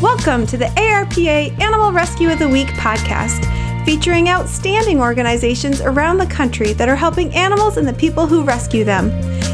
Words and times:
Welcome 0.00 0.46
to 0.46 0.56
the 0.56 0.64
ARPA 0.76 1.60
Animal 1.60 1.92
Rescue 1.92 2.30
of 2.30 2.38
the 2.38 2.48
Week 2.48 2.68
podcast, 2.68 3.44
featuring 3.84 4.30
outstanding 4.30 4.98
organizations 4.98 5.82
around 5.82 6.16
the 6.16 6.26
country 6.26 6.72
that 6.72 6.88
are 6.88 6.96
helping 6.96 7.34
animals 7.34 7.76
and 7.76 7.86
the 7.86 7.92
people 7.92 8.26
who 8.26 8.42
rescue 8.42 8.82
them. 8.82 9.10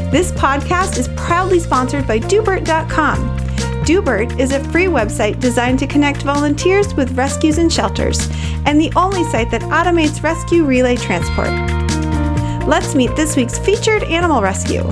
This 0.09 0.31
podcast 0.31 0.97
is 0.97 1.09
proudly 1.17 1.59
sponsored 1.59 2.07
by 2.07 2.19
Doobert.com. 2.19 3.17
Dubert 3.83 4.39
is 4.39 4.53
a 4.53 4.63
free 4.71 4.85
website 4.85 5.41
designed 5.41 5.79
to 5.79 5.87
connect 5.87 6.21
volunteers 6.21 6.93
with 6.93 7.17
rescues 7.17 7.57
and 7.57 7.71
shelters, 7.71 8.29
and 8.65 8.79
the 8.79 8.93
only 8.95 9.25
site 9.25 9.51
that 9.51 9.63
automates 9.63 10.23
rescue 10.23 10.63
relay 10.63 10.95
transport. 10.95 11.49
Let's 12.65 12.95
meet 12.95 13.13
this 13.17 13.35
week's 13.35 13.59
featured 13.59 14.03
animal 14.03 14.41
rescue. 14.41 14.87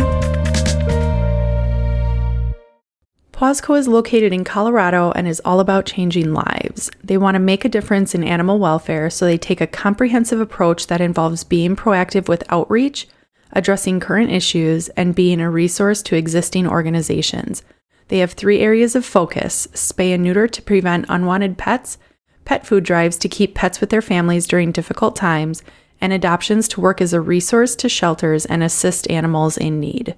PawsCo 3.36 3.78
is 3.78 3.90
located 3.90 4.32
in 4.32 4.46
Colorado 4.46 5.12
and 5.12 5.28
is 5.28 5.42
all 5.44 5.60
about 5.60 5.86
changing 5.86 6.34
lives. 6.34 6.90
They 7.04 7.18
want 7.18 7.36
to 7.36 7.40
make 7.40 7.66
a 7.66 7.70
difference 7.70 8.16
in 8.16 8.24
animal 8.24 8.60
welfare, 8.60 9.10
so 9.10 9.26
they 9.26 9.38
take 9.38 9.60
a 9.60 9.68
comprehensive 9.68 10.40
approach 10.40 10.88
that 10.88 11.02
involves 11.02 11.44
being 11.44 11.76
proactive 11.76 12.30
with 12.30 12.50
outreach, 12.50 13.10
addressing 13.52 14.00
current 14.00 14.32
issues, 14.32 14.88
and 14.90 15.14
being 15.14 15.42
a 15.42 15.52
resource 15.52 16.02
to 16.04 16.16
existing 16.16 16.66
organizations. 16.66 17.62
They 18.08 18.20
have 18.20 18.32
three 18.32 18.62
areas 18.62 18.96
of 18.96 19.04
focus 19.04 19.68
spay 19.74 20.14
and 20.14 20.24
neuter 20.24 20.48
to 20.48 20.62
prevent 20.62 21.06
unwanted 21.10 21.58
pets, 21.58 21.98
pet 22.46 22.66
food 22.66 22.86
drives 22.86 23.18
to 23.18 23.28
keep 23.28 23.54
pets 23.54 23.82
with 23.82 23.90
their 23.90 24.02
families 24.02 24.48
during 24.48 24.72
difficult 24.72 25.14
times, 25.14 25.62
and 26.00 26.14
adoptions 26.14 26.70
to 26.70 26.80
work 26.80 27.02
as 27.02 27.12
a 27.12 27.20
resource 27.20 27.76
to 27.76 27.90
shelters 27.90 28.46
and 28.46 28.64
assist 28.64 29.12
animals 29.12 29.58
in 29.58 29.82
need. 29.82 30.16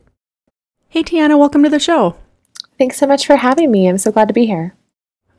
Hey, 0.89 1.01
Tiana, 1.01 1.39
welcome 1.39 1.63
to 1.63 1.69
the 1.69 1.79
show. 1.79 2.15
Thanks 2.77 2.97
so 2.97 3.07
much 3.07 3.25
for 3.25 3.35
having 3.35 3.71
me. 3.71 3.87
I'm 3.87 3.97
so 3.97 4.11
glad 4.11 4.27
to 4.27 4.33
be 4.33 4.45
here. 4.45 4.75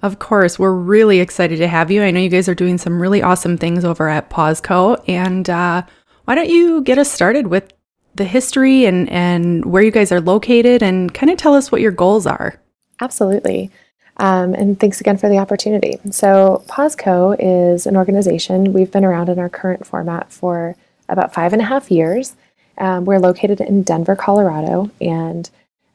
Of 0.03 0.19
course, 0.19 0.59
we're 0.59 0.75
really 0.75 1.21
excited 1.21 1.59
to 1.59 1.69
have 1.69 1.91
you. 1.91 2.03
I 2.03 2.11
know 2.11 2.21
you 2.21 2.29
guys 2.29 2.49
are 2.49 2.55
doing 2.55 2.79
some 2.79 3.01
really 3.01 3.23
awesome 3.23 3.57
things 3.57 3.85
over 3.85 4.09
at 4.09 4.31
PawsCo. 4.31 5.03
And 5.09 5.49
uh, 5.51 5.83
why 6.25 6.35
don't 6.35 6.49
you 6.49 6.83
get 6.83 6.99
us 6.99 7.11
started 7.11 7.49
with 7.49 7.73
the 8.15 8.25
history 8.25 8.85
and, 8.85 9.09
and 9.11 9.65
where 9.65 9.83
you 9.83 9.91
guys 9.91 10.13
are 10.13 10.21
located 10.21 10.83
and 10.83 11.13
kind 11.13 11.31
of 11.31 11.39
tell 11.39 11.55
us 11.55 11.73
what 11.73 11.81
your 11.81 11.93
goals 11.93 12.27
are? 12.27 12.61
Absolutely. 13.01 13.71
Um, 14.19 14.55
and 14.55 14.79
thanks 14.79 15.01
again 15.01 15.17
for 15.17 15.29
the 15.29 15.39
opportunity. 15.39 15.99
So, 16.11 16.65
PawsCo 16.67 17.37
is 17.39 17.87
an 17.87 17.97
organization. 17.97 18.73
We've 18.73 18.91
been 18.91 19.05
around 19.05 19.29
in 19.29 19.39
our 19.39 19.49
current 19.49 19.87
format 19.87 20.33
for 20.33 20.75
about 21.09 21.33
five 21.33 21.53
and 21.53 21.63
a 21.63 21.65
half 21.65 21.91
years. 21.91 22.35
Um, 22.79 23.05
we're 23.05 23.21
located 23.21 23.61
in 23.61 23.83
Denver, 23.83 24.17
Colorado, 24.17 24.91
and 25.01 25.49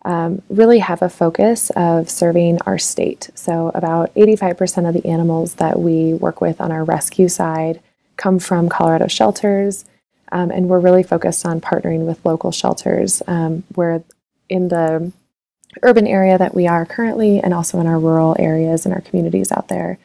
um, 0.06 0.42
really 0.50 0.80
have 0.80 1.02
a 1.02 1.10
focus 1.10 1.70
of 1.76 2.10
serving 2.10 2.60
our 2.66 2.78
state. 2.78 3.30
So, 3.36 3.72
about 3.74 4.14
85% 4.16 4.88
of 4.88 4.94
the 4.94 5.08
animals 5.08 5.56
that 5.56 5.80
we 5.80 6.14
work 6.14 6.42
with 6.42 6.60
on 6.60 6.72
our 6.72 6.84
rescue 6.84 7.30
side 7.30 7.82
come 8.18 8.40
from 8.40 8.70
Colorado 8.70 9.08
shelters, 9.08 9.86
um, 10.32 10.52
and 10.52 10.68
we're 10.68 10.80
really 10.80 11.04
focused 11.04 11.46
on 11.46 11.62
partnering 11.62 12.06
with 12.06 12.26
local 12.26 12.52
shelters. 12.52 13.22
Um, 13.28 13.64
we're 13.76 14.04
in 14.50 14.68
the 14.68 15.12
urban 15.82 16.06
area 16.06 16.38
that 16.38 16.54
we 16.54 16.68
are 16.68 16.86
currently, 16.86 17.40
and 17.40 17.54
also 17.54 17.80
in 17.80 17.88
our 17.88 18.00
rural 18.00 18.36
areas 18.38 18.86
and 18.86 18.94
our 18.94 19.02
communities 19.02 19.52
out 19.52 19.70
there. 19.70 19.98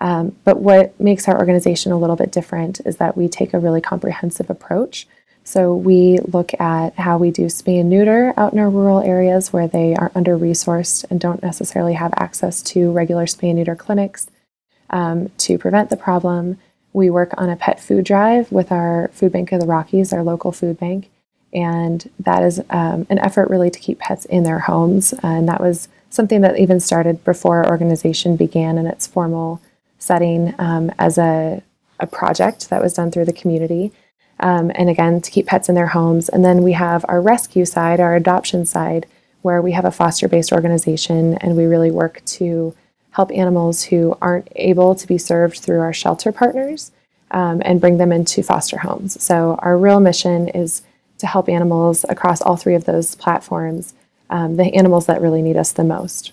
Um, 0.00 0.36
but 0.44 0.60
what 0.60 0.98
makes 1.00 1.26
our 1.26 1.38
organization 1.38 1.90
a 1.90 1.98
little 1.98 2.16
bit 2.16 2.30
different 2.30 2.80
is 2.84 2.98
that 2.98 3.16
we 3.16 3.28
take 3.28 3.52
a 3.52 3.58
really 3.58 3.80
comprehensive 3.80 4.48
approach. 4.48 5.08
So 5.48 5.74
we 5.74 6.18
look 6.18 6.52
at 6.60 6.92
how 6.98 7.16
we 7.16 7.30
do 7.30 7.46
spay 7.46 7.80
and 7.80 7.88
neuter 7.88 8.34
out 8.36 8.52
in 8.52 8.58
our 8.58 8.68
rural 8.68 9.00
areas 9.00 9.50
where 9.50 9.66
they 9.66 9.94
are 9.94 10.12
under 10.14 10.36
resourced 10.36 11.06
and 11.08 11.18
don't 11.18 11.42
necessarily 11.42 11.94
have 11.94 12.12
access 12.18 12.60
to 12.64 12.92
regular 12.92 13.24
spay 13.24 13.48
and 13.48 13.56
neuter 13.56 13.74
clinics 13.74 14.28
um, 14.90 15.30
to 15.38 15.56
prevent 15.56 15.88
the 15.88 15.96
problem. 15.96 16.58
We 16.92 17.08
work 17.08 17.32
on 17.38 17.48
a 17.48 17.56
pet 17.56 17.80
food 17.80 18.04
drive 18.04 18.52
with 18.52 18.70
our 18.70 19.08
Food 19.14 19.32
Bank 19.32 19.50
of 19.52 19.60
the 19.60 19.66
Rockies, 19.66 20.12
our 20.12 20.22
local 20.22 20.52
food 20.52 20.78
bank, 20.78 21.08
and 21.50 22.10
that 22.20 22.42
is 22.42 22.60
um, 22.68 23.06
an 23.08 23.18
effort 23.18 23.48
really 23.48 23.70
to 23.70 23.78
keep 23.80 24.00
pets 24.00 24.26
in 24.26 24.42
their 24.42 24.58
homes. 24.58 25.14
And 25.22 25.48
that 25.48 25.62
was 25.62 25.88
something 26.10 26.42
that 26.42 26.58
even 26.58 26.78
started 26.78 27.24
before 27.24 27.64
our 27.64 27.70
organization 27.70 28.36
began 28.36 28.76
in 28.76 28.86
its 28.86 29.06
formal 29.06 29.62
setting 29.98 30.54
um, 30.58 30.92
as 30.98 31.16
a, 31.16 31.62
a 31.98 32.06
project 32.06 32.68
that 32.68 32.82
was 32.82 32.92
done 32.92 33.10
through 33.10 33.24
the 33.24 33.32
community. 33.32 33.92
Um, 34.40 34.70
and 34.74 34.88
again, 34.88 35.20
to 35.20 35.30
keep 35.30 35.46
pets 35.46 35.68
in 35.68 35.74
their 35.74 35.88
homes. 35.88 36.28
And 36.28 36.44
then 36.44 36.62
we 36.62 36.72
have 36.72 37.04
our 37.08 37.20
rescue 37.20 37.64
side, 37.64 38.00
our 38.00 38.14
adoption 38.14 38.66
side, 38.66 39.06
where 39.42 39.62
we 39.62 39.72
have 39.72 39.84
a 39.84 39.90
foster 39.90 40.28
based 40.28 40.52
organization 40.52 41.34
and 41.38 41.56
we 41.56 41.64
really 41.64 41.90
work 41.90 42.22
to 42.26 42.74
help 43.10 43.32
animals 43.32 43.82
who 43.82 44.16
aren't 44.20 44.48
able 44.56 44.94
to 44.94 45.06
be 45.06 45.18
served 45.18 45.58
through 45.58 45.80
our 45.80 45.92
shelter 45.92 46.30
partners 46.30 46.92
um, 47.30 47.60
and 47.64 47.80
bring 47.80 47.98
them 47.98 48.12
into 48.12 48.42
foster 48.42 48.78
homes. 48.78 49.20
So, 49.22 49.58
our 49.60 49.76
real 49.76 50.00
mission 50.00 50.48
is 50.48 50.82
to 51.18 51.26
help 51.26 51.48
animals 51.48 52.04
across 52.08 52.40
all 52.40 52.56
three 52.56 52.74
of 52.74 52.84
those 52.84 53.14
platforms, 53.16 53.94
um, 54.30 54.56
the 54.56 54.74
animals 54.74 55.06
that 55.06 55.20
really 55.20 55.42
need 55.42 55.56
us 55.56 55.72
the 55.72 55.84
most. 55.84 56.32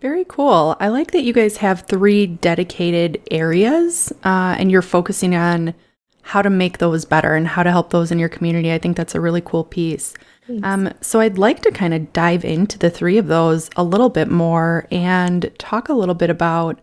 Very 0.00 0.24
cool. 0.26 0.76
I 0.80 0.88
like 0.88 1.10
that 1.10 1.22
you 1.22 1.32
guys 1.32 1.58
have 1.58 1.82
three 1.82 2.26
dedicated 2.26 3.22
areas 3.30 4.12
uh, 4.24 4.56
and 4.58 4.70
you're 4.70 4.82
focusing 4.82 5.34
on 5.34 5.74
how 6.22 6.42
to 6.42 6.50
make 6.50 6.78
those 6.78 7.04
better 7.04 7.34
and 7.34 7.46
how 7.46 7.62
to 7.62 7.70
help 7.70 7.90
those 7.90 8.10
in 8.10 8.18
your 8.18 8.28
community. 8.28 8.72
I 8.72 8.78
think 8.78 8.96
that's 8.96 9.14
a 9.14 9.20
really 9.20 9.40
cool 9.40 9.64
piece. 9.64 10.14
Um, 10.62 10.92
so 11.00 11.20
I'd 11.20 11.38
like 11.38 11.62
to 11.62 11.70
kind 11.70 11.94
of 11.94 12.12
dive 12.12 12.44
into 12.44 12.78
the 12.78 12.90
three 12.90 13.18
of 13.18 13.28
those 13.28 13.70
a 13.76 13.84
little 13.84 14.08
bit 14.08 14.28
more 14.28 14.86
and 14.90 15.50
talk 15.58 15.88
a 15.88 15.94
little 15.94 16.14
bit 16.14 16.30
about 16.30 16.80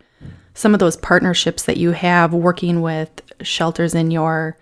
some 0.53 0.74
of 0.74 0.80
those 0.80 0.98
partnerships 0.98 1.64
that 1.64 1.78
you 1.78 1.92
have 1.92 2.34
working 2.34 2.81
with 2.81 3.22
shelters 3.42 3.94
in 3.94 4.09
your 4.09 4.58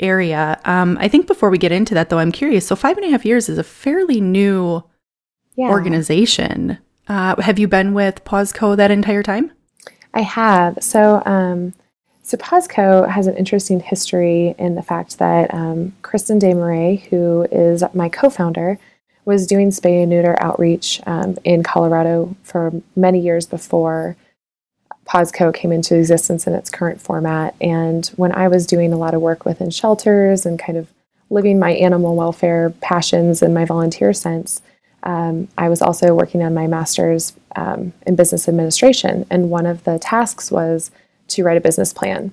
area. 0.00 0.60
Um, 0.64 0.98
I 1.00 1.08
think 1.08 1.26
before 1.26 1.50
we 1.50 1.58
get 1.58 1.72
into 1.72 1.94
that, 1.94 2.10
though, 2.10 2.18
I'm 2.18 2.32
curious. 2.32 2.66
So 2.66 2.74
five 2.76 2.96
and 2.96 3.06
a 3.06 3.10
half 3.10 3.24
years 3.24 3.48
is 3.48 3.58
a 3.58 3.62
fairly 3.62 4.20
new 4.20 4.82
yeah. 5.56 5.68
organization. 5.68 6.78
Uh, 7.08 7.40
have 7.40 7.58
you 7.58 7.68
been 7.68 7.94
with 7.94 8.24
PawsCo 8.24 8.76
that 8.76 8.90
entire 8.90 9.22
time? 9.22 9.52
I 10.12 10.22
have. 10.22 10.82
So 10.82 11.22
um, 11.24 11.74
so 12.30 12.36
PawsCo 12.36 13.10
has 13.10 13.26
an 13.26 13.36
interesting 13.36 13.80
history 13.80 14.54
in 14.56 14.76
the 14.76 14.82
fact 14.82 15.18
that 15.18 15.52
um, 15.52 15.92
Kristen 16.02 16.38
Desmarais, 16.38 17.00
who 17.06 17.44
is 17.50 17.82
my 17.92 18.08
co-founder, 18.08 18.78
was 19.24 19.48
doing 19.48 19.70
spay 19.70 20.02
and 20.02 20.10
neuter 20.10 20.40
outreach 20.40 21.00
um, 21.06 21.36
in 21.42 21.64
Colorado 21.64 22.36
for 22.44 22.72
many 22.94 23.18
years 23.18 23.46
before 23.46 24.16
PawsCo 25.08 25.52
came 25.52 25.72
into 25.72 25.96
existence 25.96 26.46
in 26.46 26.54
its 26.54 26.70
current 26.70 27.00
format. 27.00 27.56
And 27.60 28.06
when 28.14 28.30
I 28.30 28.46
was 28.46 28.64
doing 28.64 28.92
a 28.92 28.96
lot 28.96 29.12
of 29.12 29.20
work 29.20 29.44
within 29.44 29.70
shelters 29.70 30.46
and 30.46 30.56
kind 30.56 30.78
of 30.78 30.88
living 31.30 31.58
my 31.58 31.72
animal 31.72 32.14
welfare 32.14 32.70
passions 32.80 33.42
and 33.42 33.52
my 33.52 33.64
volunteer 33.64 34.12
sense, 34.12 34.62
um, 35.02 35.48
I 35.58 35.68
was 35.68 35.82
also 35.82 36.14
working 36.14 36.44
on 36.44 36.54
my 36.54 36.68
master's 36.68 37.32
um, 37.56 37.92
in 38.06 38.14
business 38.14 38.48
administration. 38.48 39.26
And 39.30 39.50
one 39.50 39.66
of 39.66 39.82
the 39.82 39.98
tasks 39.98 40.52
was 40.52 40.92
to 41.30 41.44
write 41.44 41.56
a 41.56 41.60
business 41.60 41.92
plan. 41.92 42.32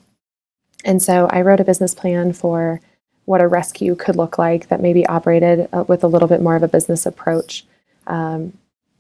And 0.86 1.02
so 1.02 1.28
I 1.32 1.42
wrote 1.42 1.60
a 1.60 1.66
business 1.66 1.94
plan 1.94 2.34
for 2.34 2.82
what 3.26 3.42
a 3.42 3.48
rescue 3.48 3.94
could 3.94 4.16
look 4.16 4.38
like 4.38 4.70
that 4.70 4.82
maybe 4.82 5.06
operated 5.06 5.68
uh, 5.74 5.84
with 5.88 6.04
a 6.04 6.08
little 6.08 6.30
bit 6.30 6.42
more 6.42 6.56
of 6.56 6.64
a 6.64 6.68
business 6.68 7.06
approach. 7.06 7.66
Um, 8.08 8.54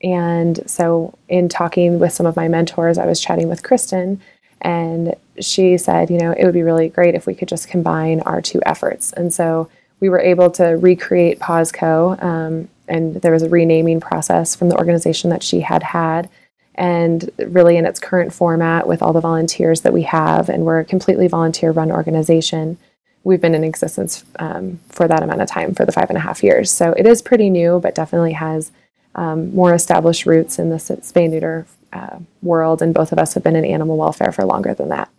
and 0.04 0.70
so, 0.70 1.18
in 1.28 1.50
talking 1.50 1.98
with 1.98 2.14
some 2.14 2.26
of 2.26 2.36
my 2.36 2.48
mentors, 2.48 2.98
I 2.98 3.06
was 3.06 3.22
chatting 3.22 3.48
with 3.48 3.64
Kristen, 3.64 4.22
and 4.62 5.16
she 5.40 5.78
said, 5.78 6.12
you 6.12 6.20
know, 6.20 6.34
it 6.34 6.44
would 6.44 6.54
be 6.54 6.62
really 6.62 6.90
great 6.90 7.16
if 7.16 7.26
we 7.26 7.34
could 7.34 7.48
just 7.48 7.68
combine 7.68 8.20
our 8.22 8.42
two 8.42 8.62
efforts. 8.66 9.12
And 9.14 9.34
so, 9.34 9.70
we 10.00 10.10
were 10.10 10.20
able 10.20 10.52
to 10.52 10.66
recreate 10.66 11.40
PawsCo, 11.40 12.22
um, 12.22 12.70
and 12.88 13.16
there 13.16 13.32
was 13.32 13.44
a 13.44 13.50
renaming 13.50 14.00
process 14.00 14.56
from 14.56 14.70
the 14.70 14.78
organization 14.78 15.32
that 15.32 15.42
she 15.42 15.62
had 15.62 15.82
had 15.82 16.30
and 16.78 17.30
really 17.40 17.78
in 17.78 17.86
its 17.86 18.00
current 18.00 18.34
format 18.34 18.88
with 18.88 19.02
all 19.02 19.14
the 19.14 19.22
volunteers 19.22 19.82
that 19.82 19.94
we 19.94 20.04
have, 20.04 20.50
and 20.50 20.66
we're 20.66 20.80
a 20.80 20.86
completely 20.86 21.28
volunteer 21.28 21.72
run 21.72 21.92
organization. 21.92 22.78
We've 23.24 23.42
been 23.42 23.56
in 23.56 23.64
existence 23.64 24.24
um, 24.40 24.80
for 24.90 25.08
that 25.08 25.24
amount 25.24 25.42
of 25.42 25.50
time, 25.50 25.74
for 25.74 25.86
the 25.86 25.92
five 25.92 26.10
and 26.10 26.18
a 26.18 26.22
half 26.22 26.44
years. 26.44 26.72
So 26.72 26.94
it 26.94 27.08
is 27.08 27.22
pretty 27.22 27.50
new, 27.50 27.80
but 27.80 27.96
definitely 27.96 28.34
has 28.34 28.72
um, 29.16 29.54
more 29.54 29.74
established 29.74 30.26
roots 30.26 30.60
in 30.60 30.70
the 30.70 30.76
spay 30.78 31.30
neuter 31.30 31.66
uh, 31.92 32.20
world, 32.42 32.82
and 32.82 32.94
both 32.94 33.12
of 33.12 33.18
us 33.18 33.34
have 33.34 33.44
been 33.44 33.56
in 33.56 33.66
animal 33.66 33.98
welfare 33.98 34.32
for 34.32 34.46
longer 34.46 34.74
than 34.74 34.90
that. 34.90 35.10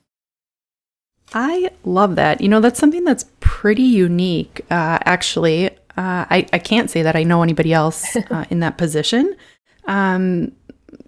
I 1.35 1.71
love 1.85 2.17
that. 2.17 2.41
You 2.41 2.49
know, 2.49 2.61
that's 2.61 2.79
something 2.79 3.05
that's 3.05 3.27
pretty 3.41 3.83
unique, 3.83 4.61
uh, 4.71 4.99
actually. 5.05 5.71
Uh, 5.71 6.25
I, 6.31 6.47
I 6.53 6.59
can't 6.59 6.91
say 6.91 7.03
that 7.03 7.17
I 7.17 7.25
know 7.25 7.43
anybody 7.43 7.73
else 7.73 8.17
uh, 8.31 8.45
in 8.49 8.61
that 8.61 8.79
position. 8.79 9.35
Um, 9.87 10.53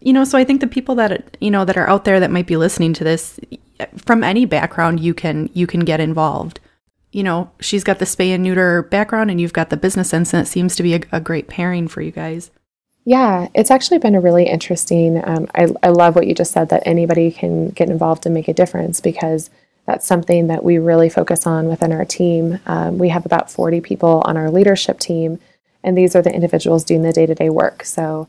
you 0.00 0.12
know, 0.12 0.24
so 0.24 0.38
I 0.38 0.44
think 0.44 0.60
the 0.60 0.66
people 0.66 0.94
that 0.96 1.36
you 1.40 1.50
know 1.50 1.64
that 1.64 1.76
are 1.76 1.88
out 1.88 2.04
there 2.04 2.20
that 2.20 2.30
might 2.30 2.46
be 2.46 2.56
listening 2.56 2.92
to 2.94 3.04
this 3.04 3.38
from 3.96 4.24
any 4.24 4.44
background, 4.44 5.00
you 5.00 5.14
can 5.14 5.50
you 5.52 5.66
can 5.66 5.80
get 5.80 6.00
involved. 6.00 6.60
You 7.12 7.22
know, 7.24 7.50
she's 7.60 7.84
got 7.84 7.98
the 7.98 8.04
spay 8.04 8.28
and 8.28 8.42
neuter 8.42 8.82
background, 8.82 9.30
and 9.30 9.40
you've 9.40 9.52
got 9.52 9.70
the 9.70 9.76
business 9.76 10.10
sense, 10.10 10.32
and 10.32 10.42
it 10.42 10.48
seems 10.48 10.76
to 10.76 10.82
be 10.82 10.94
a, 10.94 11.00
a 11.12 11.20
great 11.20 11.48
pairing 11.48 11.88
for 11.88 12.02
you 12.02 12.12
guys. 12.12 12.50
Yeah, 13.04 13.48
it's 13.54 13.70
actually 13.70 13.98
been 13.98 14.14
a 14.14 14.20
really 14.20 14.46
interesting. 14.46 15.20
Um, 15.26 15.48
I, 15.54 15.68
I 15.82 15.88
love 15.88 16.14
what 16.14 16.26
you 16.26 16.34
just 16.34 16.52
said 16.52 16.68
that 16.68 16.82
anybody 16.86 17.30
can 17.32 17.70
get 17.70 17.88
involved 17.88 18.26
and 18.26 18.34
make 18.34 18.46
a 18.46 18.54
difference 18.54 19.00
because 19.00 19.50
that's 19.86 20.06
something 20.06 20.48
that 20.48 20.62
we 20.62 20.78
really 20.78 21.08
focus 21.08 21.46
on 21.46 21.66
within 21.66 21.92
our 21.92 22.04
team. 22.04 22.60
Um, 22.66 22.98
we 22.98 23.08
have 23.08 23.26
about 23.26 23.50
40 23.50 23.80
people 23.80 24.22
on 24.26 24.36
our 24.36 24.50
leadership 24.50 25.00
team, 25.00 25.40
and 25.82 25.96
these 25.96 26.14
are 26.14 26.22
the 26.22 26.32
individuals 26.32 26.84
doing 26.84 27.02
the 27.02 27.12
day 27.12 27.26
to 27.26 27.34
day 27.34 27.50
work. 27.50 27.84
So, 27.84 28.28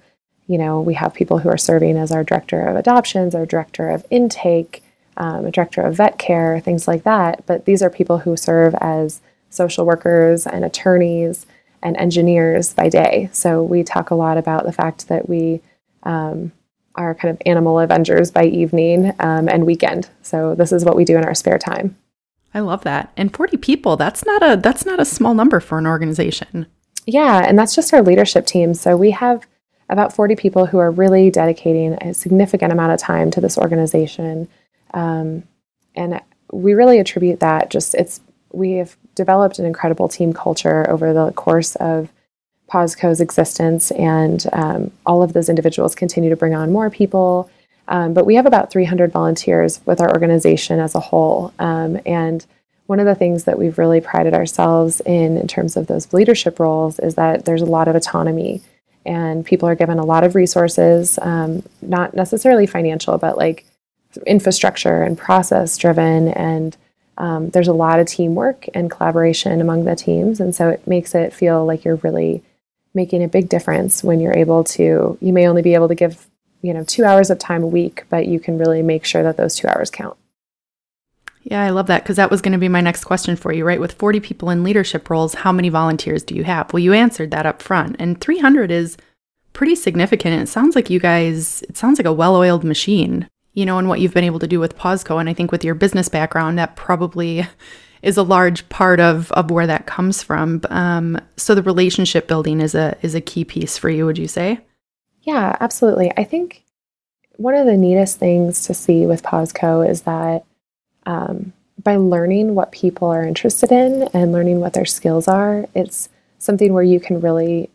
you 0.52 0.58
know, 0.58 0.82
we 0.82 0.96
have 0.96 1.14
people 1.14 1.38
who 1.38 1.48
are 1.48 1.58
serving 1.58 1.96
as 1.96 2.12
our 2.12 2.26
director 2.26 2.68
of 2.68 2.76
adoptions, 2.76 3.34
our 3.34 3.46
director 3.46 3.90
of 3.90 4.06
intake, 4.10 4.84
um, 5.16 5.46
a 5.46 5.52
director 5.52 5.82
of 5.82 5.96
vet 5.96 6.20
care, 6.20 6.60
things 6.60 6.90
like 6.90 7.04
that. 7.04 7.46
But 7.46 7.64
these 7.64 7.82
are 7.82 7.90
people 7.90 8.18
who 8.18 8.36
serve 8.36 8.76
as 8.82 9.22
social 9.50 9.86
workers 9.86 10.46
and 10.46 10.66
attorneys 10.66 11.46
and 11.82 11.96
engineers 11.96 12.74
by 12.74 12.90
day. 12.90 13.30
So 13.32 13.64
we 13.64 13.82
talk 13.82 14.12
a 14.12 14.16
lot 14.16 14.38
about 14.38 14.66
the 14.66 14.74
fact 14.74 15.08
that 15.08 15.30
we 15.30 15.62
um, 16.04 16.52
are 16.96 17.16
kind 17.16 17.34
of 17.34 17.42
animal 17.46 17.80
avengers 17.80 18.30
by 18.30 18.44
evening 18.44 19.14
um, 19.20 19.48
and 19.48 19.66
weekend. 19.66 20.10
So 20.22 20.54
this 20.54 20.74
is 20.74 20.84
what 20.84 20.98
we 20.98 21.06
do 21.06 21.18
in 21.18 21.24
our 21.24 21.34
spare 21.34 21.60
time. 21.60 21.96
I 22.54 22.60
love 22.60 22.84
that. 22.84 23.14
And 23.16 23.34
40 23.34 23.56
people, 23.56 23.96
that's 23.96 24.26
not 24.26 24.44
a 24.44 24.58
that's 24.58 24.86
not 24.86 25.00
a 25.00 25.06
small 25.06 25.34
number 25.34 25.62
for 25.62 25.78
an 25.78 25.88
organization. 25.88 26.66
Yeah, 27.06 27.46
and 27.48 27.58
that's 27.58 27.74
just 27.74 27.94
our 27.94 28.02
leadership 28.02 28.46
team. 28.46 28.74
So 28.74 28.98
we 28.98 29.12
have 29.12 29.46
about 29.92 30.16
40 30.16 30.36
people 30.38 30.66
who 30.66 30.78
are 30.80 30.90
really 30.90 31.30
dedicating 31.30 31.94
a 32.02 32.14
significant 32.14 32.72
amount 32.72 32.94
of 32.94 33.00
time 33.00 33.30
to 33.32 33.42
this 33.42 33.58
organization. 33.58 34.48
Um, 34.94 35.44
and 35.96 36.22
we 36.52 36.74
really 36.74 37.00
attribute 37.00 37.42
that 37.42 37.70
just 37.70 37.94
it's 37.96 38.22
we 38.54 38.74
have 38.74 38.96
developed 39.16 39.60
an 39.60 39.66
incredible 39.66 40.08
team 40.08 40.34
culture 40.34 40.90
over 40.90 41.14
the 41.14 41.32
course 41.34 41.76
of 41.76 42.12
PawsCo's 42.70 43.20
existence, 43.20 43.92
and 43.92 44.46
um, 44.54 44.92
all 45.06 45.24
of 45.24 45.34
those 45.34 45.50
individuals 45.50 45.94
continue 45.94 46.30
to 46.30 46.36
bring 46.36 46.56
on 46.56 46.72
more 46.72 46.90
people. 46.90 47.50
Um, 47.88 48.14
but 48.14 48.26
we 48.26 48.36
have 48.36 48.46
about 48.46 48.72
300 48.72 49.12
volunteers 49.12 49.82
with 49.86 50.00
our 50.00 50.10
organization 50.12 50.80
as 50.80 50.96
a 50.96 51.00
whole. 51.02 51.54
Um, 51.60 52.00
and 52.06 52.46
one 52.86 53.00
of 53.00 53.06
the 53.06 53.16
things 53.16 53.44
that 53.44 53.60
we've 53.60 53.78
really 53.78 54.00
prided 54.00 54.34
ourselves 54.34 55.02
in, 55.02 55.38
in 55.38 55.48
terms 55.48 55.76
of 55.76 55.88
those 55.88 56.14
leadership 56.14 56.60
roles, 56.60 57.00
is 57.00 57.16
that 57.16 57.44
there's 57.44 57.62
a 57.62 57.66
lot 57.66 57.90
of 57.90 57.96
autonomy, 57.96 58.62
and 59.06 59.46
people 59.46 59.68
are 59.68 59.76
given 59.76 60.00
a 60.00 60.06
lot 60.06 60.24
of 60.24 60.36
resources, 60.36 61.18
um, 61.22 61.64
not 61.82 62.14
necessarily 62.14 62.68
financial, 62.68 63.18
but 63.18 63.38
like 63.38 63.66
infrastructure 64.28 65.04
and 65.04 65.18
process 65.18 65.78
driven. 65.78 66.30
And 66.30 66.76
um, 67.18 67.50
there's 67.50 67.68
a 67.68 67.74
lot 67.74 68.00
of 68.00 68.08
teamwork 68.08 68.68
and 68.74 68.92
collaboration 68.92 69.62
among 69.62 69.86
the 69.86 69.96
teams. 69.96 70.40
And 70.40 70.56
so 70.56 70.70
it 70.70 70.86
makes 70.88 71.16
it 71.16 71.34
feel 71.34 71.66
like 71.66 71.84
you're 71.84 71.96
really 71.98 72.44
making 72.94 73.24
a 73.24 73.28
big 73.28 73.50
difference 73.50 74.04
when 74.04 74.20
you're 74.20 74.38
able 74.38 74.64
to 74.64 75.18
you 75.22 75.34
may 75.34 75.48
only 75.48 75.62
be 75.62 75.74
able 75.74 75.88
to 75.88 75.96
give 75.96 76.28
you 76.62 76.74
know 76.74 76.84
two 76.84 77.04
hours 77.06 77.30
of 77.30 77.40
time 77.40 77.64
a 77.64 77.68
week 77.68 78.04
but 78.10 78.28
you 78.28 78.40
can 78.40 78.58
really 78.58 78.82
make 78.82 79.06
sure 79.06 79.24
that 79.24 79.38
those 79.38 79.56
two 79.56 79.68
hours 79.68 79.90
count 79.90 80.18
yeah 81.44 81.64
i 81.64 81.70
love 81.70 81.88
that 81.88 82.04
because 82.04 82.16
that 82.16 82.32
was 82.32 82.42
going 82.42 82.52
to 82.52 82.58
be 82.58 82.68
my 82.68 82.82
next 82.82 83.04
question 83.04 83.36
for 83.36 83.52
you 83.52 83.66
right 83.66 83.80
with 83.80 83.94
40 83.94 84.20
people 84.20 84.50
in 84.50 84.64
leadership 84.64 85.10
roles 85.10 85.34
how 85.34 85.52
many 85.52 85.70
volunteers 85.70 86.24
do 86.24 86.36
you 86.36 86.44
have 86.44 86.72
well 86.72 86.80
you 86.80 86.94
answered 86.94 87.32
that 87.32 87.46
up 87.46 87.62
front 87.62 87.96
and 88.00 88.20
300 88.20 88.72
is 88.72 88.98
pretty 89.54 89.76
significant 89.76 90.42
it 90.42 90.48
sounds 90.48 90.76
like 90.76 90.90
you 90.90 91.00
guys 91.00 91.62
it 91.64 91.78
sounds 91.78 92.00
like 92.00 92.06
a 92.06 92.14
well-oiled 92.14 92.64
machine 92.64 93.28
you 93.54 93.66
know 93.66 93.78
and 93.78 93.88
what 93.88 94.00
you've 94.00 94.14
been 94.14 94.24
able 94.24 94.40
to 94.40 94.48
do 94.48 94.60
with 94.60 94.78
PawsCo 94.78 95.20
and 95.20 95.30
i 95.30 95.34
think 95.34 95.52
with 95.52 95.64
your 95.64 95.76
business 95.76 96.10
background 96.10 96.58
that 96.58 96.76
probably 96.76 97.46
is 98.02 98.18
a 98.18 98.24
large 98.24 98.68
part 98.70 99.00
of 99.00 99.32
of 99.34 99.52
where 99.52 99.68
that 99.68 99.86
comes 99.86 100.24
from. 100.24 100.62
Um, 100.70 101.20
so 101.38 101.56
the 101.56 101.64
relationship 101.64 102.28
building 102.28 102.60
is 102.60 102.76
a 102.76 102.98
is 103.02 103.16
a 103.16 103.22
key 103.22 103.46
piece 103.46 103.78
for 103.78 103.90
you. 103.90 104.06
Would 104.06 104.18
you 104.18 104.28
say? 104.28 104.60
Yeah, 105.22 105.56
absolutely. 105.60 106.12
I 106.18 106.24
think 106.24 106.64
one 107.36 107.54
of 107.54 107.66
the 107.66 107.78
neatest 107.78 108.20
things 108.20 108.66
to 108.66 108.74
see 108.74 109.06
with 109.06 109.24
PawsCo 109.24 109.88
is 109.88 110.02
that 110.02 110.46
um, 111.12 111.52
by 111.84 111.98
learning 111.98 112.56
what 112.56 112.72
people 112.72 113.10
are 113.10 113.26
interested 113.26 113.72
in 113.72 114.04
and 114.14 114.32
learning 114.32 114.60
what 114.60 114.74
their 114.74 114.86
skills 114.86 115.28
are, 115.28 115.68
it's 115.76 116.10
something 116.40 116.74
where 116.74 116.84
you 116.84 117.00
can 117.00 117.20
really 117.20 117.70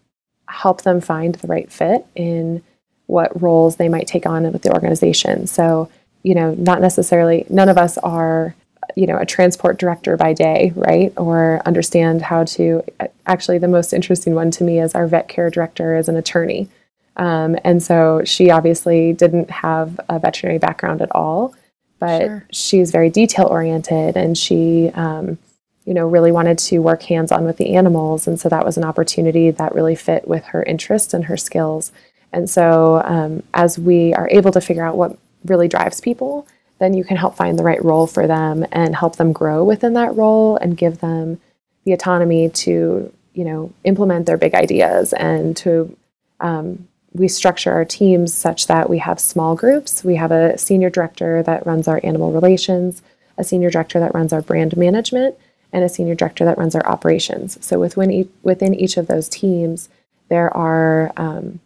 help 0.48 0.82
them 0.82 1.00
find 1.00 1.34
the 1.34 1.46
right 1.46 1.70
fit 1.70 2.06
in 2.14 2.62
what 3.06 3.40
roles 3.42 3.76
they 3.76 3.88
might 3.88 4.06
take 4.06 4.26
on 4.26 4.50
with 4.52 4.62
the 4.62 4.72
organization. 4.72 5.46
So, 5.46 5.90
you 6.22 6.34
know, 6.34 6.54
not 6.54 6.80
necessarily, 6.80 7.44
none 7.50 7.68
of 7.68 7.78
us 7.78 7.98
are 7.98 8.54
you 8.94 9.06
know 9.06 9.18
a 9.18 9.26
transport 9.26 9.78
director 9.78 10.16
by 10.16 10.32
day 10.32 10.72
right? 10.76 11.12
Or 11.16 11.60
understand 11.66 12.22
how 12.22 12.44
to 12.44 12.82
actually 13.26 13.58
the 13.58 13.68
most 13.68 13.92
interesting 13.92 14.34
one 14.34 14.50
to 14.52 14.64
me 14.64 14.80
is 14.80 14.94
our 14.94 15.08
vet 15.08 15.28
care 15.28 15.50
director 15.50 15.96
is 15.96 16.08
an 16.08 16.16
attorney. 16.16 16.68
Um, 17.16 17.58
and 17.64 17.82
so 17.82 18.22
she 18.24 18.50
obviously 18.50 19.12
didn't 19.12 19.50
have 19.50 19.98
a 20.08 20.18
veterinary 20.18 20.58
background 20.58 21.02
at 21.02 21.14
all 21.14 21.54
but 21.98 22.20
sure. 22.20 22.46
she's 22.52 22.90
very 22.90 23.10
detail 23.10 23.46
oriented 23.46 24.16
and 24.16 24.36
she 24.36 24.90
um, 24.94 25.38
you 25.84 25.94
know 25.94 26.06
really 26.06 26.32
wanted 26.32 26.58
to 26.58 26.78
work 26.78 27.02
hands 27.04 27.32
on 27.32 27.44
with 27.44 27.56
the 27.56 27.74
animals 27.74 28.26
and 28.26 28.38
so 28.38 28.48
that 28.48 28.64
was 28.64 28.76
an 28.76 28.84
opportunity 28.84 29.50
that 29.50 29.74
really 29.74 29.94
fit 29.94 30.26
with 30.28 30.44
her 30.46 30.62
interests 30.64 31.14
and 31.14 31.24
her 31.24 31.36
skills 31.36 31.92
and 32.32 32.50
so 32.50 33.02
um, 33.04 33.42
as 33.54 33.78
we 33.78 34.12
are 34.14 34.28
able 34.30 34.50
to 34.50 34.60
figure 34.60 34.84
out 34.84 34.96
what 34.96 35.16
really 35.44 35.68
drives 35.68 36.00
people 36.00 36.46
then 36.78 36.92
you 36.92 37.04
can 37.04 37.16
help 37.16 37.34
find 37.36 37.58
the 37.58 37.64
right 37.64 37.82
role 37.82 38.06
for 38.06 38.26
them 38.26 38.66
and 38.70 38.94
help 38.94 39.16
them 39.16 39.32
grow 39.32 39.64
within 39.64 39.94
that 39.94 40.14
role 40.14 40.56
and 40.56 40.76
give 40.76 40.98
them 40.98 41.40
the 41.84 41.92
autonomy 41.92 42.50
to 42.50 43.12
you 43.32 43.44
know 43.44 43.72
implement 43.84 44.26
their 44.26 44.36
big 44.36 44.54
ideas 44.54 45.12
and 45.12 45.56
to 45.56 45.96
um, 46.40 46.85
we 47.18 47.28
structure 47.28 47.72
our 47.72 47.84
teams 47.84 48.32
such 48.32 48.66
that 48.66 48.88
we 48.88 48.98
have 48.98 49.18
small 49.18 49.54
groups 49.54 50.04
we 50.04 50.16
have 50.16 50.30
a 50.30 50.56
senior 50.58 50.90
director 50.90 51.42
that 51.42 51.66
runs 51.66 51.88
our 51.88 52.00
animal 52.02 52.32
relations 52.32 53.02
a 53.38 53.44
senior 53.44 53.70
director 53.70 53.98
that 54.00 54.14
runs 54.14 54.32
our 54.32 54.42
brand 54.42 54.76
management 54.76 55.36
and 55.72 55.84
a 55.84 55.88
senior 55.88 56.14
director 56.14 56.44
that 56.44 56.58
runs 56.58 56.74
our 56.74 56.86
operations 56.86 57.58
so 57.64 57.78
within 57.78 58.10
each, 58.10 58.28
within 58.42 58.74
each 58.74 58.96
of 58.96 59.06
those 59.06 59.28
teams 59.28 59.88
there 60.28 60.54
are 60.56 61.12
um, 61.16 61.60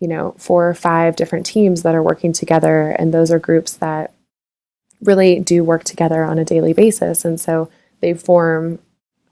you 0.00 0.08
know 0.08 0.34
four 0.38 0.68
or 0.68 0.74
five 0.74 1.16
different 1.16 1.46
teams 1.46 1.82
that 1.82 1.94
are 1.94 2.02
working 2.02 2.32
together 2.32 2.90
and 2.90 3.12
those 3.12 3.30
are 3.30 3.38
groups 3.38 3.74
that 3.74 4.12
really 5.04 5.40
do 5.40 5.62
work 5.62 5.84
together 5.84 6.24
on 6.24 6.38
a 6.38 6.44
daily 6.44 6.72
basis. 6.72 7.24
And 7.24 7.40
so 7.40 7.70
they 8.00 8.14
form 8.14 8.78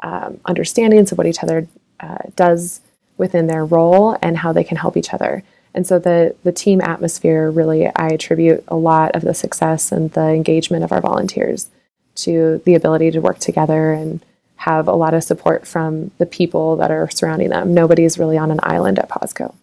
um, 0.03 0.41
understandings 0.45 1.13
of 1.13 1.19
what 1.19 1.27
each 1.27 1.43
other 1.43 1.67
uh, 2.01 2.19
does 2.37 2.81
within 3.23 3.47
their 3.47 3.65
role 3.65 4.19
and 4.21 4.37
how 4.37 4.53
they 4.53 4.65
can 4.65 4.77
help 4.77 4.97
each 4.97 5.15
other. 5.15 5.45
And 5.75 5.87
so 5.87 5.99
the 5.99 6.35
the 6.43 6.53
team 6.53 6.81
atmosphere 6.83 7.51
really 7.51 7.87
I 7.87 8.09
attribute 8.09 8.65
a 8.69 8.77
lot 8.77 9.15
of 9.15 9.23
the 9.23 9.33
success 9.33 9.93
and 9.93 10.11
the 10.11 10.29
engagement 10.29 10.83
of 10.85 10.93
our 10.93 11.01
volunteers 11.01 11.71
to 12.17 12.61
the 12.67 12.75
ability 12.75 13.13
to 13.13 13.21
work 13.21 13.39
together 13.39 13.93
and 13.93 14.21
have 14.57 14.89
a 14.89 14.93
lot 14.93 15.15
of 15.15 15.25
support 15.25 15.67
from 15.67 16.11
the 16.19 16.27
people 16.27 16.77
that 16.77 16.91
are 16.91 17.09
surrounding 17.11 17.49
them. 17.49 17.73
Nobody's 17.73 18.19
really 18.19 18.37
on 18.37 18.51
an 18.51 18.61
island 18.63 18.99
at 18.99 19.09
PawsCo. 19.09 19.55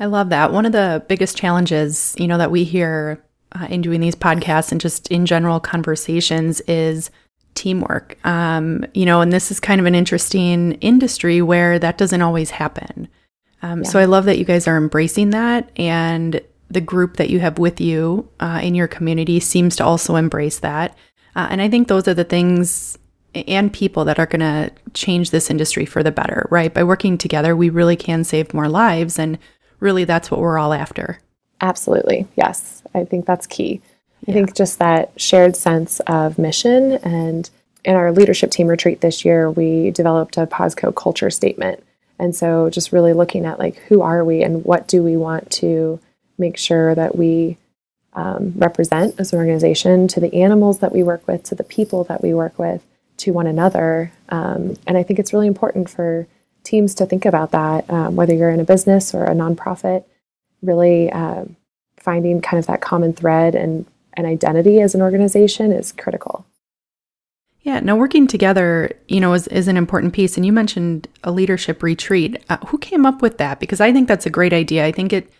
I 0.00 0.06
love 0.06 0.30
that. 0.30 0.52
One 0.52 0.64
of 0.64 0.72
the 0.72 1.04
biggest 1.08 1.36
challenges, 1.36 2.14
you 2.18 2.26
know, 2.26 2.38
that 2.38 2.50
we 2.50 2.64
hear 2.64 3.22
uh, 3.52 3.66
in 3.68 3.82
doing 3.82 4.00
these 4.00 4.16
podcasts 4.16 4.72
and 4.72 4.80
just 4.80 5.08
in 5.08 5.26
general 5.26 5.60
conversations 5.60 6.60
is 6.62 7.10
teamwork. 7.54 8.18
Um, 8.26 8.84
you 8.94 9.04
know, 9.04 9.20
and 9.20 9.32
this 9.32 9.50
is 9.50 9.60
kind 9.60 9.80
of 9.80 9.86
an 9.86 9.94
interesting 9.94 10.72
industry 10.74 11.42
where 11.42 11.78
that 11.78 11.98
doesn't 11.98 12.22
always 12.22 12.50
happen. 12.50 13.08
Um, 13.62 13.82
yeah. 13.82 13.88
So 13.88 13.98
I 13.98 14.06
love 14.06 14.24
that 14.24 14.38
you 14.38 14.44
guys 14.44 14.66
are 14.66 14.76
embracing 14.76 15.30
that, 15.30 15.70
and 15.76 16.40
the 16.70 16.80
group 16.80 17.16
that 17.16 17.30
you 17.30 17.38
have 17.40 17.58
with 17.58 17.80
you 17.80 18.28
uh, 18.40 18.60
in 18.62 18.74
your 18.74 18.88
community 18.88 19.40
seems 19.40 19.76
to 19.76 19.84
also 19.84 20.16
embrace 20.16 20.58
that. 20.60 20.96
Uh, 21.36 21.48
and 21.50 21.62
I 21.62 21.68
think 21.68 21.88
those 21.88 22.08
are 22.08 22.14
the 22.14 22.24
things 22.24 22.98
and 23.34 23.72
people 23.72 24.04
that 24.04 24.18
are 24.18 24.26
going 24.26 24.40
to 24.40 24.70
change 24.92 25.30
this 25.30 25.50
industry 25.50 25.86
for 25.86 26.02
the 26.02 26.10
better, 26.10 26.46
right? 26.50 26.72
By 26.72 26.84
working 26.84 27.16
together, 27.16 27.56
we 27.56 27.70
really 27.70 27.96
can 27.96 28.24
save 28.24 28.52
more 28.52 28.68
lives, 28.68 29.18
and 29.18 29.38
really, 29.80 30.04
that's 30.04 30.30
what 30.30 30.40
we're 30.40 30.58
all 30.58 30.72
after. 30.72 31.18
Absolutely. 31.60 32.26
Yes. 32.36 32.82
I 32.94 33.04
think 33.04 33.24
that's 33.24 33.46
key. 33.46 33.80
Yeah. 34.26 34.30
I 34.30 34.34
think 34.34 34.54
just 34.54 34.78
that 34.78 35.12
shared 35.16 35.56
sense 35.56 36.00
of 36.00 36.38
mission. 36.38 36.92
And 36.92 37.48
in 37.84 37.96
our 37.96 38.12
leadership 38.12 38.50
team 38.50 38.68
retreat 38.68 39.00
this 39.00 39.24
year, 39.24 39.50
we 39.50 39.90
developed 39.90 40.36
a 40.36 40.46
PawsCo 40.46 40.94
culture 40.94 41.30
statement. 41.30 41.82
And 42.18 42.36
so 42.36 42.70
just 42.70 42.92
really 42.92 43.12
looking 43.12 43.44
at 43.44 43.58
like 43.58 43.76
who 43.88 44.02
are 44.02 44.24
we 44.24 44.42
and 44.42 44.64
what 44.64 44.86
do 44.86 45.02
we 45.02 45.16
want 45.16 45.50
to 45.52 45.98
make 46.38 46.56
sure 46.56 46.94
that 46.94 47.16
we 47.16 47.56
um, 48.12 48.52
represent 48.56 49.18
as 49.18 49.32
an 49.32 49.38
organization 49.38 50.06
to 50.08 50.20
the 50.20 50.42
animals 50.42 50.78
that 50.80 50.92
we 50.92 51.02
work 51.02 51.26
with, 51.26 51.42
to 51.44 51.54
the 51.54 51.64
people 51.64 52.04
that 52.04 52.22
we 52.22 52.32
work 52.34 52.58
with, 52.58 52.82
to 53.16 53.32
one 53.32 53.46
another. 53.46 54.12
Um, 54.28 54.76
and 54.86 54.96
I 54.96 55.02
think 55.02 55.18
it's 55.18 55.32
really 55.32 55.46
important 55.46 55.88
for 55.88 56.28
teams 56.62 56.94
to 56.96 57.06
think 57.06 57.24
about 57.24 57.50
that, 57.50 57.90
um, 57.90 58.14
whether 58.14 58.34
you're 58.34 58.50
in 58.50 58.60
a 58.60 58.64
business 58.64 59.14
or 59.14 59.24
a 59.24 59.34
nonprofit 59.34 60.04
really 60.62 61.10
uh, 61.10 61.44
finding 61.98 62.40
kind 62.40 62.58
of 62.58 62.66
that 62.66 62.80
common 62.80 63.12
thread 63.12 63.54
and 63.54 63.84
an 64.14 64.26
identity 64.26 64.80
as 64.80 64.94
an 64.94 65.02
organization 65.02 65.72
is 65.72 65.92
critical. 65.92 66.46
Yeah, 67.62 67.78
now 67.78 67.96
working 67.96 68.26
together, 68.26 68.90
you 69.06 69.20
know, 69.20 69.34
is, 69.34 69.46
is 69.48 69.68
an 69.68 69.76
important 69.76 70.12
piece. 70.12 70.36
And 70.36 70.44
you 70.44 70.52
mentioned 70.52 71.06
a 71.22 71.30
leadership 71.30 71.82
retreat. 71.82 72.42
Uh, 72.48 72.58
who 72.66 72.78
came 72.78 73.06
up 73.06 73.22
with 73.22 73.38
that? 73.38 73.60
Because 73.60 73.80
I 73.80 73.92
think 73.92 74.08
that's 74.08 74.26
a 74.26 74.30
great 74.30 74.52
idea. 74.52 74.84
I 74.84 74.90
think 74.90 75.12
it, 75.12 75.30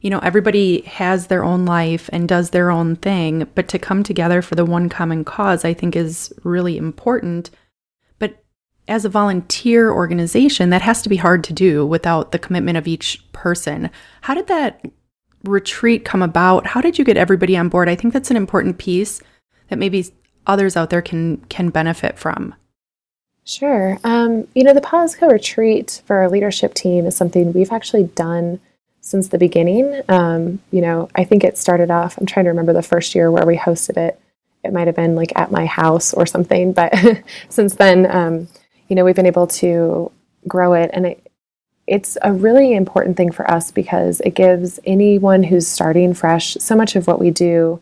you 0.00 0.08
know, 0.08 0.20
everybody 0.20 0.82
has 0.82 1.26
their 1.26 1.42
own 1.42 1.64
life 1.64 2.08
and 2.12 2.28
does 2.28 2.50
their 2.50 2.70
own 2.70 2.96
thing, 2.96 3.48
but 3.54 3.68
to 3.68 3.78
come 3.78 4.04
together 4.04 4.42
for 4.42 4.54
the 4.54 4.64
one 4.64 4.88
common 4.88 5.24
cause, 5.24 5.64
I 5.64 5.74
think 5.74 5.96
is 5.96 6.32
really 6.44 6.76
important. 6.76 7.50
But 8.20 8.44
as 8.86 9.04
a 9.04 9.08
volunteer 9.08 9.90
organization, 9.90 10.70
that 10.70 10.82
has 10.82 11.02
to 11.02 11.08
be 11.08 11.16
hard 11.16 11.42
to 11.44 11.52
do 11.52 11.84
without 11.84 12.30
the 12.30 12.38
commitment 12.38 12.78
of 12.78 12.86
each 12.86 13.24
person. 13.32 13.90
How 14.22 14.34
did 14.34 14.46
that 14.46 14.84
retreat 15.44 16.04
come 16.04 16.22
about? 16.22 16.66
How 16.66 16.80
did 16.80 16.98
you 16.98 17.04
get 17.04 17.16
everybody 17.16 17.56
on 17.56 17.68
board? 17.68 17.88
I 17.88 17.94
think 17.94 18.12
that's 18.12 18.30
an 18.30 18.36
important 18.36 18.78
piece 18.78 19.20
that 19.68 19.78
maybe 19.78 20.06
others 20.46 20.76
out 20.76 20.90
there 20.90 21.02
can 21.02 21.38
can 21.48 21.70
benefit 21.70 22.18
from? 22.18 22.54
Sure. 23.44 23.98
Um, 24.04 24.46
you 24.54 24.62
know, 24.62 24.74
the 24.74 24.80
PawsCo 24.80 25.30
retreat 25.30 26.02
for 26.06 26.16
our 26.16 26.28
leadership 26.28 26.74
team 26.74 27.06
is 27.06 27.16
something 27.16 27.52
we've 27.52 27.72
actually 27.72 28.04
done 28.04 28.60
since 29.00 29.28
the 29.28 29.38
beginning. 29.38 30.00
Um, 30.08 30.60
you 30.70 30.80
know, 30.80 31.08
I 31.16 31.24
think 31.24 31.42
it 31.42 31.58
started 31.58 31.90
off, 31.90 32.16
I'm 32.18 32.26
trying 32.26 32.44
to 32.44 32.50
remember 32.50 32.72
the 32.72 32.82
first 32.82 33.14
year 33.14 33.30
where 33.30 33.44
we 33.44 33.56
hosted 33.56 33.96
it. 33.96 34.18
It 34.62 34.72
might 34.72 34.86
have 34.86 34.94
been 34.94 35.16
like 35.16 35.32
at 35.34 35.50
my 35.50 35.66
house 35.66 36.14
or 36.14 36.24
something, 36.24 36.72
but 36.72 36.94
since 37.48 37.74
then, 37.74 38.08
um, 38.08 38.46
you 38.88 38.94
know, 38.94 39.04
we've 39.04 39.16
been 39.16 39.26
able 39.26 39.48
to 39.48 40.12
grow 40.46 40.74
it. 40.74 40.90
And 40.92 41.06
it, 41.06 41.21
it's 41.86 42.16
a 42.22 42.32
really 42.32 42.74
important 42.74 43.16
thing 43.16 43.32
for 43.32 43.50
us 43.50 43.70
because 43.70 44.20
it 44.20 44.34
gives 44.34 44.78
anyone 44.84 45.42
who's 45.42 45.66
starting 45.66 46.14
fresh 46.14 46.56
so 46.60 46.76
much 46.76 46.96
of 46.96 47.06
what 47.06 47.18
we 47.18 47.30
do 47.30 47.80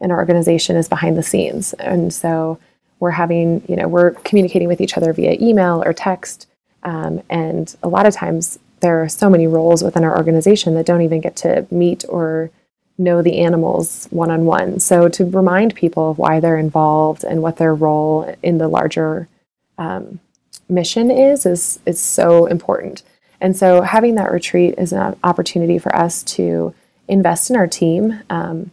in 0.00 0.10
our 0.10 0.18
organization 0.18 0.76
is 0.76 0.88
behind 0.88 1.16
the 1.16 1.22
scenes. 1.22 1.72
And 1.74 2.12
so 2.12 2.58
we're 3.00 3.10
having, 3.10 3.62
you 3.68 3.76
know, 3.76 3.88
we're 3.88 4.12
communicating 4.12 4.68
with 4.68 4.80
each 4.80 4.96
other 4.96 5.12
via 5.12 5.36
email 5.40 5.82
or 5.84 5.92
text. 5.92 6.46
Um, 6.82 7.22
and 7.28 7.74
a 7.82 7.88
lot 7.88 8.06
of 8.06 8.14
times 8.14 8.58
there 8.80 9.02
are 9.02 9.08
so 9.08 9.28
many 9.28 9.46
roles 9.46 9.82
within 9.82 10.04
our 10.04 10.16
organization 10.16 10.74
that 10.74 10.86
don't 10.86 11.02
even 11.02 11.20
get 11.20 11.36
to 11.36 11.66
meet 11.70 12.04
or 12.08 12.50
know 12.98 13.22
the 13.22 13.38
animals 13.38 14.06
one 14.10 14.30
on 14.30 14.44
one. 14.44 14.78
So 14.78 15.08
to 15.08 15.24
remind 15.24 15.74
people 15.74 16.10
of 16.10 16.18
why 16.18 16.40
they're 16.40 16.58
involved 16.58 17.24
and 17.24 17.42
what 17.42 17.56
their 17.56 17.74
role 17.74 18.34
in 18.42 18.58
the 18.58 18.68
larger 18.68 19.28
um, 19.76 20.20
mission 20.68 21.10
is, 21.10 21.46
is 21.46 21.80
is 21.84 21.98
so 21.98 22.46
important. 22.46 23.02
And 23.40 23.56
so 23.56 23.82
having 23.82 24.16
that 24.16 24.32
retreat 24.32 24.74
is 24.78 24.92
an 24.92 25.16
opportunity 25.24 25.78
for 25.78 25.94
us 25.94 26.22
to 26.24 26.74
invest 27.08 27.50
in 27.50 27.56
our 27.56 27.66
team. 27.66 28.20
Um, 28.30 28.70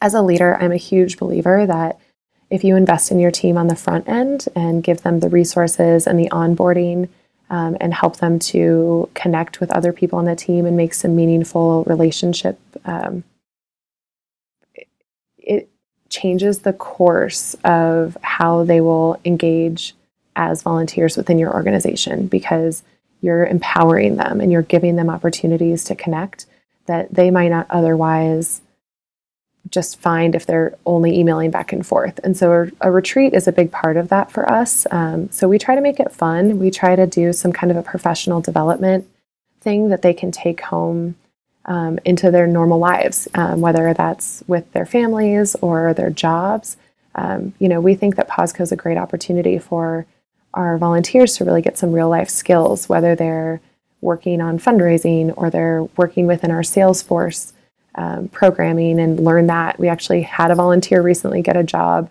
as 0.00 0.14
a 0.14 0.22
leader, 0.22 0.56
I'm 0.60 0.72
a 0.72 0.76
huge 0.76 1.16
believer 1.18 1.66
that 1.66 1.98
if 2.50 2.64
you 2.64 2.76
invest 2.76 3.10
in 3.10 3.18
your 3.18 3.30
team 3.30 3.56
on 3.56 3.68
the 3.68 3.76
front 3.76 4.08
end 4.08 4.46
and 4.54 4.82
give 4.82 5.02
them 5.02 5.20
the 5.20 5.28
resources 5.28 6.06
and 6.06 6.18
the 6.18 6.30
onboarding 6.30 7.08
um, 7.50 7.76
and 7.80 7.94
help 7.94 8.16
them 8.16 8.38
to 8.38 9.08
connect 9.14 9.60
with 9.60 9.70
other 9.70 9.92
people 9.92 10.18
on 10.18 10.24
the 10.24 10.36
team 10.36 10.66
and 10.66 10.76
make 10.76 10.94
some 10.94 11.16
meaningful 11.16 11.84
relationship, 11.84 12.58
um, 12.84 13.24
it, 14.74 14.88
it 15.38 15.70
changes 16.08 16.60
the 16.60 16.72
course 16.72 17.54
of 17.64 18.16
how 18.22 18.64
they 18.64 18.80
will 18.80 19.20
engage 19.24 19.94
as 20.36 20.62
volunteers 20.62 21.16
within 21.16 21.38
your 21.38 21.52
organization 21.52 22.26
because 22.26 22.82
you're 23.20 23.46
empowering 23.46 24.16
them 24.16 24.40
and 24.40 24.52
you're 24.52 24.62
giving 24.62 24.96
them 24.96 25.10
opportunities 25.10 25.84
to 25.84 25.94
connect 25.94 26.46
that 26.86 27.12
they 27.12 27.30
might 27.30 27.48
not 27.48 27.66
otherwise 27.70 28.60
just 29.70 30.00
find 30.00 30.34
if 30.34 30.46
they're 30.46 30.76
only 30.86 31.18
emailing 31.18 31.50
back 31.50 31.72
and 31.72 31.86
forth. 31.86 32.18
And 32.24 32.36
so 32.36 32.52
a, 32.52 32.88
a 32.88 32.90
retreat 32.90 33.34
is 33.34 33.46
a 33.46 33.52
big 33.52 33.70
part 33.70 33.96
of 33.96 34.08
that 34.08 34.30
for 34.30 34.50
us. 34.50 34.86
Um, 34.90 35.30
so 35.30 35.48
we 35.48 35.58
try 35.58 35.74
to 35.74 35.80
make 35.80 36.00
it 36.00 36.12
fun. 36.12 36.58
We 36.58 36.70
try 36.70 36.96
to 36.96 37.06
do 37.06 37.32
some 37.32 37.52
kind 37.52 37.70
of 37.70 37.76
a 37.76 37.82
professional 37.82 38.40
development 38.40 39.06
thing 39.60 39.88
that 39.90 40.02
they 40.02 40.14
can 40.14 40.32
take 40.32 40.60
home 40.60 41.16
um, 41.66 41.98
into 42.04 42.30
their 42.30 42.46
normal 42.46 42.78
lives, 42.78 43.28
um, 43.34 43.60
whether 43.60 43.92
that's 43.92 44.42
with 44.46 44.72
their 44.72 44.86
families 44.86 45.54
or 45.56 45.92
their 45.92 46.10
jobs. 46.10 46.78
Um, 47.14 47.52
you 47.58 47.68
know, 47.68 47.80
we 47.80 47.94
think 47.94 48.16
that 48.16 48.28
PawsCo 48.28 48.62
is 48.62 48.72
a 48.72 48.76
great 48.76 48.96
opportunity 48.96 49.58
for 49.58 50.06
our 50.54 50.78
volunteers 50.78 51.36
to 51.36 51.44
really 51.44 51.62
get 51.62 51.78
some 51.78 51.92
real 51.92 52.08
life 52.08 52.28
skills, 52.28 52.88
whether 52.88 53.14
they're 53.14 53.60
working 54.00 54.40
on 54.40 54.58
fundraising 54.58 55.32
or 55.36 55.50
they're 55.50 55.84
working 55.96 56.26
within 56.26 56.50
our 56.50 56.62
Salesforce 56.62 57.52
um, 57.96 58.28
programming 58.28 59.00
and 59.00 59.20
learn 59.24 59.48
that. 59.48 59.78
We 59.78 59.88
actually 59.88 60.22
had 60.22 60.50
a 60.50 60.54
volunteer 60.54 61.02
recently 61.02 61.42
get 61.42 61.56
a 61.56 61.64
job 61.64 62.10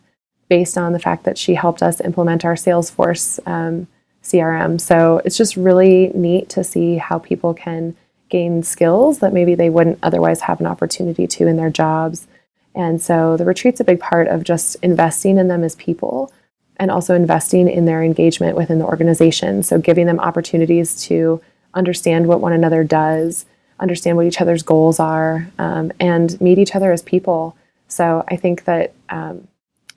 based 0.50 0.78
on 0.78 0.94
the 0.94 1.00
fact 1.00 1.24
that 1.24 1.38
she 1.38 1.56
helped 1.56 1.82
us 1.82 2.02
implement 2.02 2.46
our 2.46 2.56
Salesforce 2.56 3.40
um, 3.48 3.88
CRM. 4.24 4.80
So 4.80 5.22
it's 5.24 5.38
just 5.38 5.56
really 5.56 6.12
neat 6.14 6.50
to 6.50 6.64
see 6.64 6.98
how 6.98 7.20
people 7.20 7.54
can 7.54 7.96
gain 8.30 8.64
skills 8.64 9.20
that 9.20 9.34
maybe 9.34 9.56
they 9.56 9.70
wouldn't 9.70 10.00
otherwise 10.04 10.42
have 10.42 10.60
an 10.60 10.66
opportunity 10.66 11.28
to 11.28 11.48
in 11.48 11.56
their 11.56 11.70
jobs. 11.70 12.28
And 12.76 13.02
so 13.02 13.38
the 13.38 13.46
retreat's 13.46 13.80
a 13.80 13.86
big 13.86 14.00
part 14.00 14.28
of 14.28 14.44
just 14.44 14.76
investing 14.84 15.38
in 15.38 15.48
them 15.48 15.64
as 15.64 15.76
people 15.76 16.32
and 16.80 16.92
also 16.92 17.16
investing 17.16 17.68
in 17.70 17.86
their 17.86 18.04
engagement 18.04 18.56
within 18.56 18.80
the 18.80 18.86
organization. 18.86 19.64
So 19.64 19.80
giving 19.80 20.06
them 20.06 20.20
opportunities 20.20 21.02
to 21.04 21.42
understand 21.74 22.28
what 22.28 22.40
one 22.40 22.54
another 22.54 22.84
does, 22.84 23.46
understand 23.80 24.18
what 24.18 24.26
each 24.26 24.42
other's 24.42 24.64
goals 24.64 25.00
are, 25.00 25.48
um, 25.60 25.92
and 26.00 26.40
meet 26.40 26.58
each 26.58 26.76
other 26.76 26.92
as 26.92 27.02
people. 27.02 27.56
So 27.88 28.24
I 28.28 28.36
think 28.36 28.66
that 28.66 28.94
um, 29.10 29.48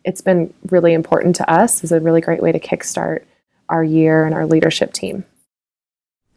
it's 0.05 0.21
been 0.21 0.53
really 0.71 0.93
important 0.93 1.37
to 1.37 1.51
us 1.51 1.85
is 1.85 1.93
a 1.93 2.01
really 2.01 2.21
great 2.21 2.43
way 2.43 2.53
to 2.53 2.61
kickstart 2.61 3.25
our 3.69 3.85
year 3.85 4.25
and 4.25 4.35
our 4.35 4.47
leadership 4.47 4.93
team. 4.93 5.25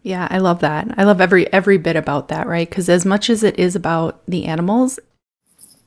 Yeah, 0.02 0.28
I 0.30 0.40
love 0.40 0.60
that. 0.60 0.94
I 0.98 1.06
love 1.06 1.22
every 1.22 1.52
every 1.54 1.78
bit 1.78 1.96
about 1.96 2.28
that, 2.28 2.46
right? 2.46 2.70
Cuz 2.70 2.90
as 2.90 3.06
much 3.06 3.30
as 3.30 3.42
it 3.42 3.58
is 3.58 3.76
about 3.76 4.22
the 4.28 4.46
animals, 4.46 5.00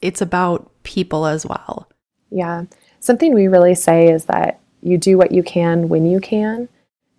it's 0.00 0.22
about 0.22 0.70
people 0.84 1.26
as 1.26 1.44
well. 1.44 1.86
Yeah. 2.30 2.64
Something 3.00 3.34
we 3.34 3.48
really 3.48 3.74
say 3.74 4.10
is 4.10 4.26
that 4.26 4.60
you 4.82 4.98
do 4.98 5.18
what 5.18 5.32
you 5.32 5.42
can 5.42 5.88
when 5.88 6.06
you 6.06 6.20
can. 6.20 6.68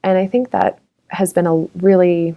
And 0.03 0.17
I 0.17 0.27
think 0.27 0.51
that 0.51 0.79
has 1.09 1.33
been 1.33 1.47
a 1.47 1.67
really 1.75 2.35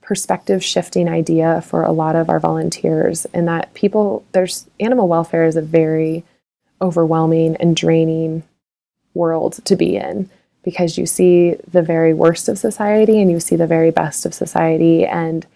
perspective 0.00 0.64
shifting 0.64 1.08
idea 1.08 1.60
for 1.62 1.82
a 1.82 1.92
lot 1.92 2.16
of 2.16 2.28
our 2.28 2.40
volunteers 2.40 3.24
in 3.26 3.44
that 3.44 3.72
people 3.74 4.24
there's 4.32 4.66
animal 4.80 5.06
welfare 5.06 5.44
is 5.44 5.54
a 5.54 5.62
very 5.62 6.24
overwhelming 6.80 7.56
and 7.56 7.76
draining 7.76 8.42
world 9.14 9.64
to 9.64 9.76
be 9.76 9.96
in 9.96 10.28
because 10.64 10.98
you 10.98 11.06
see 11.06 11.54
the 11.70 11.82
very 11.82 12.12
worst 12.12 12.48
of 12.48 12.58
society 12.58 13.20
and 13.20 13.30
you 13.30 13.38
see 13.38 13.54
the 13.54 13.66
very 13.66 13.92
best 13.92 14.26
of 14.26 14.34
society 14.34 15.06
and 15.06 15.46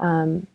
um, 0.00 0.46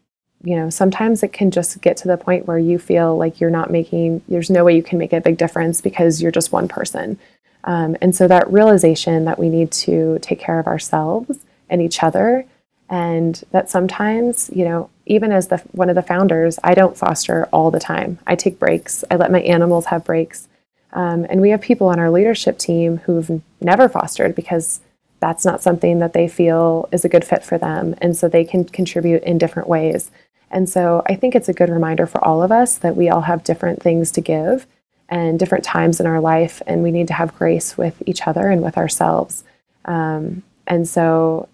you 0.43 0.55
know 0.55 0.69
sometimes 0.69 1.23
it 1.23 1.33
can 1.33 1.51
just 1.51 1.81
get 1.81 1.97
to 1.97 2.07
the 2.07 2.17
point 2.17 2.47
where 2.47 2.57
you 2.57 2.79
feel 2.79 3.17
like 3.17 3.39
you're 3.39 3.49
not 3.49 3.71
making 3.71 4.21
there's 4.27 4.49
no 4.49 4.63
way 4.63 4.75
you 4.75 4.83
can 4.83 4.97
make 4.97 5.13
a 5.13 5.21
big 5.21 5.37
difference 5.37 5.81
because 5.81 6.21
you're 6.21 6.31
just 6.31 6.51
one 6.51 6.67
person. 6.67 7.19
Um, 7.65 7.97
and 8.01 8.15
so 8.15 8.27
that 8.27 8.51
realization 8.51 9.25
that 9.25 9.37
we 9.37 9.49
need 9.49 9.71
to 9.71 10.17
take 10.21 10.39
care 10.39 10.59
of 10.59 10.67
ourselves 10.67 11.39
and 11.69 11.81
each 11.81 12.01
other 12.01 12.45
and 12.89 13.43
that 13.51 13.69
sometimes 13.69 14.49
you 14.53 14.65
know 14.65 14.89
even 15.05 15.31
as 15.31 15.49
the 15.49 15.57
one 15.71 15.89
of 15.89 15.95
the 15.95 16.01
founders 16.01 16.57
i 16.63 16.73
don't 16.73 16.97
foster 16.97 17.47
all 17.51 17.71
the 17.71 17.79
time. 17.79 18.19
I 18.25 18.35
take 18.35 18.59
breaks. 18.59 19.03
I 19.11 19.15
let 19.17 19.31
my 19.31 19.41
animals 19.41 19.87
have 19.87 20.05
breaks. 20.05 20.47
Um, 20.91 21.25
and 21.29 21.41
we 21.41 21.51
have 21.51 21.61
people 21.61 21.87
on 21.89 21.99
our 21.99 22.09
leadership 22.09 22.57
team 22.57 22.97
who've 22.99 23.41
never 23.61 23.87
fostered 23.89 24.35
because 24.35 24.79
that's 25.19 25.45
not 25.45 25.61
something 25.61 25.99
that 25.99 26.13
they 26.13 26.27
feel 26.27 26.87
is 26.91 27.05
a 27.05 27.09
good 27.09 27.25
fit 27.25 27.43
for 27.43 27.57
them. 27.57 27.93
And 28.01 28.15
so 28.15 28.27
they 28.27 28.45
can 28.45 28.63
contribute 28.63 29.23
in 29.23 29.37
different 29.37 29.67
ways 29.67 30.09
and 30.51 30.69
so 30.69 31.01
i 31.07 31.15
think 31.15 31.35
it's 31.35 31.49
a 31.49 31.53
good 31.53 31.69
reminder 31.69 32.05
for 32.05 32.23
all 32.23 32.41
of 32.41 32.51
us 32.51 32.77
that 32.77 32.95
we 32.95 33.09
all 33.09 33.21
have 33.21 33.43
different 33.43 33.81
things 33.81 34.11
to 34.11 34.21
give 34.21 34.67
and 35.09 35.39
different 35.39 35.63
times 35.63 35.99
in 35.99 36.05
our 36.05 36.19
life 36.19 36.61
and 36.67 36.83
we 36.83 36.91
need 36.91 37.07
to 37.07 37.13
have 37.13 37.37
grace 37.37 37.77
with 37.77 38.01
each 38.05 38.27
other 38.27 38.49
and 38.49 38.61
with 38.61 38.77
ourselves 38.77 39.43
um, 39.85 40.43
and 40.67 40.87
so 40.87 41.49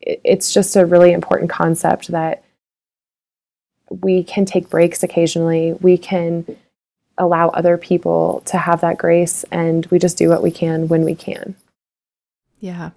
it's 0.00 0.52
just 0.52 0.76
a 0.76 0.84
really 0.84 1.12
important 1.12 1.50
concept 1.50 2.08
that 2.08 2.42
we 4.00 4.24
can 4.24 4.44
take 4.44 4.70
breaks 4.70 5.02
occasionally. 5.02 5.74
We 5.74 5.98
can 5.98 6.56
allow 7.18 7.48
other 7.48 7.76
people 7.76 8.42
to 8.46 8.56
have 8.56 8.80
that 8.80 8.98
grace, 8.98 9.44
and 9.52 9.86
we 9.86 9.98
just 9.98 10.16
do 10.16 10.28
what 10.28 10.42
we 10.42 10.50
can 10.50 10.88
when 10.88 11.04
we 11.04 11.14
can. 11.14 11.54
Yeah. 12.60 12.90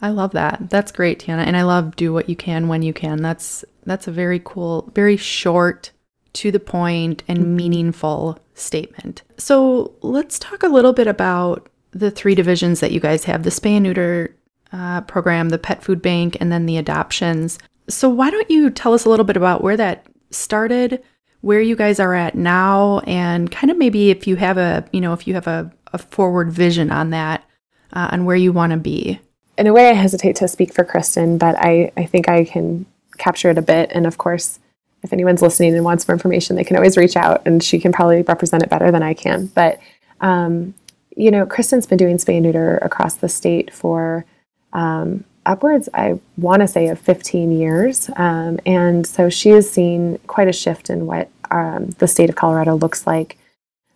I 0.00 0.10
love 0.10 0.32
that. 0.32 0.68
That's 0.68 0.92
great, 0.92 1.20
Tiana. 1.20 1.46
And 1.46 1.56
I 1.56 1.62
love 1.62 1.96
do 1.96 2.12
what 2.12 2.28
you 2.28 2.36
can 2.36 2.68
when 2.68 2.82
you 2.82 2.92
can. 2.92 3.22
That's 3.22 3.64
that's 3.86 4.08
a 4.08 4.12
very 4.12 4.40
cool, 4.44 4.90
very 4.94 5.16
short, 5.16 5.92
to 6.34 6.50
the 6.50 6.60
point 6.60 7.22
and 7.28 7.38
mm-hmm. 7.38 7.56
meaningful 7.56 8.38
statement. 8.54 9.22
So 9.38 9.94
let's 10.02 10.38
talk 10.38 10.62
a 10.62 10.68
little 10.68 10.92
bit 10.92 11.06
about 11.06 11.68
the 11.92 12.10
three 12.10 12.34
divisions 12.34 12.80
that 12.80 12.92
you 12.92 13.00
guys 13.00 13.24
have 13.24 13.42
the 13.42 13.50
spay 13.50 13.76
and 13.76 13.84
neuter 13.84 14.36
uh, 14.72 15.00
program, 15.02 15.48
the 15.48 15.58
pet 15.58 15.82
food 15.82 16.02
bank, 16.02 16.36
and 16.40 16.52
then 16.52 16.66
the 16.66 16.76
adoptions. 16.76 17.58
So, 17.88 18.08
why 18.08 18.30
don't 18.30 18.50
you 18.50 18.68
tell 18.68 18.92
us 18.92 19.04
a 19.04 19.08
little 19.08 19.24
bit 19.24 19.36
about 19.36 19.62
where 19.62 19.76
that 19.76 20.06
started, 20.30 21.02
where 21.40 21.60
you 21.60 21.76
guys 21.76 22.00
are 22.00 22.14
at 22.14 22.34
now, 22.34 22.98
and 23.00 23.50
kind 23.50 23.70
of 23.70 23.78
maybe 23.78 24.10
if 24.10 24.26
you 24.26 24.36
have 24.36 24.58
a, 24.58 24.84
you 24.92 25.00
know, 25.00 25.12
if 25.12 25.26
you 25.26 25.34
have 25.34 25.46
a, 25.46 25.72
a 25.92 25.98
forward 25.98 26.50
vision 26.50 26.90
on 26.90 27.10
that, 27.10 27.44
uh, 27.92 28.08
on 28.10 28.24
where 28.24 28.36
you 28.36 28.52
want 28.52 28.72
to 28.72 28.76
be? 28.76 29.20
In 29.56 29.66
a 29.66 29.72
way, 29.72 29.88
I 29.88 29.94
hesitate 29.94 30.36
to 30.36 30.48
speak 30.48 30.74
for 30.74 30.84
Kristen, 30.84 31.38
but 31.38 31.56
I, 31.58 31.92
I 31.96 32.04
think 32.04 32.28
I 32.28 32.44
can 32.44 32.84
capture 33.18 33.50
it 33.50 33.58
a 33.58 33.62
bit. 33.62 33.90
And 33.92 34.06
of 34.06 34.18
course, 34.18 34.58
if 35.02 35.12
anyone's 35.12 35.42
listening 35.42 35.74
and 35.74 35.84
wants 35.84 36.06
more 36.08 36.14
information, 36.14 36.56
they 36.56 36.64
can 36.64 36.76
always 36.76 36.96
reach 36.96 37.16
out 37.16 37.42
and 37.46 37.62
she 37.62 37.78
can 37.78 37.92
probably 37.92 38.22
represent 38.22 38.62
it 38.62 38.70
better 38.70 38.90
than 38.90 39.02
I 39.02 39.14
can. 39.14 39.46
But, 39.46 39.80
um, 40.20 40.74
you 41.16 41.30
know, 41.30 41.46
Kristen's 41.46 41.86
been 41.86 41.98
doing 41.98 42.16
spay 42.16 42.34
and 42.34 42.42
neuter 42.42 42.78
across 42.78 43.14
the 43.14 43.28
state 43.28 43.72
for 43.72 44.24
um, 44.72 45.24
upwards, 45.46 45.88
I 45.94 46.20
want 46.36 46.60
to 46.60 46.68
say, 46.68 46.88
of 46.88 46.98
15 46.98 47.52
years. 47.52 48.10
Um, 48.16 48.58
and 48.66 49.06
so 49.06 49.30
she 49.30 49.50
has 49.50 49.70
seen 49.70 50.18
quite 50.26 50.48
a 50.48 50.52
shift 50.52 50.90
in 50.90 51.06
what 51.06 51.30
um, 51.50 51.90
the 51.98 52.08
state 52.08 52.28
of 52.28 52.36
Colorado 52.36 52.74
looks 52.74 53.06
like. 53.06 53.38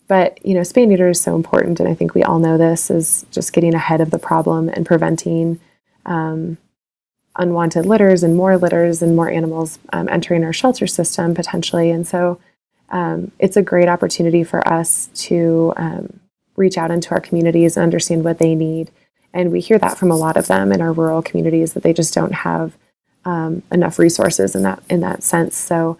But, 0.06 0.44
you 0.44 0.54
know, 0.54 0.60
spay 0.60 0.82
and 0.82 0.90
neuter 0.90 1.10
is 1.10 1.20
so 1.20 1.36
important. 1.36 1.78
And 1.80 1.88
I 1.88 1.94
think 1.94 2.14
we 2.14 2.22
all 2.22 2.38
know 2.38 2.56
this 2.56 2.90
is 2.90 3.26
just 3.30 3.52
getting 3.52 3.74
ahead 3.74 4.00
of 4.00 4.10
the 4.10 4.18
problem 4.18 4.68
and 4.68 4.86
preventing 4.86 5.60
um, 6.06 6.56
unwanted 7.36 7.86
litters 7.86 8.22
and 8.22 8.36
more 8.36 8.56
litters 8.56 9.02
and 9.02 9.16
more 9.16 9.30
animals 9.30 9.78
um, 9.92 10.08
entering 10.08 10.44
our 10.44 10.52
shelter 10.52 10.86
system 10.86 11.34
potentially. 11.34 11.90
And 11.90 12.06
so 12.06 12.40
um, 12.90 13.30
it's 13.38 13.56
a 13.56 13.62
great 13.62 13.88
opportunity 13.88 14.42
for 14.44 14.66
us 14.66 15.08
to 15.14 15.72
um, 15.76 16.20
reach 16.56 16.76
out 16.76 16.90
into 16.90 17.10
our 17.12 17.20
communities 17.20 17.76
and 17.76 17.84
understand 17.84 18.24
what 18.24 18.38
they 18.38 18.54
need 18.54 18.90
and 19.32 19.52
we 19.52 19.60
hear 19.60 19.78
that 19.78 19.98
from 19.98 20.10
a 20.10 20.16
lot 20.16 20.36
of 20.36 20.46
them 20.48 20.72
in 20.72 20.80
our 20.80 20.92
rural 20.92 21.22
communities 21.22 21.74
that 21.74 21.82
they 21.82 21.92
just 21.92 22.14
don't 22.14 22.32
have 22.32 22.76
um, 23.24 23.62
enough 23.70 23.98
resources 23.98 24.54
in 24.54 24.62
that 24.62 24.82
in 24.88 25.00
that 25.00 25.22
sense. 25.22 25.56
So, 25.56 25.98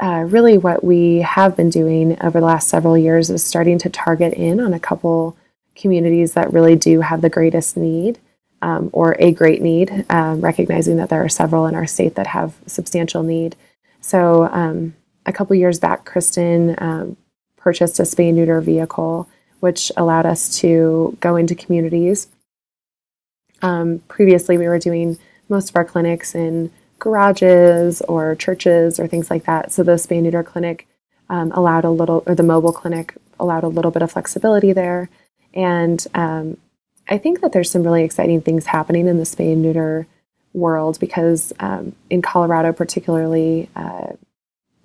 uh, 0.00 0.24
really, 0.26 0.58
what 0.58 0.82
we 0.82 1.18
have 1.18 1.56
been 1.56 1.70
doing 1.70 2.20
over 2.22 2.40
the 2.40 2.46
last 2.46 2.68
several 2.68 2.96
years 2.96 3.30
is 3.30 3.44
starting 3.44 3.78
to 3.78 3.90
target 3.90 4.32
in 4.34 4.60
on 4.60 4.72
a 4.72 4.80
couple 4.80 5.36
communities 5.74 6.34
that 6.34 6.52
really 6.52 6.76
do 6.76 7.00
have 7.00 7.20
the 7.20 7.30
greatest 7.30 7.76
need. 7.76 8.18
Um, 8.62 8.90
or 8.92 9.16
a 9.18 9.32
great 9.32 9.60
need, 9.60 10.06
um, 10.08 10.40
recognizing 10.40 10.96
that 10.98 11.08
there 11.08 11.24
are 11.24 11.28
several 11.28 11.66
in 11.66 11.74
our 11.74 11.86
state 11.86 12.14
that 12.14 12.28
have 12.28 12.54
substantial 12.66 13.24
need. 13.24 13.56
So, 14.00 14.44
um, 14.52 14.94
a 15.26 15.32
couple 15.32 15.56
years 15.56 15.80
back, 15.80 16.04
Kristen 16.04 16.76
um, 16.78 17.16
purchased 17.56 17.98
a 17.98 18.04
spay 18.04 18.32
neuter 18.32 18.60
vehicle, 18.60 19.28
which 19.60 19.90
allowed 19.96 20.26
us 20.26 20.58
to 20.60 21.16
go 21.20 21.36
into 21.36 21.56
communities 21.56 22.28
um, 23.62 24.00
previously, 24.08 24.58
we 24.58 24.68
were 24.68 24.78
doing 24.78 25.18
most 25.48 25.70
of 25.70 25.76
our 25.76 25.84
clinics 25.84 26.34
in 26.34 26.70
garages 26.98 28.00
or 28.02 28.34
churches 28.34 29.00
or 29.00 29.06
things 29.06 29.30
like 29.30 29.44
that. 29.44 29.72
So 29.72 29.82
the 29.82 29.92
spay 29.92 30.20
neuter 30.20 30.42
clinic 30.42 30.86
um, 31.30 31.52
allowed 31.52 31.84
a 31.84 31.90
little, 31.90 32.22
or 32.26 32.34
the 32.34 32.42
mobile 32.42 32.72
clinic 32.72 33.14
allowed 33.40 33.64
a 33.64 33.68
little 33.68 33.90
bit 33.90 34.02
of 34.02 34.12
flexibility 34.12 34.72
there. 34.72 35.08
And 35.54 36.04
I 37.12 37.18
think 37.18 37.42
that 37.42 37.52
there's 37.52 37.70
some 37.70 37.82
really 37.82 38.04
exciting 38.04 38.40
things 38.40 38.64
happening 38.64 39.06
in 39.06 39.18
the 39.18 39.24
spay 39.24 39.52
and 39.52 39.60
neuter 39.60 40.06
world 40.54 40.98
because 40.98 41.52
um, 41.60 41.94
in 42.08 42.22
Colorado, 42.22 42.72
particularly, 42.72 43.68
uh, 43.76 44.12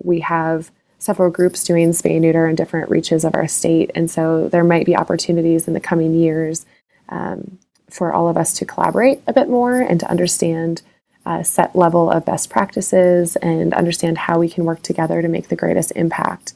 we 0.02 0.20
have 0.20 0.70
several 0.98 1.30
groups 1.30 1.64
doing 1.64 1.92
spay 1.92 2.12
and 2.12 2.20
neuter 2.20 2.46
in 2.46 2.54
different 2.54 2.90
reaches 2.90 3.24
of 3.24 3.34
our 3.34 3.48
state. 3.48 3.90
And 3.94 4.10
so 4.10 4.46
there 4.46 4.62
might 4.62 4.84
be 4.84 4.94
opportunities 4.94 5.66
in 5.66 5.72
the 5.72 5.80
coming 5.80 6.12
years 6.12 6.66
um, 7.08 7.58
for 7.88 8.12
all 8.12 8.28
of 8.28 8.36
us 8.36 8.52
to 8.58 8.66
collaborate 8.66 9.22
a 9.26 9.32
bit 9.32 9.48
more 9.48 9.80
and 9.80 9.98
to 10.00 10.10
understand 10.10 10.82
a 11.24 11.42
set 11.42 11.74
level 11.74 12.10
of 12.10 12.26
best 12.26 12.50
practices 12.50 13.36
and 13.36 13.72
understand 13.72 14.18
how 14.18 14.38
we 14.38 14.50
can 14.50 14.66
work 14.66 14.82
together 14.82 15.22
to 15.22 15.28
make 15.28 15.48
the 15.48 15.56
greatest 15.56 15.92
impact. 15.96 16.52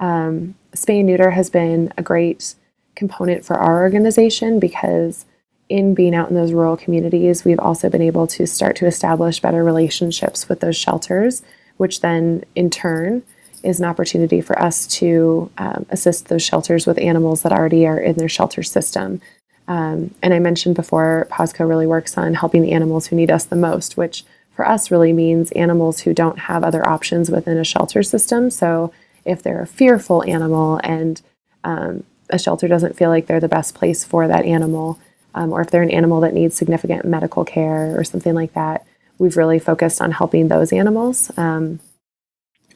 Um, 0.00 0.54
spay 0.76 0.98
and 0.98 1.06
neuter 1.06 1.30
has 1.30 1.48
been 1.48 1.94
a 1.96 2.02
great 2.02 2.56
component 2.94 3.44
for 3.44 3.58
our 3.58 3.82
organization 3.82 4.58
because 4.60 5.26
in 5.68 5.94
being 5.94 6.14
out 6.14 6.28
in 6.28 6.34
those 6.34 6.52
rural 6.52 6.76
communities, 6.76 7.44
we've 7.44 7.58
also 7.58 7.88
been 7.88 8.02
able 8.02 8.26
to 8.26 8.46
start 8.46 8.76
to 8.76 8.86
establish 8.86 9.40
better 9.40 9.64
relationships 9.64 10.48
with 10.48 10.60
those 10.60 10.76
shelters, 10.76 11.42
which 11.78 12.00
then 12.00 12.44
in 12.54 12.70
turn 12.70 13.22
is 13.62 13.80
an 13.80 13.86
opportunity 13.86 14.40
for 14.40 14.60
us 14.60 14.86
to 14.86 15.50
um, 15.56 15.86
assist 15.88 16.28
those 16.28 16.42
shelters 16.42 16.86
with 16.86 16.98
animals 16.98 17.42
that 17.42 17.52
already 17.52 17.86
are 17.86 17.98
in 17.98 18.16
their 18.16 18.28
shelter 18.28 18.62
system. 18.62 19.20
Um, 19.66 20.14
and 20.22 20.34
I 20.34 20.38
mentioned 20.38 20.74
before, 20.74 21.26
PawsCo 21.30 21.66
really 21.66 21.86
works 21.86 22.18
on 22.18 22.34
helping 22.34 22.60
the 22.60 22.72
animals 22.72 23.06
who 23.06 23.16
need 23.16 23.30
us 23.30 23.44
the 23.44 23.56
most, 23.56 23.96
which 23.96 24.24
for 24.54 24.68
us 24.68 24.90
really 24.90 25.14
means 25.14 25.50
animals 25.52 26.00
who 26.00 26.12
don't 26.12 26.40
have 26.40 26.62
other 26.62 26.86
options 26.86 27.30
within 27.30 27.56
a 27.56 27.64
shelter 27.64 28.02
system. 28.02 28.50
So 28.50 28.92
if 29.24 29.42
they're 29.42 29.62
a 29.62 29.66
fearful 29.66 30.22
animal 30.24 30.78
and 30.84 31.22
um, 31.64 32.04
a 32.30 32.38
shelter 32.38 32.68
doesn't 32.68 32.96
feel 32.96 33.10
like 33.10 33.26
they're 33.26 33.40
the 33.40 33.48
best 33.48 33.74
place 33.74 34.04
for 34.04 34.26
that 34.28 34.44
animal, 34.44 34.98
um, 35.34 35.52
or 35.52 35.60
if 35.60 35.70
they're 35.70 35.82
an 35.82 35.90
animal 35.90 36.20
that 36.20 36.34
needs 36.34 36.56
significant 36.56 37.04
medical 37.04 37.44
care 37.44 37.98
or 37.98 38.04
something 38.04 38.34
like 38.34 38.54
that, 38.54 38.86
we've 39.18 39.36
really 39.36 39.58
focused 39.58 40.00
on 40.00 40.12
helping 40.12 40.48
those 40.48 40.72
animals. 40.72 41.30
Um, 41.36 41.80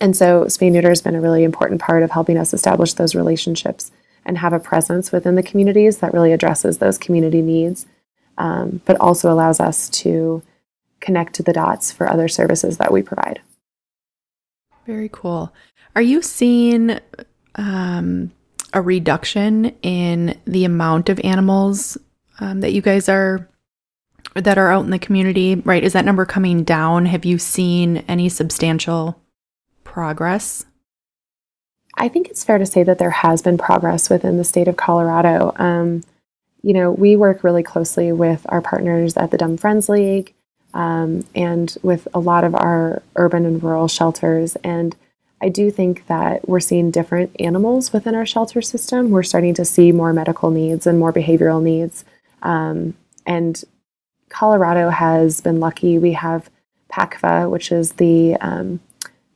and 0.01 0.17
so 0.17 0.45
spay 0.45 0.71
neuter 0.71 0.91
has 0.91 1.03
been 1.03 1.17
a 1.17 1.21
really 1.21 1.45
important 1.45 1.81
part 1.81 2.03
of 2.03 2.11
helping 2.11 2.37
us 2.37 2.55
establish 2.55 2.93
those 2.95 3.15
relationships 3.15 3.91
and 4.25 4.39
have 4.39 4.53
a 4.53 4.61
presence 4.61 5.11
within 5.11 5.35
the 5.35 5.43
communities 5.43 5.99
that 5.99 6.13
really 6.13 6.33
addresses 6.33 6.79
those 6.79 6.99
community 6.99 7.43
needs, 7.43 7.87
um, 8.37 8.81
but 8.85 9.01
also 9.01 9.33
allows 9.33 9.59
us 9.59 9.89
to 9.89 10.43
connect 11.01 11.35
to 11.35 11.43
the 11.43 11.53
dots 11.53 11.91
for 11.91 12.11
other 12.11 12.29
services 12.29 12.79
that 12.79 12.93
we 12.93 13.03
provide. 13.03 13.41
Very 14.87 15.09
cool. 15.11 15.53
Are 15.97 16.03
you 16.03 16.23
seeing 16.23 16.99
um, 17.55 18.31
a 18.73 18.83
reduction 18.83 19.67
in 19.83 20.39
the 20.45 20.65
amount 20.65 21.09
of 21.09 21.21
animals 21.25 21.99
um, 22.41 22.61
that 22.61 22.73
you 22.73 22.83
guys 22.83 23.09
are 23.09 23.49
that 24.35 24.59
are 24.59 24.71
out 24.71 24.85
in 24.85 24.91
the 24.91 24.99
community? 24.99 25.57
Right? 25.57 25.83
Is 25.83 25.95
that 25.95 26.05
number 26.05 26.27
coming 26.27 26.65
down? 26.65 27.07
Have 27.07 27.25
you 27.25 27.39
seen 27.39 27.99
any 28.09 28.29
substantial 28.29 29.21
progress? 29.85 30.65
I 31.95 32.09
think 32.09 32.29
it's 32.29 32.45
fair 32.45 32.59
to 32.59 32.67
say 32.67 32.85
that 32.85 32.99
there 32.99 33.11
has 33.11 33.43
been 33.43 33.59
progress 33.59 34.09
within 34.09 34.37
the 34.37 34.45
state 34.45 34.69
of 34.69 34.77
Colorado. 34.77 35.53
Um, 35.57 36.03
you 36.63 36.73
know, 36.73 36.93
we 36.93 37.17
work 37.17 37.43
really 37.43 37.63
closely 37.63 38.13
with 38.13 38.47
our 38.49 38.61
partners 38.61 39.17
at 39.17 39.31
the 39.31 39.39
Dumb 39.39 39.57
Friends 39.57 39.89
League 39.89 40.35
um, 40.75 41.25
and 41.35 41.77
with 41.83 42.07
a 42.15 42.21
lot 42.21 42.45
of 42.45 42.55
our 42.55 43.03
urban 43.17 43.45
and 43.45 43.63
rural 43.63 43.89
shelters. 43.89 44.57
And 44.57 44.95
I 45.41 45.49
do 45.49 45.71
think 45.71 46.07
that 46.09 46.49
we're 46.49 46.61
seeing 46.61 46.91
different 46.91 47.35
animals 47.39 47.93
within 47.93 48.15
our 48.15 48.27
shelter 48.27 48.61
system. 48.61 49.11
We're 49.11 49.23
starting 49.23 49.55
to 49.55 49.65
see 49.65 49.93
more 49.93 50.13
medical 50.13 50.51
needs 50.51 50.87
and 50.87 50.99
more 50.99 51.13
behavioral 51.13 51.63
needs. 51.63 52.05
Um, 52.43 52.95
and 53.27 53.63
Colorado 54.29 54.91
has 54.91 55.41
been 55.41 55.61
lucky. 55.61 55.99
We 55.99 56.13
have 56.13 56.51
PACFA, 56.93 57.49
which 57.51 57.71
is 57.71 57.93
the 57.93 58.37
um, 58.41 58.81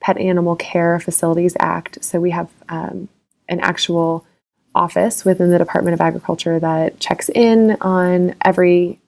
Pet 0.01 0.19
Animal 0.19 0.57
Care 0.57 0.99
Facilities 0.99 1.57
Act. 1.61 2.03
So 2.03 2.21
we 2.21 2.31
have 2.31 2.51
um, 2.69 3.09
an 3.49 3.61
actual 3.61 4.27
office 4.75 5.25
within 5.25 5.51
the 5.51 5.59
Department 5.59 5.95
of 5.95 6.01
Agriculture 6.01 6.59
that 6.59 6.99
checks 6.99 7.29
in 7.29 7.77
on 7.81 8.35
every 8.45 8.99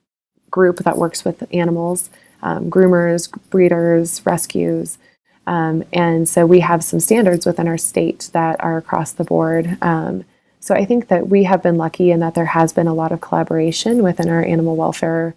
group 0.50 0.78
that 0.78 0.98
works 0.98 1.24
with 1.24 1.42
animals 1.52 2.10
um, 2.44 2.70
groomers, 2.70 3.32
breeders, 3.48 4.24
rescues. 4.24 4.98
Um, 5.46 5.84
and 5.92 6.28
so 6.28 6.46
we 6.46 6.60
have 6.60 6.82
some 6.82 7.00
standards 7.00 7.44
within 7.46 7.68
our 7.68 7.78
state 7.78 8.30
that 8.32 8.62
are 8.64 8.78
across 8.78 9.12
the 9.12 9.24
board. 9.24 9.76
Um, 9.82 10.24
so 10.60 10.74
I 10.74 10.84
think 10.84 11.08
that 11.08 11.28
we 11.28 11.44
have 11.44 11.62
been 11.62 11.76
lucky 11.76 12.10
in 12.10 12.20
that 12.20 12.34
there 12.34 12.46
has 12.46 12.72
been 12.72 12.86
a 12.86 12.94
lot 12.94 13.12
of 13.12 13.20
collaboration 13.20 14.02
within 14.02 14.30
our 14.30 14.42
animal 14.42 14.76
welfare 14.76 15.34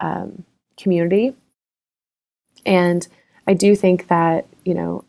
um, 0.00 0.44
community. 0.76 1.34
And 2.66 3.06
I 3.46 3.54
do 3.54 3.76
think 3.76 4.08
that 4.08 4.46
you 4.64 4.74
know, 4.74 5.04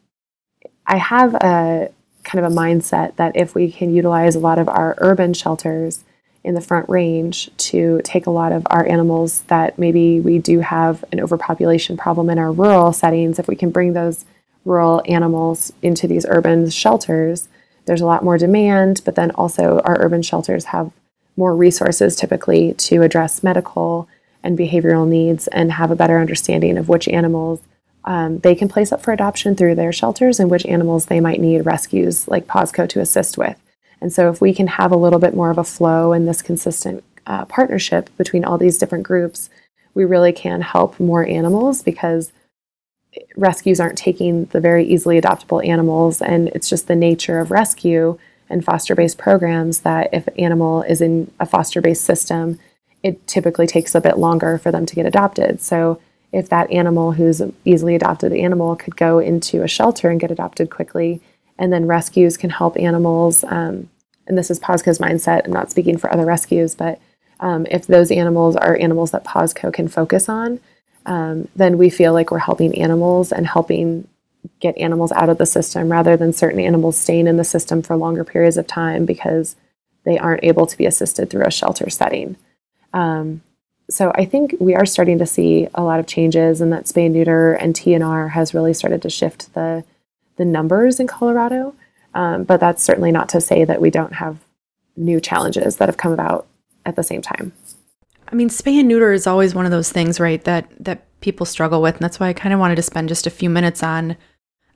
I 0.86 0.98
have 0.98 1.34
a 1.36 1.90
kind 2.24 2.44
of 2.44 2.52
a 2.52 2.56
mindset 2.56 3.16
that 3.16 3.36
if 3.36 3.56
we 3.56 3.72
can 3.72 3.94
utilize 3.94 4.36
a 4.36 4.40
lot 4.40 4.60
of 4.60 4.68
our 4.68 4.96
urban 5.00 5.34
shelters 5.34 6.04
in 6.44 6.54
the 6.54 6.62
front 6.62 6.88
range 6.90 7.50
to 7.58 8.02
take 8.04 8.28
a 8.28 8.32
lot 8.32 8.52
of 8.52 8.68
our 8.70 8.88
animals 8.88 9.42
that 9.44 9.80
maybe 9.80 10.20
we 10.20 10.38
do 10.38 10.60
have 10.60 11.04
an 11.12 11.20
overpopulation 11.20 11.98
problem 11.98 12.30
in 12.30 12.38
our 12.38 12.52
rural 12.52 12.94
settings, 12.94 13.40
if 13.40 13.48
we 13.48 13.56
can 13.56 13.72
bring 13.72 13.94
those 13.94 14.26
rural 14.66 15.02
animals 15.06 15.72
into 15.82 16.08
these 16.08 16.26
urban 16.28 16.70
shelters, 16.70 17.48
there's 17.86 18.02
a 18.02 18.06
lot 18.06 18.24
more 18.24 18.38
demand, 18.38 19.02
but 19.06 19.16
then 19.16 19.32
also 19.32 19.80
our 19.86 20.02
urban 20.02 20.22
shelters 20.22 20.66
have 20.66 20.92
more 21.38 21.56
resources 21.56 22.16
typically 22.16 22.74
to 22.74 23.02
address 23.02 23.44
medical 23.44 24.08
and 24.44 24.58
behavioral 24.58 25.08
needs 25.08 25.48
and 25.48 25.72
have 25.72 25.92
a 25.92 25.96
better 25.96 26.20
understanding 26.20 26.78
of 26.78 26.90
which 26.90 27.08
animals 27.08 27.62
um, 28.06 28.40
they 28.40 28.56
can 28.56 28.70
place 28.70 28.92
up 28.92 29.02
for 29.02 29.12
adoption 29.12 29.56
through 29.56 29.76
their 29.76 29.92
shelters 29.92 30.40
and 30.40 30.50
which 30.50 30.66
animals 30.66 31.08
they 31.08 31.20
might 31.20 31.42
need 31.42 31.66
rescues 31.66 32.28
like 32.28 32.48
PawsCo 32.48 32.88
to 32.90 33.00
assist 33.00 33.38
with. 33.38 33.60
And 34.00 34.14
so, 34.14 34.30
if 34.30 34.42
we 34.42 34.54
can 34.54 34.68
have 34.68 34.92
a 34.92 34.98
little 34.98 35.20
bit 35.20 35.36
more 35.36 35.50
of 35.50 35.58
a 35.58 35.64
flow 35.64 36.14
and 36.14 36.28
this 36.28 36.42
consistent 36.42 37.04
uh, 37.26 37.46
partnership 37.46 38.16
between 38.18 38.46
all 38.46 38.58
these 38.58 38.78
different 38.78 39.04
groups, 39.04 39.50
we 39.96 40.06
really 40.06 40.32
can 40.32 40.62
help 40.62 41.00
more 41.00 41.26
animals 41.26 41.82
because 41.82 42.32
rescues 43.36 43.80
aren't 43.80 43.98
taking 43.98 44.46
the 44.46 44.60
very 44.60 44.86
easily 44.86 45.20
adoptable 45.20 45.66
animals, 45.66 46.22
and 46.22 46.50
it's 46.50 46.70
just 46.70 46.88
the 46.88 46.96
nature 46.96 47.40
of 47.40 47.52
rescue 47.52 48.18
and 48.50 48.64
foster 48.64 48.96
based 48.96 49.18
programs 49.18 49.82
that 49.82 50.10
if 50.14 50.28
an 50.28 50.36
animal 50.40 50.84
is 50.84 51.02
in 51.02 51.32
a 51.40 51.46
foster 51.46 51.82
based 51.82 52.04
system, 52.04 52.60
it 53.04 53.26
typically 53.28 53.68
takes 53.68 53.96
a 53.96 54.02
bit 54.02 54.18
longer 54.18 54.58
for 54.58 54.72
them 54.72 54.86
to 54.86 54.96
get 54.96 55.06
adopted. 55.06 55.62
So 55.62 56.00
if 56.32 56.50
that 56.50 56.70
animal 56.72 57.14
who's 57.14 57.40
an 57.42 57.56
easily 57.64 57.96
adopted 57.96 58.34
animal 58.34 58.76
could 58.76 58.98
go 58.98 59.20
into 59.20 59.64
a 59.64 59.68
shelter 59.68 60.10
and 60.10 60.20
get 60.20 60.32
adopted 60.32 60.70
quickly, 60.70 61.22
and 61.58 61.72
then 61.72 61.88
rescues 61.88 62.36
can 62.38 62.50
help 62.50 62.78
animals. 62.78 63.44
Um, 63.46 63.90
and 64.28 64.38
this 64.38 64.52
is 64.52 64.60
PawsCo's 64.60 65.00
mindset. 65.00 65.46
I'm 65.46 65.54
not 65.54 65.72
speaking 65.72 65.98
for 65.98 66.12
other 66.12 66.26
rescues, 66.26 66.76
but 66.76 67.00
um, 67.40 67.66
if 67.70 67.88
those 67.88 68.12
animals 68.12 68.56
are 68.56 68.78
animals 68.78 69.12
that 69.12 69.24
PawsCo 69.24 69.74
can 69.74 69.88
focus 69.88 70.28
on, 70.28 70.60
um, 71.06 71.48
then 71.56 71.78
we 71.78 71.90
feel 71.90 72.14
like 72.14 72.32
we're 72.32 72.40
helping 72.40 72.80
animals 72.80 73.32
and 73.32 73.48
helping 73.48 74.08
get 74.60 74.78
animals 74.78 75.12
out 75.12 75.30
of 75.30 75.38
the 75.38 75.46
system 75.46 75.92
rather 75.92 76.16
than 76.18 76.34
certain 76.34 76.60
animals 76.60 76.98
staying 76.98 77.28
in 77.28 77.38
the 77.38 77.44
system 77.44 77.82
for 77.82 77.96
longer 77.96 78.24
periods 78.24 78.58
of 78.58 78.68
time 78.68 79.06
because 79.06 79.56
they 80.04 80.18
aren't 80.18 80.44
able 80.44 80.66
to 80.68 80.78
be 80.78 80.86
assisted 80.86 81.30
through 81.30 81.46
a 81.46 81.52
shelter 81.52 81.90
setting. 81.90 82.36
Um, 82.94 83.42
so 83.90 84.12
I 84.16 84.26
think 84.26 84.56
we 84.60 84.76
are 84.76 84.86
starting 84.86 85.20
to 85.20 85.26
see 85.26 85.68
a 85.76 85.84
lot 85.84 86.00
of 86.00 86.08
changes, 86.08 86.62
and 86.62 86.74
that 86.74 86.86
spay 86.86 87.10
neuter 87.10 87.54
and 87.54 87.76
TNR 87.76 88.32
has 88.32 88.54
really 88.54 88.74
started 88.74 89.02
to 89.04 89.10
shift 89.10 89.54
the 89.54 89.84
the 90.38 90.46
numbers 90.46 91.00
in 91.00 91.08
Colorado. 91.08 91.76
Um, 92.14 92.44
but 92.44 92.60
that's 92.60 92.84
certainly 92.84 93.12
not 93.12 93.30
to 93.30 93.42
say 93.42 93.64
that 93.64 93.82
we 93.82 93.90
don't 93.90 94.14
have 94.14 94.38
new 94.96 95.20
challenges 95.20 95.78
that 95.78 95.90
have 95.90 95.98
come 95.98 96.14
about 96.14 96.48
at 96.86 96.96
the 96.96 97.04
same 97.04 97.22
time. 97.22 97.52
I 98.36 98.38
mean, 98.38 98.50
spay 98.50 98.80
and 98.80 98.90
neuter 98.90 99.14
is 99.14 99.28
always 99.28 99.56
one 99.56 99.64
of 99.64 99.72
those 99.72 99.94
things, 99.94 100.20
right? 100.20 100.44
That 100.44 100.70
that 100.82 101.06
people 101.22 101.46
struggle 101.46 101.82
with, 101.82 101.96
and 101.96 102.04
that's 102.04 102.20
why 102.20 102.28
I 102.28 102.34
kind 102.34 102.54
of 102.54 102.60
wanted 102.60 102.76
to 102.76 102.82
spend 102.82 103.08
just 103.08 103.26
a 103.26 103.30
few 103.30 103.50
minutes 103.50 103.82
on 103.82 104.18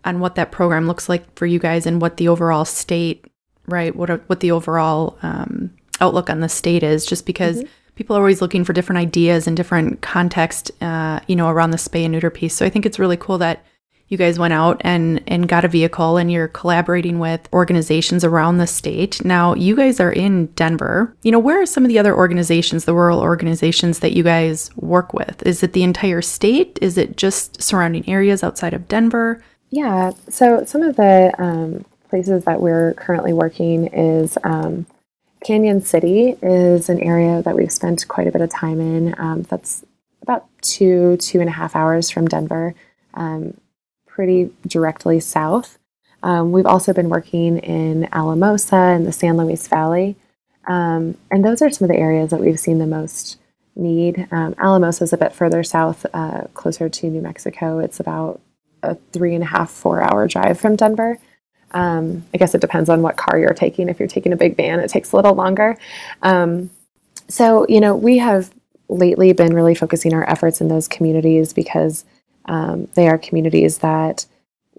on 0.06 0.22
what 0.22 0.36
that 0.36 0.54
program 0.54 0.88
looks 0.88 1.10
like 1.10 1.36
for 1.36 1.46
you 1.46 1.60
guys 1.60 1.86
and 1.86 2.02
what 2.02 2.16
the 2.16 2.30
overall 2.30 2.64
state, 2.64 3.26
right? 3.68 3.94
What 3.94 4.22
what 4.30 4.40
the 4.40 4.52
overall 4.52 5.18
um, 5.24 5.72
outlook 6.00 6.30
on 6.30 6.40
the 6.40 6.48
state 6.50 6.84
is, 6.84 7.06
just 7.06 7.26
because. 7.26 7.58
Mm-hmm. 7.58 7.68
People 7.96 8.16
are 8.16 8.22
always 8.22 8.42
looking 8.42 8.64
for 8.64 8.72
different 8.72 9.00
ideas 9.00 9.46
and 9.46 9.58
different 9.58 10.02
context, 10.02 10.72
uh, 10.82 11.20
you 11.28 11.36
know, 11.36 11.50
around 11.50 11.72
the 11.72 11.78
spay 11.78 12.04
and 12.04 12.14
neuter 12.14 12.30
piece. 12.30 12.56
So 12.56 12.66
I 12.66 12.70
think 12.70 12.86
it's 12.86 12.98
really 12.98 13.18
cool 13.18 13.38
that 13.40 13.66
you 14.10 14.18
guys 14.18 14.38
went 14.38 14.54
out 14.54 14.82
and 14.84 15.22
and 15.28 15.48
got 15.48 15.64
a 15.64 15.68
vehicle 15.68 16.18
and 16.18 16.32
you're 16.32 16.48
collaborating 16.48 17.20
with 17.20 17.48
organizations 17.54 18.24
around 18.24 18.58
the 18.58 18.68
state. 18.68 19.24
Now, 19.24 19.54
you 19.54 19.76
guys 19.76 20.00
are 20.00 20.12
in 20.12 20.48
Denver. 20.48 21.16
You 21.24 21.32
know, 21.32 21.40
where 21.40 21.62
are 21.62 21.66
some 21.66 21.86
of 21.86 21.90
the 21.90 22.00
other 22.00 22.16
organizations, 22.16 22.86
the 22.86 22.96
rural 22.96 23.20
organizations 23.20 24.00
that 24.00 24.14
you 24.14 24.24
guys 24.24 24.72
work 24.76 25.14
with? 25.14 25.42
Is 25.46 25.64
it 25.64 25.74
the 25.74 25.84
entire 25.84 26.22
state? 26.22 26.78
Is 26.82 26.98
it 26.98 27.18
just 27.18 27.62
surrounding 27.62 28.08
areas 28.10 28.44
outside 28.44 28.74
of 28.74 28.88
Denver? 28.88 29.44
Yeah. 29.70 30.12
So 30.28 30.66
some 30.66 30.82
of 30.82 30.96
the 30.96 31.32
um, 31.38 31.86
places 32.10 32.46
that 32.46 32.60
we're 32.62 32.96
currently 32.96 33.34
working 33.34 33.88
is 33.88 34.38
um, 34.44 34.88
Cañon 35.46 35.86
City 35.86 36.36
is 36.42 36.90
an 36.90 37.00
area 37.00 37.44
that 37.44 37.56
we've 37.56 37.72
spent 37.72 38.08
quite 38.08 38.28
a 38.28 38.32
bit 38.32 38.42
of 38.42 38.50
time 38.50 38.82
in. 38.82 39.16
Um, 39.20 39.44
that's 39.44 39.86
about 40.24 40.48
two 40.62 41.18
two 41.18 41.40
and 41.40 41.48
a 41.48 41.54
half 41.54 41.76
hours 41.76 42.10
from 42.10 42.28
Denver. 42.28 42.74
Um, 43.14 43.56
pretty 44.20 44.52
directly 44.68 45.18
south. 45.18 45.80
Um, 46.24 46.52
we've 46.52 46.66
also 46.66 46.92
been 46.92 47.08
working 47.08 47.60
in 47.60 48.06
Alamosa 48.12 48.76
and 48.76 49.08
the 49.08 49.14
San 49.14 49.38
Luis 49.38 49.66
Valley. 49.70 50.18
Um, 50.68 51.16
and 51.32 51.46
those 51.46 51.62
are 51.62 51.70
some 51.70 51.86
of 51.86 51.96
the 51.96 52.02
areas 52.02 52.32
that 52.32 52.42
we've 52.42 52.60
seen 52.60 52.80
the 52.80 52.86
most 52.86 53.40
need. 53.78 54.28
Um, 54.30 54.56
Alamosa 54.60 55.06
is 55.06 55.14
a 55.14 55.18
bit 55.18 55.32
further 55.32 55.64
south, 55.64 56.06
uh, 56.14 56.48
closer 56.54 56.90
to 56.90 57.10
New 57.10 57.22
Mexico. 57.22 57.80
It's 57.80 58.02
about 58.02 58.42
a 58.84 58.96
three 59.14 59.36
and 59.36 59.44
a 59.44 59.48
half, 59.48 59.72
four 59.72 60.02
hour 60.02 60.28
drive 60.28 60.60
from 60.60 60.76
Denver. 60.76 61.18
Um, 61.72 62.26
I 62.34 62.40
guess 62.40 62.54
it 62.54 62.60
depends 62.60 62.90
on 62.90 63.02
what 63.02 63.16
car 63.16 63.40
you're 63.40 63.54
taking. 63.54 63.88
If 63.88 64.00
you're 64.00 64.10
taking 64.10 64.34
a 64.34 64.36
big 64.36 64.58
van, 64.58 64.82
it 64.82 64.90
takes 64.90 65.14
a 65.14 65.16
little 65.16 65.34
longer. 65.34 65.78
Um, 66.24 66.72
so, 67.30 67.66
you 67.70 67.80
know, 67.80 67.96
we 67.96 68.18
have 68.18 68.54
lately 68.90 69.32
been 69.32 69.54
really 69.54 69.76
focusing 69.76 70.14
our 70.14 70.30
efforts 70.30 70.60
in 70.60 70.68
those 70.68 70.90
communities 70.90 71.54
because 71.54 72.04
um, 72.50 72.90
they 72.96 73.08
are 73.08 73.18
communities 73.18 73.78
that 73.78 74.26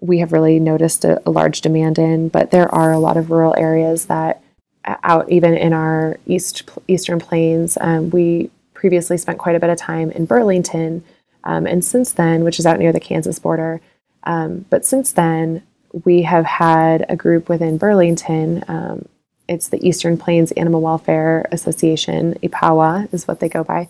we 0.01 0.19
have 0.19 0.33
really 0.33 0.59
noticed 0.59 1.05
a, 1.05 1.21
a, 1.27 1.31
large 1.31 1.61
demand 1.61 1.97
in, 1.97 2.27
but 2.27 2.51
there 2.51 2.73
are 2.73 2.91
a 2.91 2.99
lot 2.99 3.17
of 3.17 3.31
rural 3.31 3.55
areas 3.57 4.05
that 4.07 4.43
out 4.85 5.31
even 5.31 5.55
in 5.55 5.73
our 5.73 6.17
east 6.25 6.69
eastern 6.87 7.19
plains. 7.19 7.77
Um, 7.79 8.09
we 8.09 8.51
previously 8.73 9.17
spent 9.17 9.37
quite 9.37 9.55
a 9.55 9.59
bit 9.59 9.69
of 9.69 9.77
time 9.77 10.11
in 10.11 10.25
Burlington, 10.25 11.03
um, 11.45 11.65
and 11.65 11.83
since 11.83 12.11
then, 12.11 12.43
which 12.43 12.59
is 12.59 12.65
out 12.65 12.77
near 12.77 12.91
the 12.91 12.99
Kansas 12.99 13.39
border, 13.39 13.79
um, 14.23 14.65
but 14.69 14.85
since 14.85 15.13
then 15.13 15.63
we 16.05 16.23
have 16.23 16.45
had 16.45 17.05
a 17.07 17.15
group 17.15 17.47
within 17.47 17.77
Burlington. 17.77 18.63
Um, 18.67 19.07
it's 19.47 19.69
the 19.69 19.85
Eastern 19.85 20.17
Plains 20.17 20.51
Animal 20.53 20.81
Welfare 20.81 21.47
Association, 21.51 22.33
EPAWA 22.43 23.13
is 23.13 23.27
what 23.27 23.39
they 23.39 23.49
go 23.49 23.63
by 23.63 23.89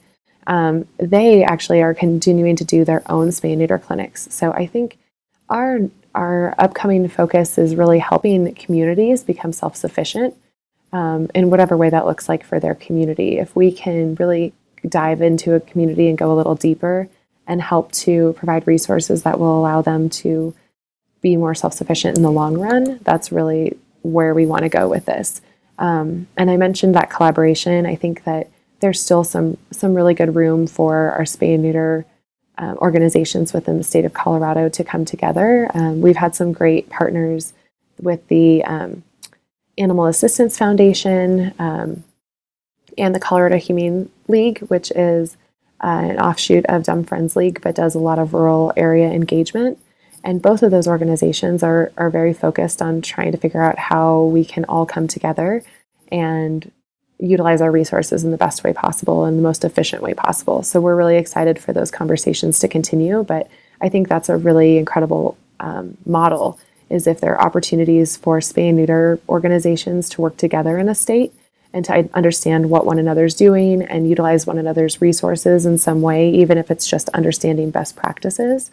um, 0.52 0.86
they 0.98 1.46
actually 1.46 1.82
are 1.82 1.94
continuing 1.94 2.58
to 2.58 2.66
do 2.66 2.84
their 2.84 3.10
own 3.10 3.30
spay 3.30 3.56
neuter 3.56 3.80
clinics. 3.80 4.28
So 4.32 4.52
I 4.52 4.68
think 4.68 4.98
our 5.50 5.80
our 6.14 6.54
upcoming 6.60 7.08
focus 7.08 7.58
is 7.58 7.78
really 7.78 8.00
helping 8.00 8.54
communities 8.56 9.24
become 9.24 9.54
self 9.54 9.78
sufficient 9.78 10.36
um, 10.92 11.30
in 11.34 11.50
whatever 11.50 11.78
way 11.78 11.90
that 11.90 12.06
looks 12.06 12.28
like 12.28 12.44
for 12.44 12.60
their 12.60 12.76
community. 12.76 13.38
If 13.38 13.56
we 13.56 13.72
can 13.72 14.16
really 14.16 14.52
dive 14.86 15.22
into 15.22 15.56
a 15.56 15.62
community 15.62 16.10
and 16.10 16.18
go 16.18 16.34
a 16.34 16.36
little 16.36 16.56
deeper 16.56 17.08
and 17.48 17.62
help 17.62 17.94
to 17.94 18.34
provide 18.34 18.68
resources 18.68 19.24
that 19.24 19.40
will 19.40 19.58
allow 19.58 19.82
them 19.82 20.10
to 20.10 20.54
be 21.22 21.38
more 21.38 21.56
self 21.56 21.74
sufficient 21.74 22.18
in 22.18 22.24
the 22.24 22.32
long 22.32 22.58
run, 22.58 23.00
that's 23.04 23.32
really 23.32 23.78
where 24.02 24.34
we 24.34 24.46
want 24.46 24.64
to 24.64 24.70
go 24.70 24.90
with 24.90 25.06
this. 25.06 25.40
Um, 25.80 26.28
and 26.36 26.52
I 26.52 26.58
mentioned 26.58 26.94
that 26.96 27.10
collaboration. 27.10 27.86
I 27.86 27.96
think 27.96 28.26
that 28.26 28.50
there's 28.82 29.02
still 29.02 29.24
some 29.24 29.58
some 29.72 29.94
really 29.94 30.14
good 30.14 30.36
room 30.36 30.68
for 30.68 31.12
our 31.12 31.24
spay 31.24 31.54
and 31.54 31.64
neuter 31.64 32.06
um, 32.58 32.78
organizations 32.78 33.54
within 33.54 33.78
the 33.78 33.84
state 33.84 34.06
of 34.06 34.14
Colorado 34.14 34.70
to 34.70 34.84
come 34.84 35.06
together. 35.06 35.70
Um, 35.74 36.02
we've 36.02 36.18
had 36.18 36.36
some 36.36 36.52
great 36.52 36.90
partners 36.90 37.54
with 38.00 38.28
the 38.28 38.64
um, 38.66 39.04
Animal 39.78 40.08
Assistance 40.08 40.58
Foundation 40.58 41.54
um, 41.60 42.04
and 42.98 43.16
the 43.16 43.20
Colorado 43.20 43.58
Humane 43.58 44.10
League, 44.28 44.60
which 44.68 44.92
is 44.92 45.38
uh, 45.84 46.10
an 46.10 46.20
offshoot 46.20 46.66
of 46.68 46.84
Dumb 46.84 47.04
Friends 47.04 47.36
League, 47.36 47.62
but 47.62 47.76
does 47.76 47.96
a 47.96 48.00
lot 48.00 48.20
of 48.20 48.34
rural 48.34 48.74
area 48.76 49.10
engagement. 49.10 49.80
And 50.24 50.42
both 50.42 50.62
of 50.62 50.70
those 50.70 50.88
organizations 50.88 51.64
are, 51.64 51.92
are 51.98 52.12
very 52.12 52.34
focused 52.34 52.82
on 52.82 53.02
trying 53.02 53.32
to 53.32 53.40
figure 53.40 53.62
out 53.62 53.80
how 53.80 54.22
we 54.24 54.46
can 54.46 54.66
all 54.66 54.86
come 54.86 55.08
together 55.08 55.64
and 56.12 56.72
utilize 57.22 57.62
our 57.62 57.72
resources 57.72 58.24
in 58.24 58.32
the 58.32 58.38
best 58.38 58.64
way 58.64 58.74
possible 58.74 59.26
and 59.26 59.38
the 59.38 59.44
most 59.44 59.64
efficient 59.64 60.02
way 60.02 60.14
possible. 60.14 60.64
So 60.64 60.82
we're 60.82 60.96
really 60.96 61.18
excited 61.18 61.60
for 61.60 61.72
those 61.72 61.92
conversations 61.92 62.60
to 62.60 62.68
continue. 62.68 63.24
But 63.24 63.50
I 63.80 63.90
think 63.90 64.10
that's 64.10 64.28
a 64.28 64.38
really 64.38 64.78
incredible 64.78 65.38
um, 65.60 65.98
model. 66.06 66.60
Is 66.90 67.08
if 67.08 67.22
there 67.22 67.34
are 67.34 67.42
opportunities 67.42 68.18
for 68.18 68.40
spay 68.40 68.68
and 68.70 68.78
neuter 68.78 69.20
organizations 69.30 70.10
to 70.10 70.22
work 70.22 70.36
together 70.36 70.78
in 70.78 70.90
a 70.90 70.96
state 70.96 71.34
and 71.72 71.86
to 71.86 72.10
understand 72.14 72.70
what 72.70 72.86
one 72.86 73.00
another's 73.00 73.34
doing 73.34 73.82
and 73.84 74.10
utilize 74.10 74.46
one 74.46 74.58
another's 74.58 75.00
resources 75.00 75.66
in 75.66 75.78
some 75.78 76.02
way, 76.02 76.30
even 76.32 76.58
if 76.58 76.70
it's 76.70 76.86
just 76.86 77.08
understanding 77.10 77.70
best 77.70 77.96
practices 77.96 78.72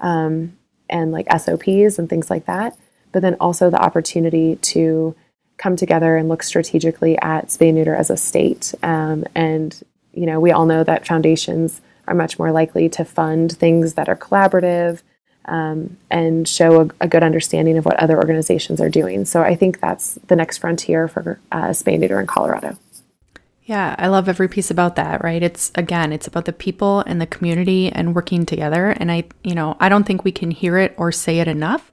um, 0.00 0.56
and 0.88 1.12
like 1.12 1.26
SOPs 1.30 1.98
and 1.98 2.08
things 2.08 2.30
like 2.30 2.46
that. 2.46 2.74
But 3.12 3.20
then 3.20 3.36
also 3.38 3.68
the 3.68 3.82
opportunity 3.82 4.56
to 4.56 5.14
come 5.58 5.76
together 5.76 6.16
and 6.16 6.28
look 6.28 6.42
strategically 6.42 7.18
at 7.18 7.48
spay 7.48 7.72
neuter 7.72 7.94
as 7.94 8.10
a 8.10 8.16
state. 8.16 8.74
Um, 8.82 9.24
and 9.34 9.80
you 10.12 10.26
know, 10.26 10.40
we 10.40 10.50
all 10.50 10.66
know 10.66 10.82
that 10.84 11.06
foundations 11.06 11.80
are 12.06 12.14
much 12.14 12.38
more 12.38 12.50
likely 12.50 12.88
to 12.88 13.04
fund 13.04 13.52
things 13.52 13.94
that 13.94 14.08
are 14.08 14.16
collaborative 14.16 15.02
um, 15.44 15.96
and 16.10 16.48
show 16.48 16.82
a, 16.82 16.88
a, 17.02 17.08
good 17.08 17.22
understanding 17.22 17.78
of 17.78 17.84
what 17.84 17.96
other 17.96 18.16
organizations 18.16 18.80
are 18.80 18.90
doing. 18.90 19.24
So 19.24 19.42
I 19.42 19.54
think 19.54 19.80
that's 19.80 20.14
the 20.26 20.36
next 20.36 20.58
frontier 20.58 21.08
for 21.08 21.40
uh, 21.52 21.68
spay 21.68 21.98
neuter 21.98 22.20
in 22.20 22.26
Colorado. 22.26 22.76
Yeah, 23.64 23.94
I 23.98 24.08
love 24.08 24.28
every 24.28 24.48
piece 24.48 24.70
about 24.70 24.96
that, 24.96 25.22
right? 25.22 25.42
It's 25.42 25.70
again, 25.74 26.12
it's 26.12 26.26
about 26.26 26.46
the 26.46 26.52
people 26.52 27.00
and 27.00 27.20
the 27.20 27.26
community 27.26 27.90
and 27.90 28.14
working 28.14 28.46
together. 28.46 28.90
And 28.90 29.12
I, 29.12 29.24
you 29.44 29.54
know, 29.54 29.76
I 29.78 29.88
don't 29.88 30.04
think 30.04 30.24
we 30.24 30.32
can 30.32 30.50
hear 30.50 30.78
it 30.78 30.94
or 30.96 31.12
say 31.12 31.38
it 31.38 31.48
enough 31.48 31.92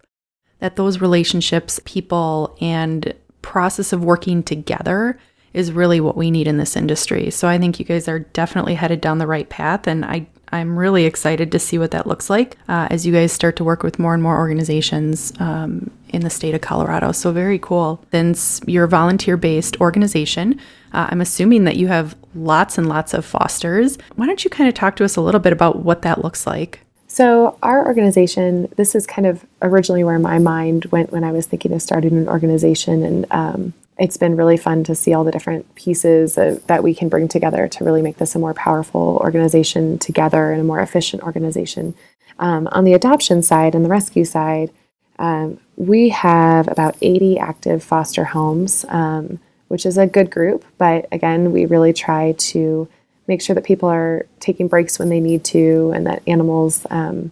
that 0.60 0.78
those 0.78 1.02
relationships, 1.02 1.82
people, 1.84 2.58
and 2.62 3.14
process 3.46 3.94
of 3.94 4.04
working 4.04 4.44
together 4.44 5.18
is 5.54 5.72
really 5.72 6.02
what 6.02 6.18
we 6.18 6.32
need 6.32 6.48
in 6.48 6.58
this 6.58 6.76
industry. 6.76 7.30
So 7.32 7.48
I 7.48 7.58
think 7.58 7.80
you 7.80 7.86
guys 7.86 8.10
are 8.10 8.20
definitely 8.20 8.76
headed 8.76 9.00
down 9.00 9.20
the 9.20 9.28
right 9.28 9.48
path, 9.48 9.88
and 9.88 10.04
I 10.04 10.28
I'm 10.52 10.78
really 10.78 11.06
excited 11.06 11.52
to 11.52 11.60
see 11.60 11.78
what 11.78 11.92
that 11.92 12.08
looks 12.08 12.30
like 12.30 12.58
uh, 12.70 12.88
as 12.92 13.06
you 13.06 13.12
guys 13.12 13.32
start 13.32 13.56
to 13.58 13.64
work 13.64 13.84
with 13.84 14.00
more 14.00 14.14
and 14.14 14.24
more 14.24 14.38
organizations 14.38 15.34
um, 15.40 15.92
in 16.10 16.22
the 16.22 16.30
state 16.30 16.54
of 16.54 16.62
Colorado. 16.62 17.12
So 17.12 17.32
very 17.32 17.60
cool. 17.60 18.04
Since 18.12 18.62
you're 18.68 18.86
a 18.86 18.88
volunteer-based 18.88 19.82
organization, 19.82 20.60
uh, 20.94 21.08
I'm 21.10 21.20
assuming 21.20 21.66
that 21.66 21.78
you 21.78 21.88
have 21.88 22.16
lots 22.36 22.78
and 22.78 22.88
lots 22.88 23.14
of 23.14 23.26
fosters. 23.26 23.98
Why 24.16 24.28
don't 24.28 24.44
you 24.44 24.50
kind 24.50 24.70
of 24.70 24.76
talk 24.76 24.96
to 24.98 25.04
us 25.04 25.16
a 25.16 25.22
little 25.22 25.42
bit 25.42 25.52
about 25.52 25.84
what 25.84 26.04
that 26.04 26.24
looks 26.24 26.48
like? 26.48 26.85
So, 27.16 27.58
our 27.64 27.88
organization, 27.88 28.68
this 28.76 28.94
is 28.94 29.08
kind 29.08 29.26
of 29.26 29.46
originally 29.62 30.04
where 30.04 30.20
my 30.20 30.38
mind 30.38 30.84
went 30.88 31.14
when 31.14 31.24
I 31.24 31.32
was 31.32 31.46
thinking 31.46 31.72
of 31.72 31.82
starting 31.82 32.12
an 32.18 32.28
organization. 32.28 33.04
And 33.04 33.26
um, 33.32 33.74
it's 33.98 34.18
been 34.18 34.36
really 34.36 34.58
fun 34.58 34.84
to 34.84 34.96
see 34.96 35.14
all 35.14 35.24
the 35.24 35.32
different 35.32 35.76
pieces 35.76 36.36
that 36.36 36.84
we 36.84 36.94
can 36.94 37.08
bring 37.08 37.30
together 37.30 37.70
to 37.70 37.86
really 37.86 38.02
make 38.02 38.18
this 38.18 38.36
a 38.36 38.40
more 38.40 38.54
powerful 38.54 39.18
organization 39.22 39.98
together 39.98 40.52
and 40.52 40.60
a 40.60 40.66
more 40.66 40.82
efficient 40.82 41.24
organization. 41.24 41.94
Um, 42.38 42.68
on 42.74 42.84
the 42.84 42.92
adoption 42.92 43.42
side 43.42 43.76
and 43.76 43.86
the 43.86 43.90
rescue 43.90 44.26
side, 44.26 44.72
um, 45.18 45.58
we 45.78 46.10
have 46.10 46.68
about 46.68 46.98
80 47.02 47.40
active 47.40 47.82
foster 47.82 48.26
homes, 48.26 48.84
um, 48.90 49.40
which 49.70 49.86
is 49.86 49.98
a 49.98 50.06
good 50.06 50.30
group. 50.30 50.66
But 50.78 51.08
again, 51.14 51.54
we 51.54 51.66
really 51.66 51.94
try 51.94 52.34
to 52.34 52.90
make 53.28 53.42
sure 53.42 53.56
that 53.56 53.64
people 53.64 53.90
are 53.90 54.26
taking 54.40 54.68
breaks 54.68 55.00
when 55.00 55.10
they 55.10 55.20
need 55.20 55.44
to 55.44 55.92
and 55.96 56.06
that 56.06 56.22
animals 56.28 56.86
um, 56.90 57.32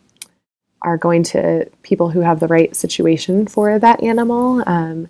are 0.82 0.98
going 0.98 1.24
to 1.24 1.70
people 1.82 2.10
who 2.10 2.22
have 2.22 2.40
the 2.40 2.48
right 2.48 2.76
situation 2.76 3.48
for 3.48 3.80
that 3.80 4.04
animal 4.04 4.64
um, 4.68 5.08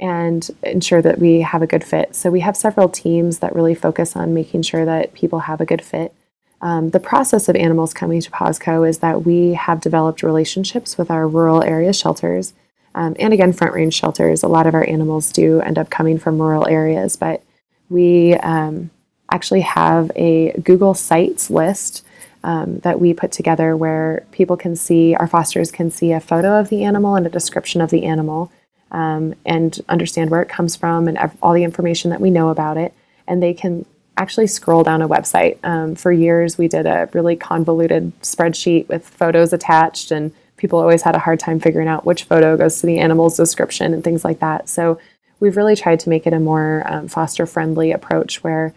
and 0.00 0.50
ensure 0.62 1.02
that 1.02 1.18
we 1.18 1.40
have 1.40 1.62
a 1.62 1.66
good 1.66 1.82
fit. 1.82 2.14
So 2.14 2.30
we 2.30 2.40
have 2.40 2.56
several 2.56 2.88
teams 2.88 3.38
that 3.38 3.54
really 3.54 3.74
focus 3.74 4.14
on 4.14 4.34
making 4.34 4.62
sure 4.62 4.84
that 4.84 5.14
people 5.14 5.40
have 5.40 5.60
a 5.60 5.66
good 5.66 5.82
fit. 5.82 6.14
Um, 6.60 6.90
the 6.90 7.00
process 7.00 7.48
of 7.48 7.56
animals 7.56 7.94
coming 7.94 8.20
to 8.20 8.30
PawsCo 8.30 8.88
is 8.88 8.98
that 8.98 9.24
we 9.24 9.54
have 9.54 9.80
developed 9.80 10.22
relationships 10.22 10.98
with 10.98 11.10
our 11.10 11.26
rural 11.26 11.62
area 11.62 11.92
shelters. 11.92 12.52
Um, 12.94 13.14
and 13.18 13.32
again, 13.32 13.52
front 13.52 13.74
range 13.74 13.94
shelters. 13.94 14.42
A 14.42 14.48
lot 14.48 14.66
of 14.66 14.74
our 14.74 14.88
animals 14.88 15.32
do 15.32 15.60
end 15.60 15.78
up 15.78 15.90
coming 15.90 16.18
from 16.18 16.40
rural 16.40 16.66
areas, 16.66 17.16
but 17.16 17.42
we 17.88 18.34
um, 18.34 18.90
actually 19.30 19.60
have 19.60 20.10
a 20.16 20.52
Google 20.62 20.94
Sites 20.94 21.50
list 21.50 22.04
um, 22.44 22.78
that 22.80 23.00
we 23.00 23.12
put 23.12 23.32
together 23.32 23.76
where 23.76 24.24
people 24.32 24.56
can 24.56 24.76
see, 24.76 25.14
our 25.14 25.26
fosters 25.26 25.70
can 25.70 25.90
see 25.90 26.12
a 26.12 26.20
photo 26.20 26.58
of 26.58 26.68
the 26.68 26.84
animal 26.84 27.14
and 27.14 27.26
a 27.26 27.30
description 27.30 27.80
of 27.80 27.90
the 27.90 28.04
animal 28.04 28.50
um, 28.90 29.34
and 29.44 29.80
understand 29.88 30.30
where 30.30 30.42
it 30.42 30.48
comes 30.48 30.76
from 30.76 31.08
and 31.08 31.18
all 31.42 31.52
the 31.52 31.64
information 31.64 32.10
that 32.10 32.20
we 32.20 32.30
know 32.30 32.48
about 32.48 32.76
it. 32.76 32.94
And 33.26 33.42
they 33.42 33.54
can 33.54 33.84
actually 34.16 34.46
scroll 34.46 34.82
down 34.82 35.02
a 35.02 35.08
website. 35.08 35.58
Um, 35.62 35.94
for 35.94 36.10
years, 36.10 36.58
we 36.58 36.68
did 36.68 36.86
a 36.86 37.08
really 37.12 37.36
convoluted 37.36 38.12
spreadsheet 38.20 38.88
with 38.88 39.06
photos 39.06 39.52
attached, 39.52 40.10
and 40.10 40.32
people 40.56 40.78
always 40.78 41.02
had 41.02 41.14
a 41.14 41.20
hard 41.20 41.38
time 41.38 41.60
figuring 41.60 41.88
out 41.88 42.04
which 42.04 42.24
photo 42.24 42.56
goes 42.56 42.80
to 42.80 42.86
the 42.86 42.98
animal's 42.98 43.36
description 43.36 43.94
and 43.94 44.02
things 44.02 44.24
like 44.24 44.40
that. 44.40 44.68
So 44.68 44.98
we've 45.38 45.56
really 45.56 45.76
tried 45.76 46.00
to 46.00 46.08
make 46.08 46.26
it 46.26 46.32
a 46.32 46.40
more 46.40 46.82
um, 46.86 47.08
foster 47.08 47.46
friendly 47.46 47.92
approach 47.92 48.42
where 48.42 48.74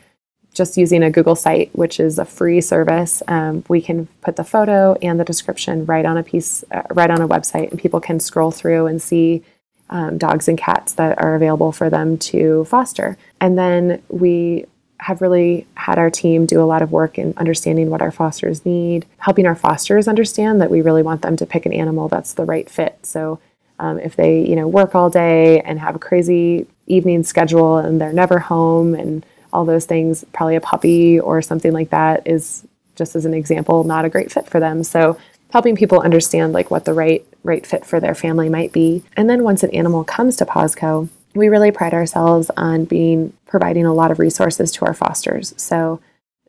just 0.54 0.78
using 0.78 1.04
a 1.04 1.10
Google 1.10 1.36
site, 1.36 1.74
which 1.74 2.00
is 2.00 2.20
a 2.20 2.26
free 2.26 2.60
service, 2.62 3.24
um, 3.28 3.64
we 3.68 3.82
can 3.82 4.08
put 4.22 4.36
the 4.36 4.44
photo 4.44 4.94
and 5.02 5.20
the 5.20 5.24
description 5.24 5.86
right 5.86 6.06
on 6.06 6.18
a 6.18 6.24
piece, 6.24 6.64
uh, 6.72 6.84
right 6.92 7.10
on 7.10 7.22
a 7.22 7.28
website, 7.28 7.72
and 7.72 7.80
people 7.80 8.02
can 8.02 8.20
scroll 8.20 8.52
through 8.52 8.88
and 8.88 9.02
see 9.02 9.44
um, 9.90 10.18
dogs 10.18 10.48
and 10.48 10.58
cats 10.58 10.94
that 10.94 11.22
are 11.22 11.36
available 11.36 11.72
for 11.72 11.90
them 11.90 12.18
to 12.18 12.66
foster. 12.66 13.18
And 13.40 13.58
then 13.58 14.02
we 14.10 14.66
have 15.00 15.22
really 15.22 15.68
had 15.76 15.98
our 15.98 16.10
team 16.10 16.46
do 16.46 16.62
a 16.62 16.64
lot 16.64 16.82
of 16.82 16.92
work 16.92 17.18
in 17.18 17.34
understanding 17.38 17.90
what 17.90 18.02
our 18.02 18.12
fosters 18.12 18.66
need, 18.66 19.06
helping 19.18 19.48
our 19.48 19.56
fosters 19.56 20.08
understand 20.08 20.62
that 20.62 20.70
we 20.70 20.82
really 20.82 21.02
want 21.02 21.24
them 21.24 21.36
to 21.38 21.46
pick 21.46 21.66
an 21.66 21.74
animal 21.74 22.08
that's 22.08 22.34
the 22.34 22.46
right 22.46 22.70
fit. 22.70 23.00
So 23.04 23.40
um, 23.80 24.00
if 24.00 24.16
they, 24.16 24.46
you 24.48 24.56
know, 24.56 24.68
work 24.68 24.94
all 24.94 25.10
day 25.10 25.60
and 25.62 25.80
have 25.80 25.96
a 25.96 26.00
crazy 26.00 26.68
evening 26.86 27.24
schedule 27.24 27.78
and 27.78 28.00
they're 28.00 28.14
never 28.14 28.38
home 28.38 28.94
and 28.94 29.26
all 29.54 29.66
those 29.66 29.86
things, 29.86 30.24
probably 30.34 30.56
a 30.56 30.62
puppy 30.62 31.20
or 31.20 31.42
something 31.42 31.72
like 31.72 31.90
that 31.90 32.28
is 32.28 32.66
just 32.96 33.16
as 33.16 33.26
an 33.26 33.34
example 33.34 33.84
not 33.84 34.06
a 34.06 34.10
great 34.10 34.32
fit 34.32 34.48
for 34.48 34.60
them. 34.60 34.84
So 34.84 35.18
helping 35.52 35.76
people 35.76 36.00
understand 36.00 36.54
like 36.54 36.72
what 36.72 36.86
the 36.86 36.94
right 36.94 37.26
right 37.44 37.66
fit 37.66 37.86
for 37.86 38.00
their 38.00 38.16
family 38.16 38.50
might 38.50 38.72
be. 38.72 39.04
And 39.18 39.30
then 39.30 39.44
once 39.44 39.64
an 39.64 39.72
animal 39.72 40.04
comes 40.04 40.36
to 40.38 40.46
PawsCo, 40.46 41.10
we 41.34 41.50
really 41.50 41.72
pride 41.72 41.94
ourselves 41.94 42.52
on 42.58 42.86
being 42.86 43.34
providing 43.46 43.86
a 43.86 43.94
lot 43.94 44.12
of 44.12 44.20
resources 44.20 44.72
to 44.74 44.86
our 44.86 44.94
fosters. 44.94 45.54
So 45.58 46.00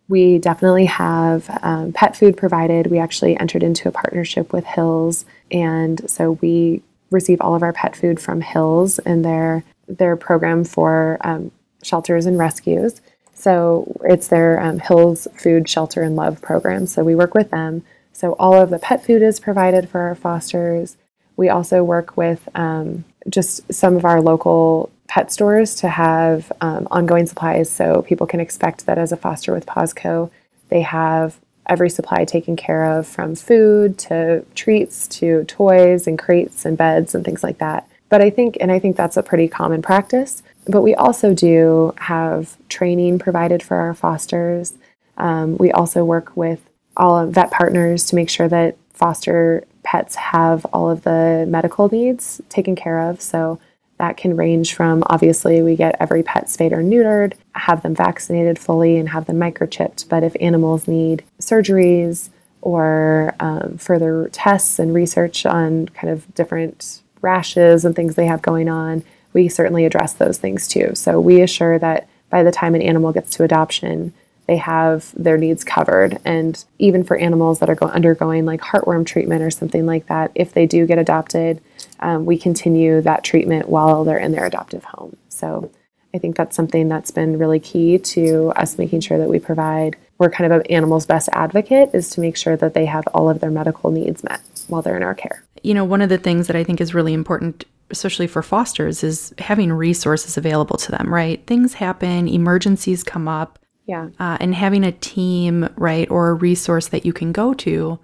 we 0.08 0.38
definitely 0.38 0.86
have 0.86 1.48
um, 1.62 1.92
pet 1.92 2.16
food 2.16 2.36
provided. 2.36 2.88
We 2.88 2.98
actually 2.98 3.36
entered 3.38 3.62
into 3.62 3.88
a 3.88 3.92
partnership 3.92 4.52
with 4.52 4.64
Hills, 4.64 5.24
and 5.50 6.10
so 6.10 6.32
we 6.32 6.82
receive 7.10 7.40
all 7.40 7.54
of 7.54 7.62
our 7.62 7.72
pet 7.72 7.96
food 7.96 8.20
from 8.20 8.40
Hills 8.40 8.98
and 9.00 9.24
their 9.24 9.64
their 9.86 10.16
program 10.16 10.64
for 10.64 11.18
um, 11.22 11.50
shelters 11.82 12.26
and 12.26 12.38
rescues. 12.38 13.00
So 13.34 14.00
it's 14.04 14.28
their 14.28 14.60
um, 14.60 14.78
Hills 14.78 15.26
Food 15.36 15.68
Shelter 15.68 16.02
and 16.02 16.16
Love 16.16 16.40
program. 16.40 16.86
So 16.86 17.02
we 17.02 17.14
work 17.14 17.34
with 17.34 17.50
them. 17.50 17.82
So 18.12 18.34
all 18.38 18.54
of 18.54 18.70
the 18.70 18.78
pet 18.78 19.04
food 19.04 19.22
is 19.22 19.40
provided 19.40 19.88
for 19.88 20.00
our 20.00 20.14
fosters. 20.14 20.96
We 21.36 21.48
also 21.48 21.82
work 21.82 22.16
with 22.16 22.48
um, 22.54 23.04
just 23.28 23.72
some 23.72 23.96
of 23.96 24.04
our 24.04 24.20
local 24.20 24.90
pet 25.08 25.32
stores 25.32 25.74
to 25.76 25.88
have 25.88 26.52
um, 26.60 26.86
ongoing 26.90 27.26
supplies 27.26 27.70
so 27.70 28.02
people 28.02 28.26
can 28.26 28.40
expect 28.40 28.86
that 28.86 28.98
as 28.98 29.12
a 29.12 29.16
foster 29.16 29.52
with 29.52 29.66
PawsCo, 29.66 30.30
they 30.68 30.82
have 30.82 31.38
every 31.66 31.90
supply 31.90 32.24
taken 32.24 32.56
care 32.56 32.98
of 32.98 33.06
from 33.06 33.34
food 33.34 33.98
to 33.98 34.44
treats 34.54 35.06
to 35.06 35.44
toys 35.44 36.06
and 36.06 36.18
crates 36.18 36.64
and 36.64 36.78
beds 36.78 37.14
and 37.14 37.24
things 37.24 37.42
like 37.42 37.58
that. 37.58 37.88
But 38.12 38.20
I 38.20 38.29
think, 38.29 38.59
and 38.61 38.70
I 38.70 38.79
think 38.79 38.98
that's 38.98 39.16
a 39.16 39.22
pretty 39.22 39.48
common 39.48 39.81
practice. 39.81 40.42
But 40.66 40.83
we 40.83 40.94
also 40.94 41.33
do 41.33 41.94
have 41.96 42.59
training 42.68 43.18
provided 43.18 43.62
for 43.62 43.79
our 43.79 43.94
fosters. 43.94 44.75
Um, 45.16 45.57
we 45.57 45.72
also 45.72 46.05
work 46.05 46.37
with 46.37 46.61
all 46.94 47.27
vet 47.27 47.51
partners 47.51 48.05
to 48.09 48.14
make 48.14 48.29
sure 48.29 48.48
that 48.48 48.77
foster 48.92 49.64
pets 49.83 50.16
have 50.16 50.66
all 50.75 50.90
of 50.90 51.05
the 51.05 51.46
medical 51.48 51.88
needs 51.88 52.42
taken 52.51 52.77
care 52.77 53.01
of. 53.01 53.22
So 53.22 53.59
that 53.96 54.18
can 54.18 54.37
range 54.37 54.75
from 54.75 55.03
obviously 55.07 55.62
we 55.62 55.75
get 55.75 55.96
every 55.98 56.22
pet 56.22 56.51
spayed 56.51 56.75
or 56.75 56.83
neutered, 56.83 57.33
have 57.55 57.83
them 57.83 57.94
vaccinated 57.94 58.59
fully, 58.59 58.98
and 58.98 59.09
have 59.09 59.25
them 59.25 59.38
microchipped. 59.38 60.11
But 60.11 60.22
if 60.22 60.37
animals 60.38 60.87
need 60.87 61.25
surgeries 61.40 62.29
or 62.61 63.35
um, 63.40 63.79
further 63.79 64.29
tests 64.33 64.79
and 64.79 64.92
research 64.92 65.46
on 65.46 65.88
kind 65.88 66.12
of 66.12 66.35
different 66.35 67.01
rashes 67.22 67.85
and 67.85 67.96
things 67.96 68.14
they 68.14 68.26
have 68.26 68.42
going 68.42 68.68
on, 68.68 69.04
we 69.32 69.48
certainly 69.48 69.85
address 69.85 70.12
those 70.12 70.38
things 70.38 70.68
too. 70.68 70.92
So 70.94 71.20
we 71.20 71.40
assure 71.40 71.78
that 71.78 72.08
by 72.28 72.42
the 72.42 72.52
time 72.52 72.74
an 72.74 72.82
animal 72.82 73.12
gets 73.12 73.30
to 73.37 73.44
adoption, 73.44 74.12
they 74.46 74.56
have 74.56 75.12
their 75.16 75.38
needs 75.38 75.64
covered. 75.64 76.18
And 76.24 76.62
even 76.78 77.04
for 77.04 77.16
animals 77.16 77.61
that 77.61 77.70
are 77.70 77.74
go- 77.74 77.87
undergoing 77.87 78.44
like 78.44 78.61
heartworm 78.61 79.06
treatment 79.06 79.42
or 79.42 79.50
something 79.50 79.87
like 79.87 80.06
that, 80.08 80.32
if 80.35 80.52
they 80.52 80.66
do 80.66 80.87
get 80.87 80.98
adopted, 80.98 81.61
um, 82.00 82.26
we 82.26 82.37
continue 82.37 83.00
that 83.00 83.24
treatment 83.24 83.68
while 83.68 84.04
they're 84.04 84.18
in 84.18 84.32
their 84.32 84.44
adoptive 84.44 84.85
home. 84.85 85.16
So 85.28 85.70
I 86.14 86.18
think 86.18 86.37
that's 86.37 86.56
something 86.56 86.88
that's 86.88 87.11
been 87.11 87.38
really 87.38 87.61
key 87.61 87.98
to 87.98 88.52
us 88.56 88.76
making 88.76 89.00
sure 89.00 89.18
that 89.18 89.28
we 89.28 89.38
provide. 89.38 89.96
We're 90.18 90.30
kind 90.30 90.52
of 90.52 90.61
an 90.61 90.66
animal's 90.66 91.06
best 91.06 91.28
advocate 91.32 91.90
is 91.94 92.11
to 92.11 92.20
make 92.20 92.37
sure 92.37 92.56
that 92.56 92.74
they 92.74 92.87
have 92.87 93.06
all 93.14 93.30
of 93.30 93.40
their 93.40 93.50
medical 93.50 93.90
needs 93.90 94.22
met 94.22 94.40
while 94.68 94.82
they're 94.82 94.96
in 94.96 95.02
our 95.02 95.14
care. 95.14 95.44
You 95.62 95.75
know, 95.75 95.85
one 95.85 96.03
of 96.03 96.09
the 96.09 96.18
things 96.18 96.46
that 96.46 96.57
I 96.57 96.64
think 96.64 96.81
is 96.81 96.94
really 96.94 97.12
important 97.12 97.64
especially 97.90 98.27
for 98.27 98.42
fosters 98.42 99.05
is 99.05 99.35
having 99.37 99.70
resources 99.70 100.38
available 100.38 100.79
to 100.79 100.90
them, 100.90 101.12
right? 101.12 101.46
Things 101.46 101.75
happen, 101.75 102.27
emergencies 102.27 103.05
come 103.05 103.29
up, 103.29 103.59
yeah. 103.87 104.09
Uh, 104.18 104.38
and 104.40 104.55
having 104.55 104.85
a 104.85 104.92
team, 104.92 105.68
right, 105.77 106.09
or 106.11 106.31
a 106.31 106.35
resource 106.35 106.88
that 106.88 107.05
you 107.05 107.12
can 107.12 107.33
go 107.33 107.53
to 107.55 107.98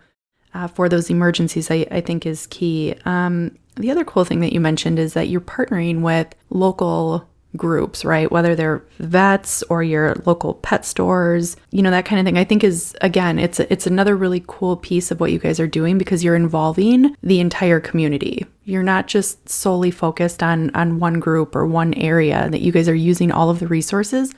uh, 0.55 0.66
for 0.66 0.88
those 0.88 1.09
emergencies, 1.09 1.71
I, 1.71 1.87
I 1.90 2.01
think 2.01 2.27
is 2.27 2.47
key. 2.49 2.94
Um, 3.05 3.57
the 3.77 3.90
other 3.90 4.05
cool 4.05 4.25
thing 4.25 4.40
that 4.40 4.53
you 4.53 4.61
mentioned 4.61 4.99
is 4.99 5.12
that 5.14 5.29
you're 5.29 5.40
partnering 5.40 6.01
with 6.01 6.35
local 6.51 7.29
groups, 7.56 8.04
right? 8.04 8.30
Whether 8.30 8.54
they're 8.54 8.82
vets 8.98 9.62
or 9.64 9.82
your 9.82 10.14
local 10.26 10.54
pet 10.54 10.84
stores, 10.84 11.56
you 11.70 11.82
know, 11.82 11.90
that 11.90 12.04
kind 12.04 12.20
of 12.20 12.26
thing. 12.26 12.38
I 12.38 12.44
think 12.44 12.62
is 12.62 12.94
again, 13.00 13.38
it's 13.38 13.61
it's 13.61 13.87
another 13.87 14.16
really 14.16 14.44
cool 14.46 14.76
piece 14.76 15.11
of 15.11 15.20
what 15.20 15.32
you 15.32 15.38
guys 15.38 15.58
are 15.58 15.66
doing 15.66 15.98
because 15.98 16.22
you're 16.22 16.37
involving 16.37 17.16
the 17.22 17.40
entire 17.40 17.80
community. 17.80 18.46
You're 18.64 18.82
not 18.82 19.06
just 19.06 19.48
solely 19.48 19.90
focused 19.90 20.42
on 20.42 20.70
on 20.74 20.98
one 20.98 21.20
group 21.20 21.56
or 21.56 21.66
one 21.66 21.94
area 21.94 22.48
that 22.50 22.61
you 22.61 22.72
guys 22.72 22.88
are 22.88 22.94
using 22.94 23.32
all 23.32 23.50
of 23.50 23.61
the 23.61 23.66
resources 23.66 24.34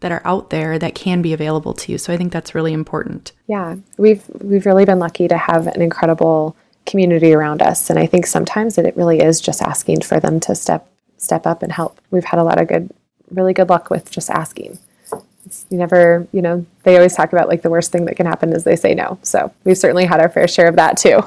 that 0.00 0.12
are 0.12 0.22
out 0.24 0.50
there 0.50 0.78
that 0.78 0.94
can 0.94 1.22
be 1.22 1.32
available 1.32 1.72
to 1.72 1.92
you. 1.92 1.98
So 1.98 2.12
I 2.12 2.16
think 2.16 2.32
that's 2.32 2.54
really 2.54 2.72
important. 2.72 3.32
Yeah, 3.46 3.76
we've 3.98 4.24
we've 4.40 4.66
really 4.66 4.84
been 4.84 4.98
lucky 4.98 5.28
to 5.28 5.36
have 5.36 5.66
an 5.66 5.82
incredible 5.82 6.56
community 6.86 7.32
around 7.32 7.62
us, 7.62 7.90
and 7.90 7.98
I 7.98 8.06
think 8.06 8.26
sometimes 8.26 8.78
it 8.78 8.96
really 8.96 9.20
is 9.20 9.40
just 9.40 9.62
asking 9.62 10.02
for 10.02 10.18
them 10.20 10.40
to 10.40 10.54
step 10.54 10.90
step 11.24 11.46
up 11.46 11.62
and 11.62 11.72
help. 11.72 12.00
We've 12.10 12.24
had 12.24 12.38
a 12.38 12.44
lot 12.44 12.60
of 12.60 12.68
good, 12.68 12.90
really 13.30 13.52
good 13.52 13.68
luck 13.68 13.90
with 13.90 14.10
just 14.10 14.30
asking. 14.30 14.78
It's, 15.46 15.66
you 15.70 15.76
never, 15.76 16.26
you 16.32 16.40
know, 16.40 16.64
they 16.84 16.96
always 16.96 17.14
talk 17.14 17.32
about 17.32 17.48
like 17.48 17.62
the 17.62 17.70
worst 17.70 17.92
thing 17.92 18.04
that 18.06 18.16
can 18.16 18.26
happen 18.26 18.52
is 18.52 18.64
they 18.64 18.76
say 18.76 18.94
no. 18.94 19.18
So 19.22 19.52
we've 19.64 19.76
certainly 19.78 20.06
had 20.06 20.20
our 20.20 20.28
fair 20.28 20.48
share 20.48 20.68
of 20.68 20.76
that 20.76 20.96
too. 20.96 21.22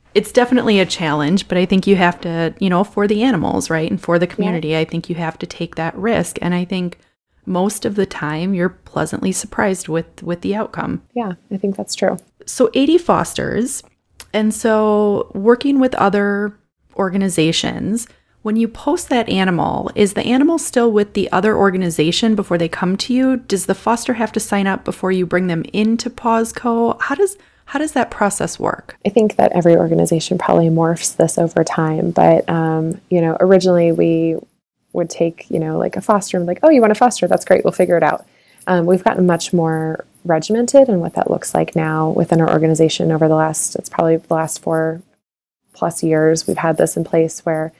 it's 0.14 0.32
definitely 0.32 0.80
a 0.80 0.86
challenge, 0.86 1.48
but 1.48 1.56
I 1.58 1.66
think 1.66 1.86
you 1.86 1.96
have 1.96 2.20
to, 2.22 2.54
you 2.58 2.68
know, 2.68 2.84
for 2.84 3.06
the 3.06 3.22
animals, 3.22 3.70
right? 3.70 3.90
And 3.90 4.00
for 4.00 4.18
the 4.18 4.26
community, 4.26 4.68
yeah. 4.68 4.80
I 4.80 4.84
think 4.84 5.08
you 5.08 5.14
have 5.16 5.38
to 5.38 5.46
take 5.46 5.76
that 5.76 5.96
risk. 5.96 6.38
And 6.42 6.54
I 6.54 6.64
think 6.64 6.98
most 7.46 7.84
of 7.84 7.94
the 7.94 8.06
time 8.06 8.54
you're 8.54 8.68
pleasantly 8.68 9.32
surprised 9.32 9.88
with 9.88 10.22
with 10.22 10.40
the 10.40 10.54
outcome. 10.54 11.02
Yeah, 11.14 11.34
I 11.50 11.56
think 11.56 11.76
that's 11.76 11.94
true. 11.94 12.18
so 12.44 12.70
80 12.74 12.98
fosters. 12.98 13.82
And 14.32 14.52
so 14.52 15.30
working 15.34 15.78
with 15.80 15.94
other 15.94 16.58
organizations, 16.96 18.08
when 18.46 18.54
you 18.54 18.68
post 18.68 19.08
that 19.08 19.28
animal, 19.28 19.90
is 19.96 20.14
the 20.14 20.24
animal 20.24 20.56
still 20.56 20.92
with 20.92 21.14
the 21.14 21.28
other 21.32 21.56
organization 21.56 22.36
before 22.36 22.56
they 22.56 22.68
come 22.68 22.96
to 22.96 23.12
you? 23.12 23.38
Does 23.38 23.66
the 23.66 23.74
foster 23.74 24.14
have 24.14 24.30
to 24.30 24.38
sign 24.38 24.68
up 24.68 24.84
before 24.84 25.10
you 25.10 25.26
bring 25.26 25.48
them 25.48 25.64
into 25.72 26.08
PawsCo? 26.08 26.96
How 27.02 27.16
does 27.16 27.36
how 27.64 27.80
does 27.80 27.90
that 27.94 28.12
process 28.12 28.56
work? 28.60 28.96
I 29.04 29.08
think 29.08 29.34
that 29.34 29.50
every 29.50 29.74
organization 29.74 30.38
probably 30.38 30.68
morphs 30.68 31.16
this 31.16 31.38
over 31.38 31.64
time, 31.64 32.12
but 32.12 32.48
um, 32.48 33.00
you 33.10 33.20
know, 33.20 33.36
originally 33.40 33.90
we 33.90 34.36
would 34.92 35.10
take 35.10 35.50
you 35.50 35.58
know 35.58 35.76
like 35.76 35.96
a 35.96 36.00
foster 36.00 36.36
and 36.36 36.46
like, 36.46 36.60
oh, 36.62 36.70
you 36.70 36.80
want 36.80 36.92
a 36.92 36.94
foster? 36.94 37.26
That's 37.26 37.44
great. 37.44 37.64
We'll 37.64 37.72
figure 37.72 37.96
it 37.96 38.04
out. 38.04 38.28
Um, 38.68 38.86
we've 38.86 39.02
gotten 39.02 39.26
much 39.26 39.52
more 39.52 40.04
regimented 40.24 40.88
and 40.88 41.00
what 41.00 41.14
that 41.14 41.32
looks 41.32 41.52
like 41.52 41.74
now 41.74 42.10
within 42.10 42.40
our 42.40 42.52
organization 42.52 43.10
over 43.10 43.26
the 43.26 43.34
last 43.34 43.74
it's 43.74 43.88
probably 43.88 44.18
the 44.18 44.34
last 44.34 44.62
four 44.62 45.02
plus 45.72 46.04
years 46.04 46.46
we've 46.46 46.58
had 46.58 46.76
this 46.76 46.96
in 46.96 47.02
place 47.02 47.40
where 47.40 47.72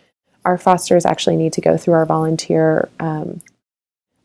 our 0.47 0.57
fosters 0.57 1.05
actually 1.05 1.37
need 1.37 1.53
to 1.53 1.61
go 1.61 1.77
through 1.77 1.95
our 1.95 2.07
volunteer 2.07 2.89
um, 3.01 3.41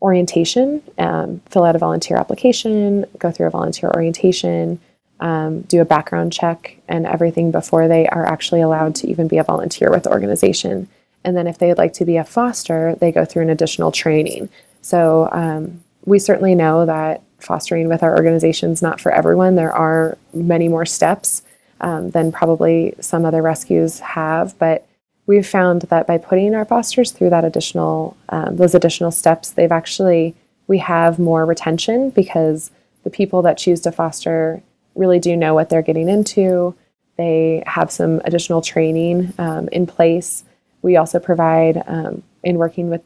orientation, 0.01 0.81
um, 0.99 1.41
fill 1.49 1.63
out 1.63 1.75
a 1.75 1.79
volunteer 1.79 2.15
application, 2.15 3.05
go 3.17 3.31
through 3.31 3.47
a 3.47 3.49
volunteer 3.49 3.89
orientation, 3.95 4.79
um, 5.19 5.61
do 5.61 5.81
a 5.81 5.85
background 5.85 6.31
check, 6.31 6.77
and 6.87 7.07
everything 7.07 7.51
before 7.51 7.87
they 7.87 8.07
are 8.07 8.25
actually 8.25 8.61
allowed 8.61 8.93
to 8.95 9.07
even 9.07 9.27
be 9.27 9.39
a 9.39 9.43
volunteer 9.43 9.89
with 9.89 10.03
the 10.03 10.11
organization. 10.11 10.87
And 11.23 11.35
then 11.35 11.47
if 11.47 11.57
they'd 11.57 11.77
like 11.77 11.93
to 11.93 12.05
be 12.05 12.17
a 12.17 12.23
foster, 12.23 12.95
they 12.95 13.11
go 13.11 13.25
through 13.25 13.43
an 13.43 13.49
additional 13.49 13.91
training. 13.91 14.49
So 14.81 15.27
um, 15.31 15.83
we 16.05 16.19
certainly 16.19 16.53
know 16.53 16.85
that 16.85 17.23
fostering 17.39 17.89
with 17.89 18.03
our 18.03 18.15
organization 18.15 18.71
is 18.71 18.81
not 18.83 19.01
for 19.01 19.11
everyone. 19.11 19.55
There 19.55 19.73
are 19.73 20.17
many 20.33 20.67
more 20.67 20.85
steps 20.85 21.41
um, 21.79 22.11
than 22.11 22.31
probably 22.31 22.93
some 22.99 23.25
other 23.25 23.41
rescues 23.41 23.99
have, 23.99 24.57
but 24.59 24.85
we've 25.31 25.47
found 25.47 25.83
that 25.83 26.05
by 26.05 26.17
putting 26.17 26.53
our 26.53 26.65
fosters 26.65 27.11
through 27.11 27.29
that 27.29 27.45
additional 27.45 28.17
um, 28.29 28.57
those 28.57 28.75
additional 28.75 29.11
steps 29.11 29.51
they've 29.51 29.71
actually 29.71 30.35
we 30.67 30.77
have 30.77 31.19
more 31.19 31.45
retention 31.45 32.09
because 32.09 32.71
the 33.03 33.09
people 33.09 33.41
that 33.41 33.57
choose 33.57 33.81
to 33.81 33.91
foster 33.91 34.61
really 34.95 35.19
do 35.19 35.35
know 35.35 35.53
what 35.53 35.69
they're 35.69 35.81
getting 35.81 36.09
into. 36.09 36.75
They 37.17 37.63
have 37.65 37.91
some 37.91 38.21
additional 38.25 38.61
training 38.61 39.33
um, 39.37 39.67
in 39.69 39.85
place. 39.85 40.43
We 40.81 40.97
also 40.97 41.19
provide 41.19 41.83
um, 41.87 42.23
in 42.43 42.57
working 42.57 42.89
with 42.89 43.01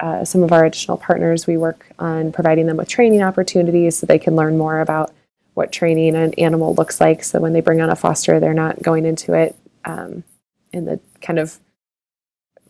uh, 0.00 0.24
some 0.24 0.42
of 0.42 0.52
our 0.52 0.66
additional 0.66 0.98
partners 0.98 1.46
we 1.46 1.56
work 1.56 1.86
on 1.98 2.32
providing 2.32 2.66
them 2.66 2.76
with 2.76 2.88
training 2.88 3.22
opportunities 3.22 3.96
so 3.96 4.06
they 4.06 4.18
can 4.18 4.36
learn 4.36 4.58
more 4.58 4.80
about 4.80 5.14
what 5.54 5.72
training 5.72 6.14
an 6.14 6.34
animal 6.34 6.74
looks 6.74 7.00
like. 7.00 7.24
So 7.24 7.40
when 7.40 7.54
they 7.54 7.62
bring 7.62 7.80
on 7.80 7.88
a 7.88 7.96
foster 7.96 8.38
they're 8.38 8.52
not 8.52 8.82
going 8.82 9.06
into 9.06 9.32
it 9.32 9.56
um, 9.86 10.22
in 10.70 10.84
the 10.84 11.00
kind 11.22 11.38
of 11.38 11.58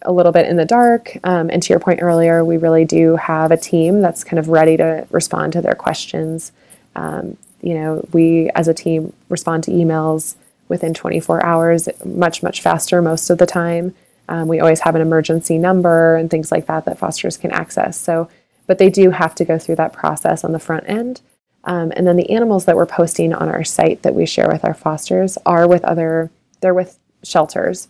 a 0.06 0.12
little 0.12 0.32
bit 0.32 0.46
in 0.46 0.56
the 0.56 0.64
dark. 0.64 1.16
Um, 1.24 1.50
and 1.50 1.62
to 1.62 1.72
your 1.72 1.80
point 1.80 2.00
earlier, 2.02 2.44
we 2.44 2.56
really 2.56 2.84
do 2.84 3.16
have 3.16 3.50
a 3.50 3.56
team 3.56 4.00
that's 4.00 4.24
kind 4.24 4.38
of 4.38 4.48
ready 4.48 4.76
to 4.76 5.06
respond 5.10 5.52
to 5.54 5.60
their 5.60 5.74
questions. 5.74 6.52
Um, 6.94 7.36
you 7.60 7.74
know, 7.74 8.06
we 8.12 8.50
as 8.54 8.68
a 8.68 8.74
team 8.74 9.12
respond 9.28 9.64
to 9.64 9.70
emails 9.70 10.36
within 10.68 10.94
24 10.94 11.44
hours, 11.44 11.88
much, 12.04 12.42
much 12.42 12.60
faster 12.60 13.02
most 13.02 13.30
of 13.30 13.38
the 13.38 13.46
time. 13.46 13.94
Um, 14.28 14.48
we 14.48 14.60
always 14.60 14.80
have 14.80 14.94
an 14.94 15.02
emergency 15.02 15.58
number 15.58 16.16
and 16.16 16.30
things 16.30 16.50
like 16.50 16.66
that 16.66 16.84
that 16.84 16.98
fosters 16.98 17.36
can 17.36 17.52
access. 17.52 17.98
So, 17.98 18.28
but 18.66 18.78
they 18.78 18.90
do 18.90 19.10
have 19.10 19.34
to 19.36 19.44
go 19.44 19.58
through 19.58 19.76
that 19.76 19.92
process 19.92 20.42
on 20.42 20.52
the 20.52 20.58
front 20.58 20.88
end. 20.88 21.20
Um, 21.64 21.92
and 21.96 22.06
then 22.06 22.16
the 22.16 22.30
animals 22.30 22.64
that 22.64 22.76
we're 22.76 22.86
posting 22.86 23.32
on 23.32 23.48
our 23.48 23.64
site 23.64 24.02
that 24.02 24.14
we 24.14 24.26
share 24.26 24.48
with 24.48 24.64
our 24.64 24.74
fosters 24.74 25.36
are 25.46 25.68
with 25.68 25.84
other, 25.84 26.30
they're 26.60 26.74
with 26.74 26.98
shelters 27.22 27.88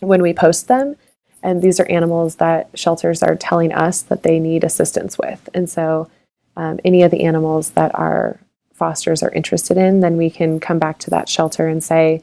when 0.00 0.22
we 0.22 0.32
post 0.32 0.68
them. 0.68 0.96
And 1.42 1.62
these 1.62 1.78
are 1.78 1.90
animals 1.90 2.36
that 2.36 2.68
shelters 2.74 3.22
are 3.22 3.36
telling 3.36 3.72
us 3.72 4.02
that 4.02 4.22
they 4.22 4.40
need 4.40 4.64
assistance 4.64 5.18
with. 5.18 5.48
And 5.54 5.68
so, 5.68 6.10
um, 6.56 6.80
any 6.84 7.02
of 7.02 7.10
the 7.10 7.24
animals 7.24 7.70
that 7.70 7.94
our 7.94 8.40
fosters 8.72 9.22
are 9.22 9.30
interested 9.32 9.76
in, 9.76 10.00
then 10.00 10.16
we 10.16 10.30
can 10.30 10.60
come 10.60 10.78
back 10.78 10.98
to 11.00 11.10
that 11.10 11.28
shelter 11.28 11.68
and 11.68 11.84
say, 11.84 12.22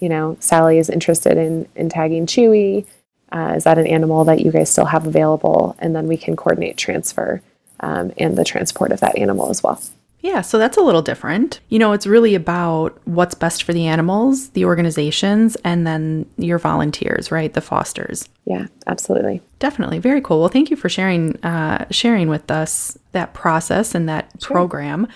you 0.00 0.08
know, 0.08 0.36
Sally 0.40 0.78
is 0.78 0.90
interested 0.90 1.36
in, 1.36 1.68
in 1.76 1.88
tagging 1.88 2.26
Chewy. 2.26 2.86
Uh, 3.30 3.54
is 3.56 3.64
that 3.64 3.78
an 3.78 3.86
animal 3.86 4.24
that 4.24 4.40
you 4.40 4.50
guys 4.50 4.70
still 4.70 4.86
have 4.86 5.06
available? 5.06 5.74
And 5.78 5.96
then 5.96 6.06
we 6.06 6.16
can 6.16 6.36
coordinate 6.36 6.76
transfer 6.76 7.40
um, 7.80 8.12
and 8.18 8.36
the 8.36 8.44
transport 8.44 8.92
of 8.92 9.00
that 9.00 9.16
animal 9.16 9.48
as 9.48 9.62
well. 9.62 9.80
Yeah, 10.22 10.40
so 10.40 10.56
that's 10.56 10.76
a 10.76 10.82
little 10.82 11.02
different. 11.02 11.58
You 11.68 11.80
know, 11.80 11.92
it's 11.92 12.06
really 12.06 12.36
about 12.36 12.96
what's 13.06 13.34
best 13.34 13.64
for 13.64 13.72
the 13.72 13.86
animals, 13.86 14.50
the 14.50 14.64
organizations, 14.64 15.56
and 15.64 15.84
then 15.84 16.26
your 16.36 16.58
volunteers, 16.58 17.32
right? 17.32 17.52
The 17.52 17.60
fosters. 17.60 18.28
Yeah, 18.44 18.66
absolutely. 18.86 19.42
Definitely, 19.58 19.98
very 19.98 20.20
cool. 20.20 20.38
Well, 20.38 20.48
thank 20.48 20.70
you 20.70 20.76
for 20.76 20.88
sharing 20.88 21.42
uh, 21.44 21.86
sharing 21.90 22.28
with 22.28 22.50
us 22.50 22.96
that 23.10 23.34
process 23.34 23.94
and 23.96 24.08
that 24.08 24.30
sure. 24.40 24.54
program. 24.54 25.08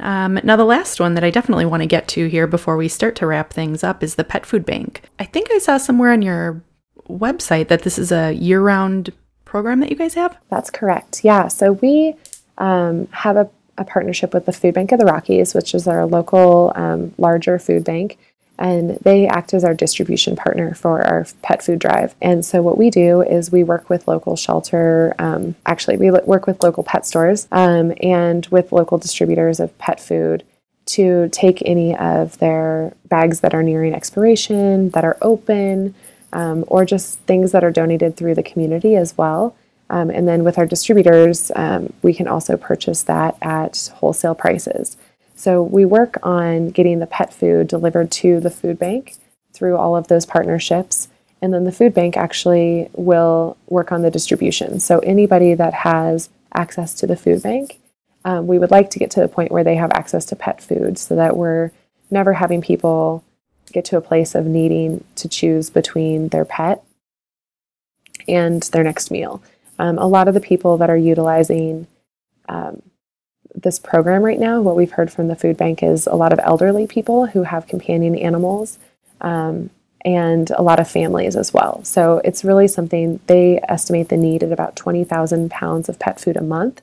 Um, 0.00 0.40
now, 0.42 0.56
the 0.56 0.64
last 0.64 0.98
one 0.98 1.14
that 1.14 1.24
I 1.24 1.30
definitely 1.30 1.66
want 1.66 1.82
to 1.82 1.86
get 1.86 2.08
to 2.08 2.26
here 2.26 2.46
before 2.46 2.76
we 2.76 2.88
start 2.88 3.14
to 3.16 3.26
wrap 3.26 3.52
things 3.52 3.84
up 3.84 4.02
is 4.02 4.14
the 4.14 4.24
pet 4.24 4.44
food 4.46 4.64
bank. 4.64 5.02
I 5.18 5.24
think 5.24 5.48
I 5.52 5.58
saw 5.58 5.76
somewhere 5.76 6.10
on 6.10 6.22
your 6.22 6.62
website 7.08 7.68
that 7.68 7.82
this 7.82 7.98
is 7.98 8.10
a 8.10 8.32
year 8.32 8.60
round 8.60 9.12
program 9.44 9.80
that 9.80 9.90
you 9.90 9.96
guys 9.96 10.14
have. 10.14 10.36
That's 10.50 10.70
correct. 10.70 11.22
Yeah. 11.22 11.48
So 11.48 11.72
we 11.72 12.14
um, 12.58 13.06
have 13.12 13.36
a 13.36 13.48
a 13.78 13.84
partnership 13.84 14.34
with 14.34 14.46
the 14.46 14.52
Food 14.52 14.74
Bank 14.74 14.92
of 14.92 14.98
the 14.98 15.06
Rockies, 15.06 15.54
which 15.54 15.74
is 15.74 15.86
our 15.86 16.06
local 16.06 16.72
um, 16.74 17.14
larger 17.18 17.58
food 17.58 17.84
bank. 17.84 18.18
And 18.56 18.90
they 19.02 19.26
act 19.26 19.52
as 19.52 19.64
our 19.64 19.74
distribution 19.74 20.36
partner 20.36 20.74
for 20.74 21.02
our 21.02 21.26
pet 21.42 21.64
food 21.64 21.80
drive. 21.80 22.14
And 22.22 22.44
so, 22.44 22.62
what 22.62 22.78
we 22.78 22.88
do 22.88 23.20
is 23.20 23.50
we 23.50 23.64
work 23.64 23.90
with 23.90 24.06
local 24.06 24.36
shelter, 24.36 25.12
um, 25.18 25.56
actually, 25.66 25.96
we 25.96 26.12
work 26.12 26.46
with 26.46 26.62
local 26.62 26.84
pet 26.84 27.04
stores 27.04 27.48
um, 27.50 27.92
and 28.00 28.46
with 28.46 28.70
local 28.70 28.96
distributors 28.96 29.58
of 29.58 29.76
pet 29.78 29.98
food 29.98 30.44
to 30.86 31.28
take 31.30 31.62
any 31.66 31.96
of 31.96 32.38
their 32.38 32.94
bags 33.06 33.40
that 33.40 33.54
are 33.54 33.62
nearing 33.62 33.92
expiration, 33.92 34.90
that 34.90 35.04
are 35.04 35.18
open, 35.20 35.94
um, 36.32 36.64
or 36.68 36.84
just 36.84 37.18
things 37.20 37.50
that 37.50 37.64
are 37.64 37.72
donated 37.72 38.16
through 38.16 38.36
the 38.36 38.42
community 38.42 38.94
as 38.94 39.18
well 39.18 39.56
um, 39.90 40.10
and 40.10 40.26
then 40.26 40.44
with 40.44 40.58
our 40.58 40.66
distributors, 40.66 41.50
um, 41.56 41.92
we 42.02 42.14
can 42.14 42.26
also 42.26 42.56
purchase 42.56 43.02
that 43.02 43.36
at 43.42 43.90
wholesale 43.96 44.34
prices. 44.34 44.96
So 45.36 45.62
we 45.62 45.84
work 45.84 46.16
on 46.22 46.68
getting 46.70 47.00
the 47.00 47.06
pet 47.06 47.34
food 47.34 47.68
delivered 47.68 48.10
to 48.12 48.40
the 48.40 48.50
food 48.50 48.78
bank 48.78 49.16
through 49.52 49.76
all 49.76 49.96
of 49.96 50.08
those 50.08 50.26
partnerships. 50.26 51.08
And 51.42 51.52
then 51.52 51.64
the 51.64 51.72
food 51.72 51.92
bank 51.92 52.16
actually 52.16 52.88
will 52.94 53.56
work 53.68 53.92
on 53.92 54.02
the 54.02 54.10
distribution. 54.10 54.80
So 54.80 55.00
anybody 55.00 55.54
that 55.54 55.74
has 55.74 56.30
access 56.54 56.94
to 56.94 57.06
the 57.06 57.16
food 57.16 57.42
bank, 57.42 57.80
um, 58.24 58.46
we 58.46 58.58
would 58.58 58.70
like 58.70 58.90
to 58.90 58.98
get 58.98 59.10
to 59.12 59.20
the 59.20 59.28
point 59.28 59.52
where 59.52 59.64
they 59.64 59.74
have 59.74 59.90
access 59.92 60.24
to 60.26 60.36
pet 60.36 60.62
food 60.62 60.96
so 60.96 61.14
that 61.16 61.36
we're 61.36 61.72
never 62.10 62.32
having 62.32 62.62
people 62.62 63.22
get 63.72 63.84
to 63.86 63.96
a 63.96 64.00
place 64.00 64.34
of 64.34 64.46
needing 64.46 65.04
to 65.16 65.28
choose 65.28 65.68
between 65.68 66.28
their 66.28 66.44
pet 66.44 66.82
and 68.26 68.62
their 68.64 68.84
next 68.84 69.10
meal. 69.10 69.42
Um, 69.78 69.98
a 69.98 70.06
lot 70.06 70.28
of 70.28 70.34
the 70.34 70.40
people 70.40 70.76
that 70.78 70.90
are 70.90 70.96
utilizing 70.96 71.86
um, 72.48 72.82
this 73.54 73.78
program 73.78 74.22
right 74.22 74.38
now, 74.38 74.60
what 74.60 74.76
we've 74.76 74.92
heard 74.92 75.12
from 75.12 75.28
the 75.28 75.36
food 75.36 75.56
bank 75.56 75.82
is 75.82 76.06
a 76.06 76.14
lot 76.14 76.32
of 76.32 76.40
elderly 76.42 76.86
people 76.86 77.26
who 77.26 77.44
have 77.44 77.66
companion 77.66 78.16
animals 78.16 78.78
um, 79.20 79.70
and 80.04 80.50
a 80.50 80.62
lot 80.62 80.80
of 80.80 80.88
families 80.88 81.36
as 81.36 81.54
well. 81.54 81.82
So 81.84 82.20
it's 82.24 82.44
really 82.44 82.68
something 82.68 83.20
they 83.26 83.60
estimate 83.68 84.08
the 84.08 84.16
need 84.16 84.42
at 84.42 84.52
about 84.52 84.76
20,000 84.76 85.50
pounds 85.50 85.88
of 85.88 85.98
pet 85.98 86.20
food 86.20 86.36
a 86.36 86.42
month. 86.42 86.82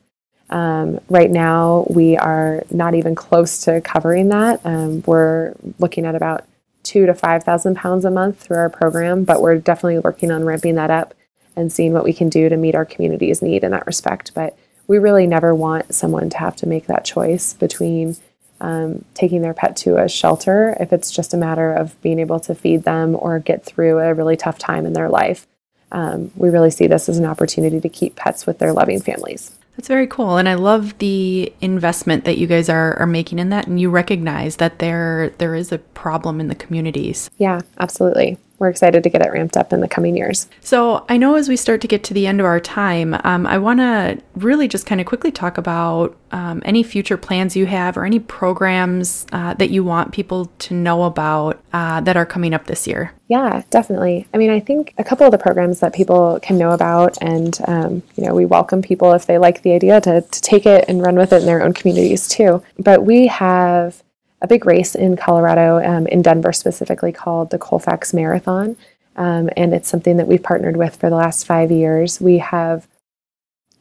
Um, 0.49 0.99
right 1.09 1.29
now, 1.29 1.85
we 1.89 2.17
are 2.17 2.63
not 2.71 2.95
even 2.95 3.15
close 3.15 3.61
to 3.65 3.79
covering 3.81 4.29
that. 4.29 4.59
Um, 4.65 5.03
we're 5.05 5.53
looking 5.79 6.05
at 6.05 6.15
about 6.15 6.45
two 6.83 7.05
to 7.05 7.13
5,000 7.13 7.75
pounds 7.75 8.05
a 8.05 8.11
month 8.11 8.39
through 8.39 8.57
our 8.57 8.69
program, 8.69 9.23
but 9.23 9.41
we're 9.41 9.57
definitely 9.57 9.99
working 9.99 10.31
on 10.31 10.43
ramping 10.43 10.75
that 10.75 10.89
up 10.89 11.13
and 11.55 11.71
seeing 11.71 11.93
what 11.93 12.03
we 12.03 12.13
can 12.13 12.29
do 12.29 12.49
to 12.49 12.57
meet 12.57 12.75
our 12.75 12.85
community's 12.85 13.41
need 13.41 13.63
in 13.63 13.71
that 13.71 13.87
respect. 13.87 14.33
But 14.33 14.57
we 14.87 14.97
really 14.97 15.27
never 15.27 15.53
want 15.55 15.93
someone 15.93 16.29
to 16.29 16.37
have 16.37 16.55
to 16.57 16.67
make 16.67 16.87
that 16.87 17.05
choice 17.05 17.53
between 17.53 18.15
um, 18.59 19.03
taking 19.13 19.41
their 19.41 19.53
pet 19.53 19.75
to 19.77 19.97
a 19.97 20.07
shelter 20.07 20.75
if 20.79 20.93
it's 20.93 21.11
just 21.11 21.33
a 21.33 21.37
matter 21.37 21.73
of 21.73 21.99
being 22.01 22.19
able 22.19 22.39
to 22.41 22.53
feed 22.53 22.83
them 22.83 23.15
or 23.15 23.39
get 23.39 23.65
through 23.65 23.99
a 23.99 24.13
really 24.13 24.37
tough 24.37 24.57
time 24.57 24.85
in 24.85 24.93
their 24.93 25.09
life. 25.09 25.47
Um, 25.91 26.31
we 26.35 26.49
really 26.49 26.71
see 26.71 26.87
this 26.87 27.09
as 27.09 27.17
an 27.17 27.25
opportunity 27.25 27.81
to 27.81 27.89
keep 27.89 28.15
pets 28.15 28.45
with 28.45 28.59
their 28.59 28.71
loving 28.71 29.01
families. 29.01 29.51
That's 29.75 29.87
very 29.87 30.07
cool. 30.07 30.37
And 30.37 30.47
I 30.47 30.53
love 30.53 30.97
the 30.99 31.51
investment 31.61 32.25
that 32.25 32.37
you 32.37 32.45
guys 32.45 32.69
are, 32.69 32.97
are 32.99 33.07
making 33.07 33.39
in 33.39 33.49
that 33.49 33.67
and 33.67 33.79
you 33.79 33.89
recognize 33.89 34.57
that 34.57 34.79
there 34.79 35.33
there 35.37 35.55
is 35.55 35.71
a 35.71 35.77
problem 35.79 36.39
in 36.39 36.47
the 36.47 36.55
communities. 36.55 37.29
Yeah, 37.37 37.61
absolutely. 37.79 38.37
We're 38.61 38.69
excited 38.69 39.01
to 39.03 39.09
get 39.09 39.25
it 39.25 39.31
ramped 39.31 39.57
up 39.57 39.73
in 39.73 39.81
the 39.81 39.87
coming 39.87 40.15
years. 40.15 40.47
So, 40.61 41.03
I 41.09 41.17
know 41.17 41.33
as 41.33 41.49
we 41.49 41.55
start 41.55 41.81
to 41.81 41.87
get 41.87 42.03
to 42.05 42.13
the 42.13 42.27
end 42.27 42.39
of 42.39 42.45
our 42.45 42.59
time, 42.59 43.19
um, 43.23 43.47
I 43.47 43.57
want 43.57 43.79
to 43.79 44.21
really 44.35 44.67
just 44.67 44.85
kind 44.85 45.01
of 45.01 45.07
quickly 45.07 45.31
talk 45.31 45.57
about 45.57 46.15
um, 46.31 46.61
any 46.63 46.83
future 46.83 47.17
plans 47.17 47.55
you 47.55 47.65
have 47.65 47.97
or 47.97 48.05
any 48.05 48.19
programs 48.19 49.25
uh, 49.31 49.55
that 49.55 49.71
you 49.71 49.83
want 49.83 50.13
people 50.13 50.45
to 50.59 50.75
know 50.75 51.03
about 51.03 51.59
uh, 51.73 52.01
that 52.01 52.15
are 52.15 52.25
coming 52.25 52.53
up 52.53 52.67
this 52.67 52.85
year. 52.85 53.13
Yeah, 53.29 53.63
definitely. 53.71 54.27
I 54.31 54.37
mean, 54.37 54.51
I 54.51 54.59
think 54.59 54.93
a 54.99 55.03
couple 55.03 55.25
of 55.25 55.31
the 55.31 55.39
programs 55.39 55.79
that 55.79 55.93
people 55.93 56.39
can 56.43 56.59
know 56.59 56.69
about, 56.69 57.17
and 57.19 57.57
um, 57.67 58.03
you 58.15 58.23
know, 58.23 58.35
we 58.35 58.45
welcome 58.45 58.83
people 58.83 59.13
if 59.13 59.25
they 59.25 59.39
like 59.39 59.63
the 59.63 59.73
idea 59.73 59.99
to, 60.01 60.21
to 60.21 60.41
take 60.41 60.67
it 60.67 60.85
and 60.87 61.01
run 61.01 61.15
with 61.15 61.33
it 61.33 61.41
in 61.41 61.47
their 61.47 61.63
own 61.63 61.73
communities 61.73 62.27
too. 62.27 62.61
But 62.77 63.05
we 63.05 63.25
have 63.25 64.03
a 64.41 64.47
big 64.47 64.65
race 64.65 64.95
in 64.95 65.15
Colorado, 65.15 65.83
um, 65.85 66.07
in 66.07 66.21
Denver 66.21 66.53
specifically, 66.53 67.11
called 67.11 67.51
the 67.51 67.57
Colfax 67.59 68.13
Marathon. 68.13 68.75
Um, 69.15 69.49
and 69.55 69.73
it's 69.73 69.89
something 69.89 70.17
that 70.17 70.27
we've 70.27 70.41
partnered 70.41 70.77
with 70.77 70.95
for 70.95 71.09
the 71.09 71.15
last 71.15 71.45
five 71.45 71.69
years. 71.69 72.19
We 72.19 72.39
have 72.39 72.87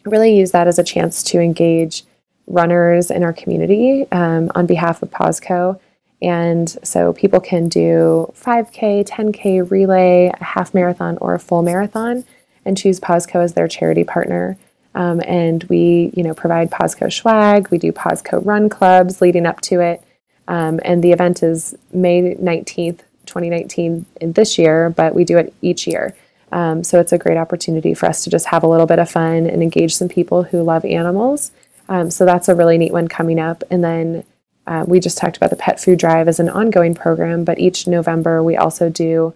really 0.04 0.36
used 0.36 0.52
that 0.52 0.66
as 0.66 0.78
a 0.78 0.84
chance 0.84 1.22
to 1.24 1.40
engage 1.40 2.04
runners 2.46 3.10
in 3.10 3.22
our 3.22 3.32
community 3.32 4.06
um, 4.12 4.50
on 4.54 4.66
behalf 4.66 5.02
of 5.02 5.10
PawsCo. 5.10 5.80
And 6.22 6.68
so 6.82 7.12
people 7.12 7.40
can 7.40 7.68
do 7.68 8.30
5K, 8.36 9.08
10K 9.08 9.70
relay, 9.70 10.30
a 10.38 10.44
half 10.44 10.74
marathon, 10.74 11.16
or 11.18 11.34
a 11.34 11.38
full 11.38 11.62
marathon, 11.62 12.24
and 12.64 12.76
choose 12.76 13.00
PawsCo 13.00 13.42
as 13.42 13.54
their 13.54 13.68
charity 13.68 14.04
partner. 14.04 14.58
Um, 14.94 15.22
and 15.26 15.64
we, 15.64 16.12
you 16.14 16.22
know, 16.22 16.34
provide 16.34 16.70
PawsCo 16.70 17.10
swag. 17.12 17.68
We 17.70 17.78
do 17.78 17.92
PawsCo 17.92 18.44
run 18.44 18.68
clubs 18.68 19.22
leading 19.22 19.46
up 19.46 19.60
to 19.62 19.80
it. 19.80 20.02
Um, 20.50 20.80
and 20.84 21.02
the 21.02 21.12
event 21.12 21.44
is 21.44 21.76
May 21.92 22.34
19th, 22.34 22.98
2019 23.26 24.04
in 24.20 24.32
this 24.32 24.58
year, 24.58 24.90
but 24.90 25.14
we 25.14 25.22
do 25.22 25.38
it 25.38 25.54
each 25.62 25.86
year. 25.86 26.16
Um, 26.50 26.82
so 26.82 26.98
it's 26.98 27.12
a 27.12 27.18
great 27.18 27.38
opportunity 27.38 27.94
for 27.94 28.06
us 28.06 28.24
to 28.24 28.30
just 28.30 28.46
have 28.46 28.64
a 28.64 28.66
little 28.66 28.86
bit 28.86 28.98
of 28.98 29.08
fun 29.08 29.46
and 29.46 29.62
engage 29.62 29.94
some 29.94 30.08
people 30.08 30.42
who 30.42 30.60
love 30.64 30.84
animals. 30.84 31.52
Um, 31.88 32.10
so 32.10 32.24
that's 32.24 32.48
a 32.48 32.56
really 32.56 32.78
neat 32.78 32.92
one 32.92 33.06
coming 33.06 33.38
up. 33.38 33.62
And 33.70 33.84
then 33.84 34.24
uh, 34.66 34.84
we 34.88 34.98
just 34.98 35.18
talked 35.18 35.36
about 35.36 35.50
the 35.50 35.56
pet 35.56 35.78
food 35.78 36.00
drive 36.00 36.26
as 36.26 36.40
an 36.40 36.48
ongoing 36.48 36.96
program, 36.96 37.44
but 37.44 37.60
each 37.60 37.86
November 37.86 38.42
we 38.42 38.56
also 38.56 38.90
do 38.90 39.32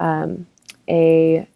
um, 0.00 0.48
a 0.88 1.46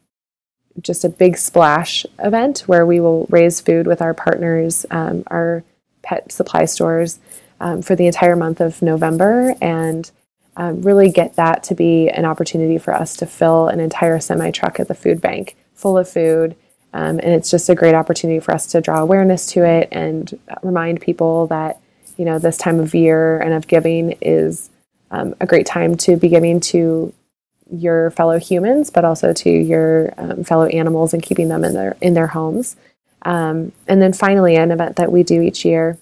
just 0.81 1.05
a 1.05 1.09
big 1.09 1.37
splash 1.37 2.07
event 2.21 2.61
where 2.61 2.87
we 2.87 3.01
will 3.01 3.27
raise 3.29 3.61
food 3.61 3.89
with 3.89 4.01
our 4.01 4.15
partners, 4.15 4.87
um, 4.93 5.25
our 5.27 5.65
pet 6.03 6.31
supply 6.31 6.65
stores, 6.65 7.19
um, 7.61 7.83
for 7.83 7.95
the 7.95 8.07
entire 8.07 8.37
month 8.37 8.61
of 8.61 8.81
November 8.83 9.55
and 9.61 10.11
um, 10.57 10.83
really 10.83 11.11
get 11.11 11.37
that 11.37 11.63
to 11.65 11.75
be 11.75 12.09
an 12.09 12.25
opportunity 12.25 12.79
for 12.79 12.93
us 12.95 13.17
to 13.17 13.27
fill 13.27 13.69
an 13.69 13.81
entire 13.81 14.21
semi 14.21 14.51
truck 14.51 14.81
at 14.81 14.89
the 14.89 14.95
food 14.95 15.21
bank 15.21 15.57
full 15.75 15.97
of 15.97 16.09
food. 16.09 16.57
Um, 16.93 17.21
and 17.21 17.29
it's 17.29 17.51
just 17.51 17.69
a 17.69 17.75
great 17.75 17.95
opportunity 17.95 18.41
for 18.41 18.53
us 18.53 18.67
to 18.69 18.81
draw 18.81 19.01
awareness 19.01 19.47
to 19.53 19.65
it 19.65 19.89
and 19.93 20.39
remind 20.63 21.01
people 21.01 21.47
that, 21.47 21.81
you 22.17 22.25
know, 22.25 22.39
this 22.39 22.57
time 22.57 22.81
of 22.81 22.95
year 22.95 23.39
and 23.39 23.55
of 23.55 23.69
giving 23.69 24.19
is 24.21 24.71
um, 25.13 25.35
a 25.41 25.47
great 25.47 25.67
time 25.67 25.97
to 25.99 26.17
be 26.17 26.29
giving 26.29 26.59
to 26.61 27.13
your 27.73 28.11
fellow 28.11 28.39
humans, 28.39 28.91
but 28.91 29.05
also 29.05 29.33
to 29.33 29.51
your 29.51 30.13
um, 30.19 30.43
fellow 30.43 30.67
animals 30.67 31.15
and 31.15 31.23
keeping 31.23 31.49
them 31.49 31.65
in 31.65 31.75
their 31.75 31.97
in 32.01 32.15
their 32.15 32.27
homes. 32.27 32.77
Um, 33.23 33.73
and 33.87 34.03
then 34.03 34.13
finally, 34.13 34.57
an 34.57 34.73
event 34.73 34.97
that 34.97 35.13
we 35.13 35.23
do 35.23 35.41
each 35.41 35.65
year 35.65 35.97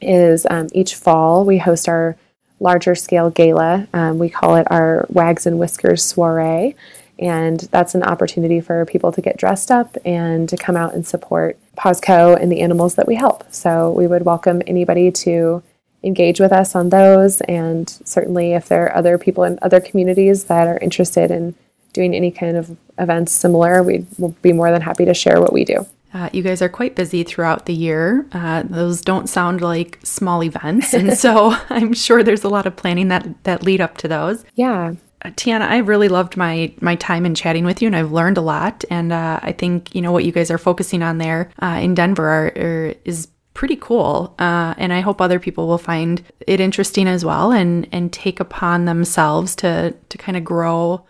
is 0.00 0.46
um, 0.50 0.68
each 0.72 0.94
fall 0.94 1.44
we 1.44 1.58
host 1.58 1.88
our 1.88 2.16
larger 2.60 2.94
scale 2.94 3.30
gala. 3.30 3.86
Um, 3.92 4.18
we 4.18 4.30
call 4.30 4.56
it 4.56 4.66
our 4.70 5.06
Wags 5.08 5.46
and 5.46 5.58
Whiskers 5.58 6.02
soiree. 6.02 6.74
And 7.18 7.60
that's 7.70 7.94
an 7.94 8.02
opportunity 8.02 8.60
for 8.60 8.84
people 8.84 9.10
to 9.12 9.22
get 9.22 9.38
dressed 9.38 9.70
up 9.70 9.96
and 10.04 10.48
to 10.48 10.56
come 10.56 10.76
out 10.76 10.94
and 10.94 11.06
support 11.06 11.58
PawsCo 11.76 12.40
and 12.40 12.52
the 12.52 12.60
animals 12.60 12.94
that 12.96 13.06
we 13.06 13.14
help. 13.14 13.44
So 13.52 13.90
we 13.90 14.06
would 14.06 14.24
welcome 14.24 14.62
anybody 14.66 15.10
to 15.10 15.62
engage 16.02 16.40
with 16.40 16.52
us 16.52 16.74
on 16.74 16.90
those. 16.90 17.40
And 17.42 17.88
certainly, 18.04 18.52
if 18.52 18.68
there 18.68 18.84
are 18.84 18.96
other 18.96 19.16
people 19.16 19.44
in 19.44 19.58
other 19.62 19.80
communities 19.80 20.44
that 20.44 20.68
are 20.68 20.78
interested 20.78 21.30
in 21.30 21.54
doing 21.94 22.14
any 22.14 22.30
kind 22.30 22.56
of 22.56 22.76
events 22.98 23.32
similar, 23.32 23.82
we 23.82 24.06
will 24.18 24.36
be 24.42 24.52
more 24.52 24.70
than 24.70 24.82
happy 24.82 25.06
to 25.06 25.14
share 25.14 25.40
what 25.40 25.54
we 25.54 25.64
do. 25.64 25.86
Uh, 26.16 26.30
you 26.32 26.42
guys 26.42 26.62
are 26.62 26.68
quite 26.70 26.96
busy 26.96 27.22
throughout 27.22 27.66
the 27.66 27.74
year. 27.74 28.26
Uh, 28.32 28.62
those 28.62 29.02
don't 29.02 29.28
sound 29.28 29.60
like 29.60 29.98
small 30.02 30.42
events, 30.42 30.94
and 30.94 31.12
so 31.12 31.54
I'm 31.68 31.92
sure 31.92 32.22
there's 32.22 32.44
a 32.44 32.48
lot 32.48 32.66
of 32.66 32.74
planning 32.74 33.08
that 33.08 33.44
that 33.44 33.62
lead 33.62 33.82
up 33.82 33.98
to 33.98 34.08
those. 34.08 34.42
Yeah. 34.54 34.94
Uh, 35.22 35.30
Tiana, 35.30 35.62
I 35.62 35.78
really 35.78 36.08
loved 36.08 36.36
my 36.38 36.72
my 36.80 36.94
time 36.94 37.26
in 37.26 37.34
chatting 37.34 37.66
with 37.66 37.82
you, 37.82 37.86
and 37.86 37.96
I've 37.96 38.12
learned 38.12 38.38
a 38.38 38.42
lot. 38.42 38.82
And 38.88 39.12
uh, 39.12 39.40
I 39.42 39.52
think 39.52 39.94
you 39.94 40.00
know 40.00 40.12
what 40.12 40.24
you 40.24 40.32
guys 40.32 40.50
are 40.50 40.58
focusing 40.58 41.02
on 41.02 41.18
there 41.18 41.50
uh, 41.60 41.80
in 41.82 41.94
Denver 41.94 42.26
are, 42.26 42.52
are, 42.56 42.94
is 43.04 43.28
pretty 43.52 43.76
cool. 43.76 44.34
Uh, 44.38 44.72
and 44.78 44.94
I 44.94 45.00
hope 45.00 45.20
other 45.20 45.38
people 45.38 45.68
will 45.68 45.78
find 45.78 46.22
it 46.46 46.60
interesting 46.60 47.08
as 47.08 47.26
well, 47.26 47.52
and 47.52 47.86
and 47.92 48.10
take 48.10 48.40
upon 48.40 48.86
themselves 48.86 49.54
to 49.56 49.94
to 50.08 50.16
kind 50.16 50.38
of 50.38 50.44
grow 50.44 51.04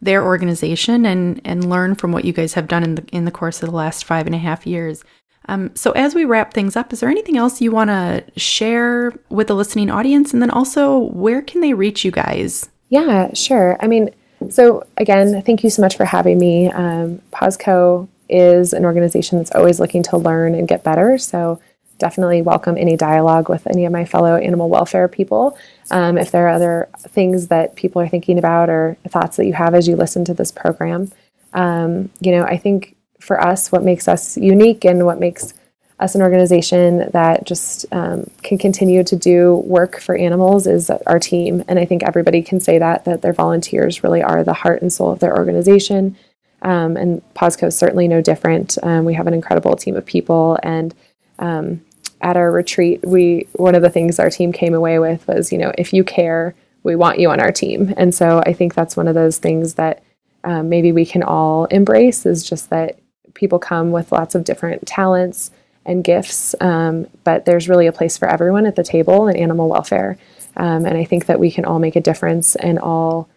their 0.00 0.24
organization 0.24 1.04
and 1.04 1.40
and 1.44 1.68
learn 1.68 1.94
from 1.94 2.12
what 2.12 2.24
you 2.24 2.32
guys 2.32 2.54
have 2.54 2.68
done 2.68 2.84
in 2.84 2.94
the 2.94 3.04
in 3.12 3.24
the 3.24 3.30
course 3.30 3.62
of 3.62 3.68
the 3.68 3.74
last 3.74 4.04
five 4.04 4.26
and 4.26 4.34
a 4.34 4.38
half 4.38 4.66
years. 4.66 5.04
Um, 5.48 5.74
so 5.74 5.92
as 5.92 6.14
we 6.14 6.26
wrap 6.26 6.52
things 6.52 6.76
up, 6.76 6.92
is 6.92 7.00
there 7.00 7.08
anything 7.08 7.38
else 7.38 7.60
you 7.60 7.72
want 7.72 7.88
to 7.88 8.22
share 8.36 9.14
with 9.30 9.46
the 9.46 9.54
listening 9.54 9.90
audience, 9.90 10.32
and 10.32 10.42
then 10.42 10.50
also 10.50 10.98
where 10.98 11.42
can 11.42 11.62
they 11.62 11.72
reach 11.72 12.04
you 12.04 12.10
guys? 12.10 12.68
Yeah, 12.90 13.32
sure. 13.32 13.76
I 13.80 13.86
mean, 13.86 14.10
so 14.50 14.86
again, 14.96 15.42
thank 15.42 15.64
you 15.64 15.70
so 15.70 15.82
much 15.82 15.96
for 15.96 16.04
having 16.04 16.38
me. 16.38 16.70
Um, 16.70 17.20
PawsCo 17.32 18.08
is 18.28 18.72
an 18.72 18.84
organization 18.84 19.38
that's 19.38 19.50
always 19.52 19.80
looking 19.80 20.02
to 20.04 20.18
learn 20.18 20.54
and 20.54 20.68
get 20.68 20.84
better. 20.84 21.16
So 21.18 21.60
definitely 21.98 22.42
welcome 22.42 22.76
any 22.78 22.96
dialogue 22.96 23.48
with 23.48 23.66
any 23.66 23.84
of 23.84 23.92
my 23.92 24.04
fellow 24.04 24.36
animal 24.36 24.68
welfare 24.68 25.08
people. 25.08 25.58
Um, 25.90 26.16
if 26.18 26.30
there 26.30 26.46
are 26.46 26.50
other 26.50 26.88
things 27.08 27.48
that 27.48 27.76
people 27.76 28.00
are 28.00 28.08
thinking 28.08 28.38
about 28.38 28.70
or 28.70 28.96
thoughts 29.08 29.36
that 29.36 29.46
you 29.46 29.52
have 29.52 29.74
as 29.74 29.88
you 29.88 29.96
listen 29.96 30.24
to 30.26 30.34
this 30.34 30.52
program, 30.52 31.10
um, 31.52 32.10
you 32.20 32.32
know, 32.32 32.44
I 32.44 32.56
think 32.56 32.96
for 33.20 33.40
us, 33.40 33.72
what 33.72 33.82
makes 33.82 34.08
us 34.08 34.36
unique 34.36 34.84
and 34.84 35.04
what 35.04 35.18
makes 35.18 35.54
us 36.00 36.14
an 36.14 36.22
organization 36.22 37.10
that 37.10 37.44
just 37.44 37.84
um, 37.92 38.30
can 38.42 38.56
continue 38.56 39.02
to 39.02 39.16
do 39.16 39.56
work 39.66 40.00
for 40.00 40.16
animals 40.16 40.66
is 40.66 40.90
our 40.90 41.18
team. 41.18 41.64
And 41.66 41.78
I 41.78 41.84
think 41.84 42.04
everybody 42.04 42.42
can 42.42 42.60
say 42.60 42.78
that, 42.78 43.04
that 43.04 43.22
their 43.22 43.32
volunteers 43.32 44.04
really 44.04 44.22
are 44.22 44.44
the 44.44 44.52
heart 44.52 44.80
and 44.80 44.92
soul 44.92 45.10
of 45.10 45.18
their 45.18 45.36
organization. 45.36 46.16
Um, 46.62 46.96
and 46.96 47.22
PawsCo 47.34 47.68
is 47.68 47.78
certainly 47.78 48.06
no 48.06 48.20
different. 48.20 48.78
Um, 48.82 49.04
we 49.04 49.14
have 49.14 49.26
an 49.26 49.34
incredible 49.34 49.74
team 49.76 49.96
of 49.96 50.06
people 50.06 50.58
and 50.62 50.94
um, 51.40 51.84
at 52.20 52.36
our 52.36 52.50
retreat, 52.50 53.00
we 53.04 53.46
one 53.54 53.74
of 53.74 53.82
the 53.82 53.90
things 53.90 54.18
our 54.18 54.30
team 54.30 54.52
came 54.52 54.74
away 54.74 54.98
with 54.98 55.26
was, 55.28 55.52
you 55.52 55.58
know, 55.58 55.72
if 55.78 55.92
you 55.92 56.04
care, 56.04 56.54
we 56.82 56.96
want 56.96 57.18
you 57.18 57.30
on 57.30 57.40
our 57.40 57.52
team. 57.52 57.94
And 57.96 58.14
so 58.14 58.42
I 58.44 58.52
think 58.52 58.74
that's 58.74 58.96
one 58.96 59.08
of 59.08 59.14
those 59.14 59.38
things 59.38 59.74
that 59.74 60.02
um, 60.44 60.68
maybe 60.68 60.92
we 60.92 61.04
can 61.04 61.22
all 61.22 61.66
embrace 61.66 62.24
is 62.26 62.48
just 62.48 62.70
that 62.70 62.98
people 63.34 63.58
come 63.58 63.90
with 63.90 64.12
lots 64.12 64.34
of 64.34 64.44
different 64.44 64.86
talents 64.86 65.50
and 65.84 66.04
gifts, 66.04 66.54
um, 66.60 67.06
but 67.24 67.44
there's 67.44 67.68
really 67.68 67.86
a 67.86 67.92
place 67.92 68.18
for 68.18 68.28
everyone 68.28 68.66
at 68.66 68.76
the 68.76 68.82
table 68.82 69.28
in 69.28 69.36
animal 69.36 69.68
welfare. 69.68 70.18
Um, 70.56 70.84
and 70.84 70.98
I 70.98 71.04
think 71.04 71.26
that 71.26 71.40
we 71.40 71.50
can 71.50 71.64
all 71.64 71.78
make 71.78 71.96
a 71.96 72.00
difference 72.00 72.56
and 72.56 72.78
all 72.78 73.28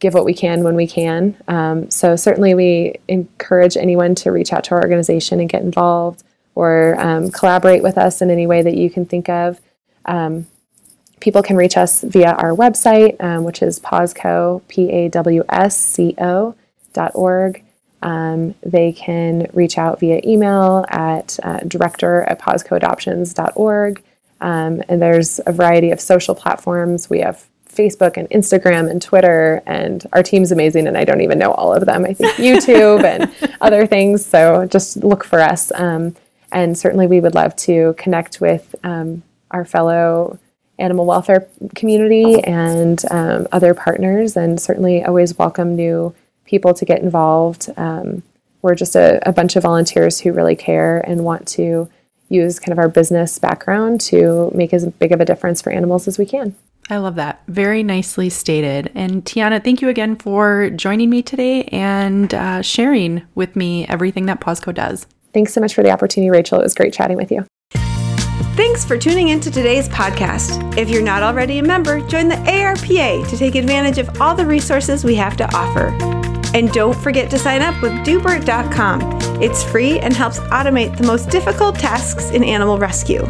give 0.00 0.14
what 0.14 0.24
we 0.24 0.34
can 0.34 0.64
when 0.64 0.74
we 0.74 0.86
can. 0.86 1.36
Um, 1.46 1.90
so 1.90 2.16
certainly 2.16 2.54
we 2.54 2.96
encourage 3.06 3.76
anyone 3.76 4.14
to 4.16 4.32
reach 4.32 4.52
out 4.52 4.64
to 4.64 4.74
our 4.74 4.82
organization 4.82 5.40
and 5.40 5.48
get 5.48 5.62
involved 5.62 6.24
or 6.54 6.96
um, 6.98 7.30
collaborate 7.30 7.82
with 7.82 7.98
us 7.98 8.22
in 8.22 8.30
any 8.30 8.46
way 8.46 8.62
that 8.62 8.76
you 8.76 8.90
can 8.90 9.04
think 9.04 9.28
of. 9.28 9.60
Um, 10.04 10.46
people 11.20 11.42
can 11.42 11.56
reach 11.56 11.76
us 11.76 12.02
via 12.02 12.32
our 12.32 12.54
website, 12.54 13.22
um, 13.22 13.44
which 13.44 13.62
is 13.62 13.80
PawsCo, 13.80 14.62
P 14.68 14.90
A 14.90 15.08
W 15.08 15.42
S 15.48 15.76
C 15.76 16.14
O 16.18 16.54
dot 16.92 17.12
org. 17.14 17.62
Um, 18.02 18.54
they 18.62 18.92
can 18.92 19.48
reach 19.54 19.78
out 19.78 19.98
via 19.98 20.20
email 20.24 20.84
at 20.88 21.38
uh, 21.42 21.60
director 21.60 22.22
at 22.22 22.38
pawscoadoptions.org. 22.40 24.02
Um, 24.42 24.82
and 24.88 25.00
there's 25.00 25.40
a 25.46 25.52
variety 25.52 25.90
of 25.90 26.00
social 26.00 26.34
platforms. 26.34 27.08
We 27.08 27.20
have 27.20 27.46
Facebook 27.74 28.16
and 28.16 28.28
Instagram 28.30 28.90
and 28.90 29.00
Twitter, 29.00 29.62
and 29.66 30.06
our 30.12 30.22
team's 30.22 30.52
amazing, 30.52 30.86
and 30.86 30.96
I 30.96 31.04
don't 31.04 31.22
even 31.22 31.38
know 31.38 31.52
all 31.52 31.72
of 31.72 31.86
them. 31.86 32.04
I 32.04 32.12
think 32.12 32.32
YouTube 32.36 33.02
and 33.04 33.32
other 33.60 33.86
things. 33.86 34.24
So 34.24 34.66
just 34.66 34.98
look 34.98 35.24
for 35.24 35.40
us. 35.40 35.72
Um, 35.74 36.14
and 36.54 36.78
certainly, 36.78 37.06
we 37.06 37.20
would 37.20 37.34
love 37.34 37.54
to 37.56 37.94
connect 37.98 38.40
with 38.40 38.74
um, 38.84 39.22
our 39.50 39.64
fellow 39.64 40.38
animal 40.78 41.04
welfare 41.04 41.48
community 41.74 42.42
and 42.44 43.02
um, 43.10 43.46
other 43.52 43.74
partners, 43.74 44.36
and 44.36 44.60
certainly 44.60 45.04
always 45.04 45.38
welcome 45.38 45.76
new 45.76 46.14
people 46.44 46.72
to 46.74 46.84
get 46.84 47.02
involved. 47.02 47.70
Um, 47.76 48.22
we're 48.62 48.74
just 48.74 48.96
a, 48.96 49.20
a, 49.28 49.32
bunch 49.32 49.56
of 49.56 49.62
volunteers 49.62 50.20
who 50.20 50.32
really 50.32 50.56
care 50.56 51.00
and 51.00 51.24
want 51.24 51.46
to 51.48 51.88
use 52.28 52.58
kind 52.58 52.72
of 52.72 52.78
our 52.78 52.88
business 52.88 53.38
background 53.38 54.00
to 54.00 54.50
make 54.54 54.72
as 54.72 54.86
big 54.86 55.12
of 55.12 55.20
a 55.20 55.24
difference 55.24 55.60
for 55.60 55.70
animals 55.70 56.08
as 56.08 56.18
we 56.18 56.24
can. 56.24 56.54
I 56.90 56.98
love 56.98 57.14
that. 57.16 57.42
Very 57.48 57.82
nicely 57.82 58.30
stated. 58.30 58.90
And 58.94 59.24
Tiana, 59.24 59.62
thank 59.62 59.82
you 59.82 59.88
again 59.88 60.16
for 60.16 60.70
joining 60.70 61.10
me 61.10 61.22
today 61.22 61.64
and 61.64 62.32
uh, 62.32 62.62
sharing 62.62 63.22
with 63.34 63.56
me 63.56 63.86
everything 63.86 64.26
that 64.26 64.40
PawsCo 64.40 64.74
does. 64.74 65.06
Thanks 65.34 65.52
so 65.52 65.60
much 65.60 65.74
for 65.74 65.82
the 65.82 65.90
opportunity, 65.90 66.30
Rachel. 66.30 66.60
It 66.60 66.62
was 66.62 66.74
great 66.74 66.94
chatting 66.94 67.16
with 67.16 67.30
you. 67.30 67.44
Thanks 68.56 68.84
for 68.84 68.96
tuning 68.96 69.30
in 69.30 69.40
to 69.40 69.50
today's 69.50 69.88
podcast. 69.88 70.78
If 70.78 70.88
you're 70.88 71.02
not 71.02 71.24
already 71.24 71.58
a 71.58 71.62
member, 71.62 72.00
join 72.06 72.28
the 72.28 72.36
ARPA 72.36 73.28
to 73.28 73.36
take 73.36 73.56
advantage 73.56 73.98
of 73.98 74.20
all 74.20 74.36
the 74.36 74.46
resources 74.46 75.04
we 75.04 75.16
have 75.16 75.36
to 75.38 75.56
offer. 75.56 75.88
And 76.54 76.70
don't 76.70 76.96
forget 76.96 77.28
to 77.30 77.38
sign 77.38 77.62
up 77.62 77.82
with 77.82 77.90
doobert.com. 78.06 79.42
It's 79.42 79.64
free 79.64 79.98
and 79.98 80.14
helps 80.14 80.38
automate 80.38 80.96
the 80.96 81.04
most 81.04 81.30
difficult 81.30 81.74
tasks 81.74 82.30
in 82.30 82.44
animal 82.44 82.78
rescue. 82.78 83.28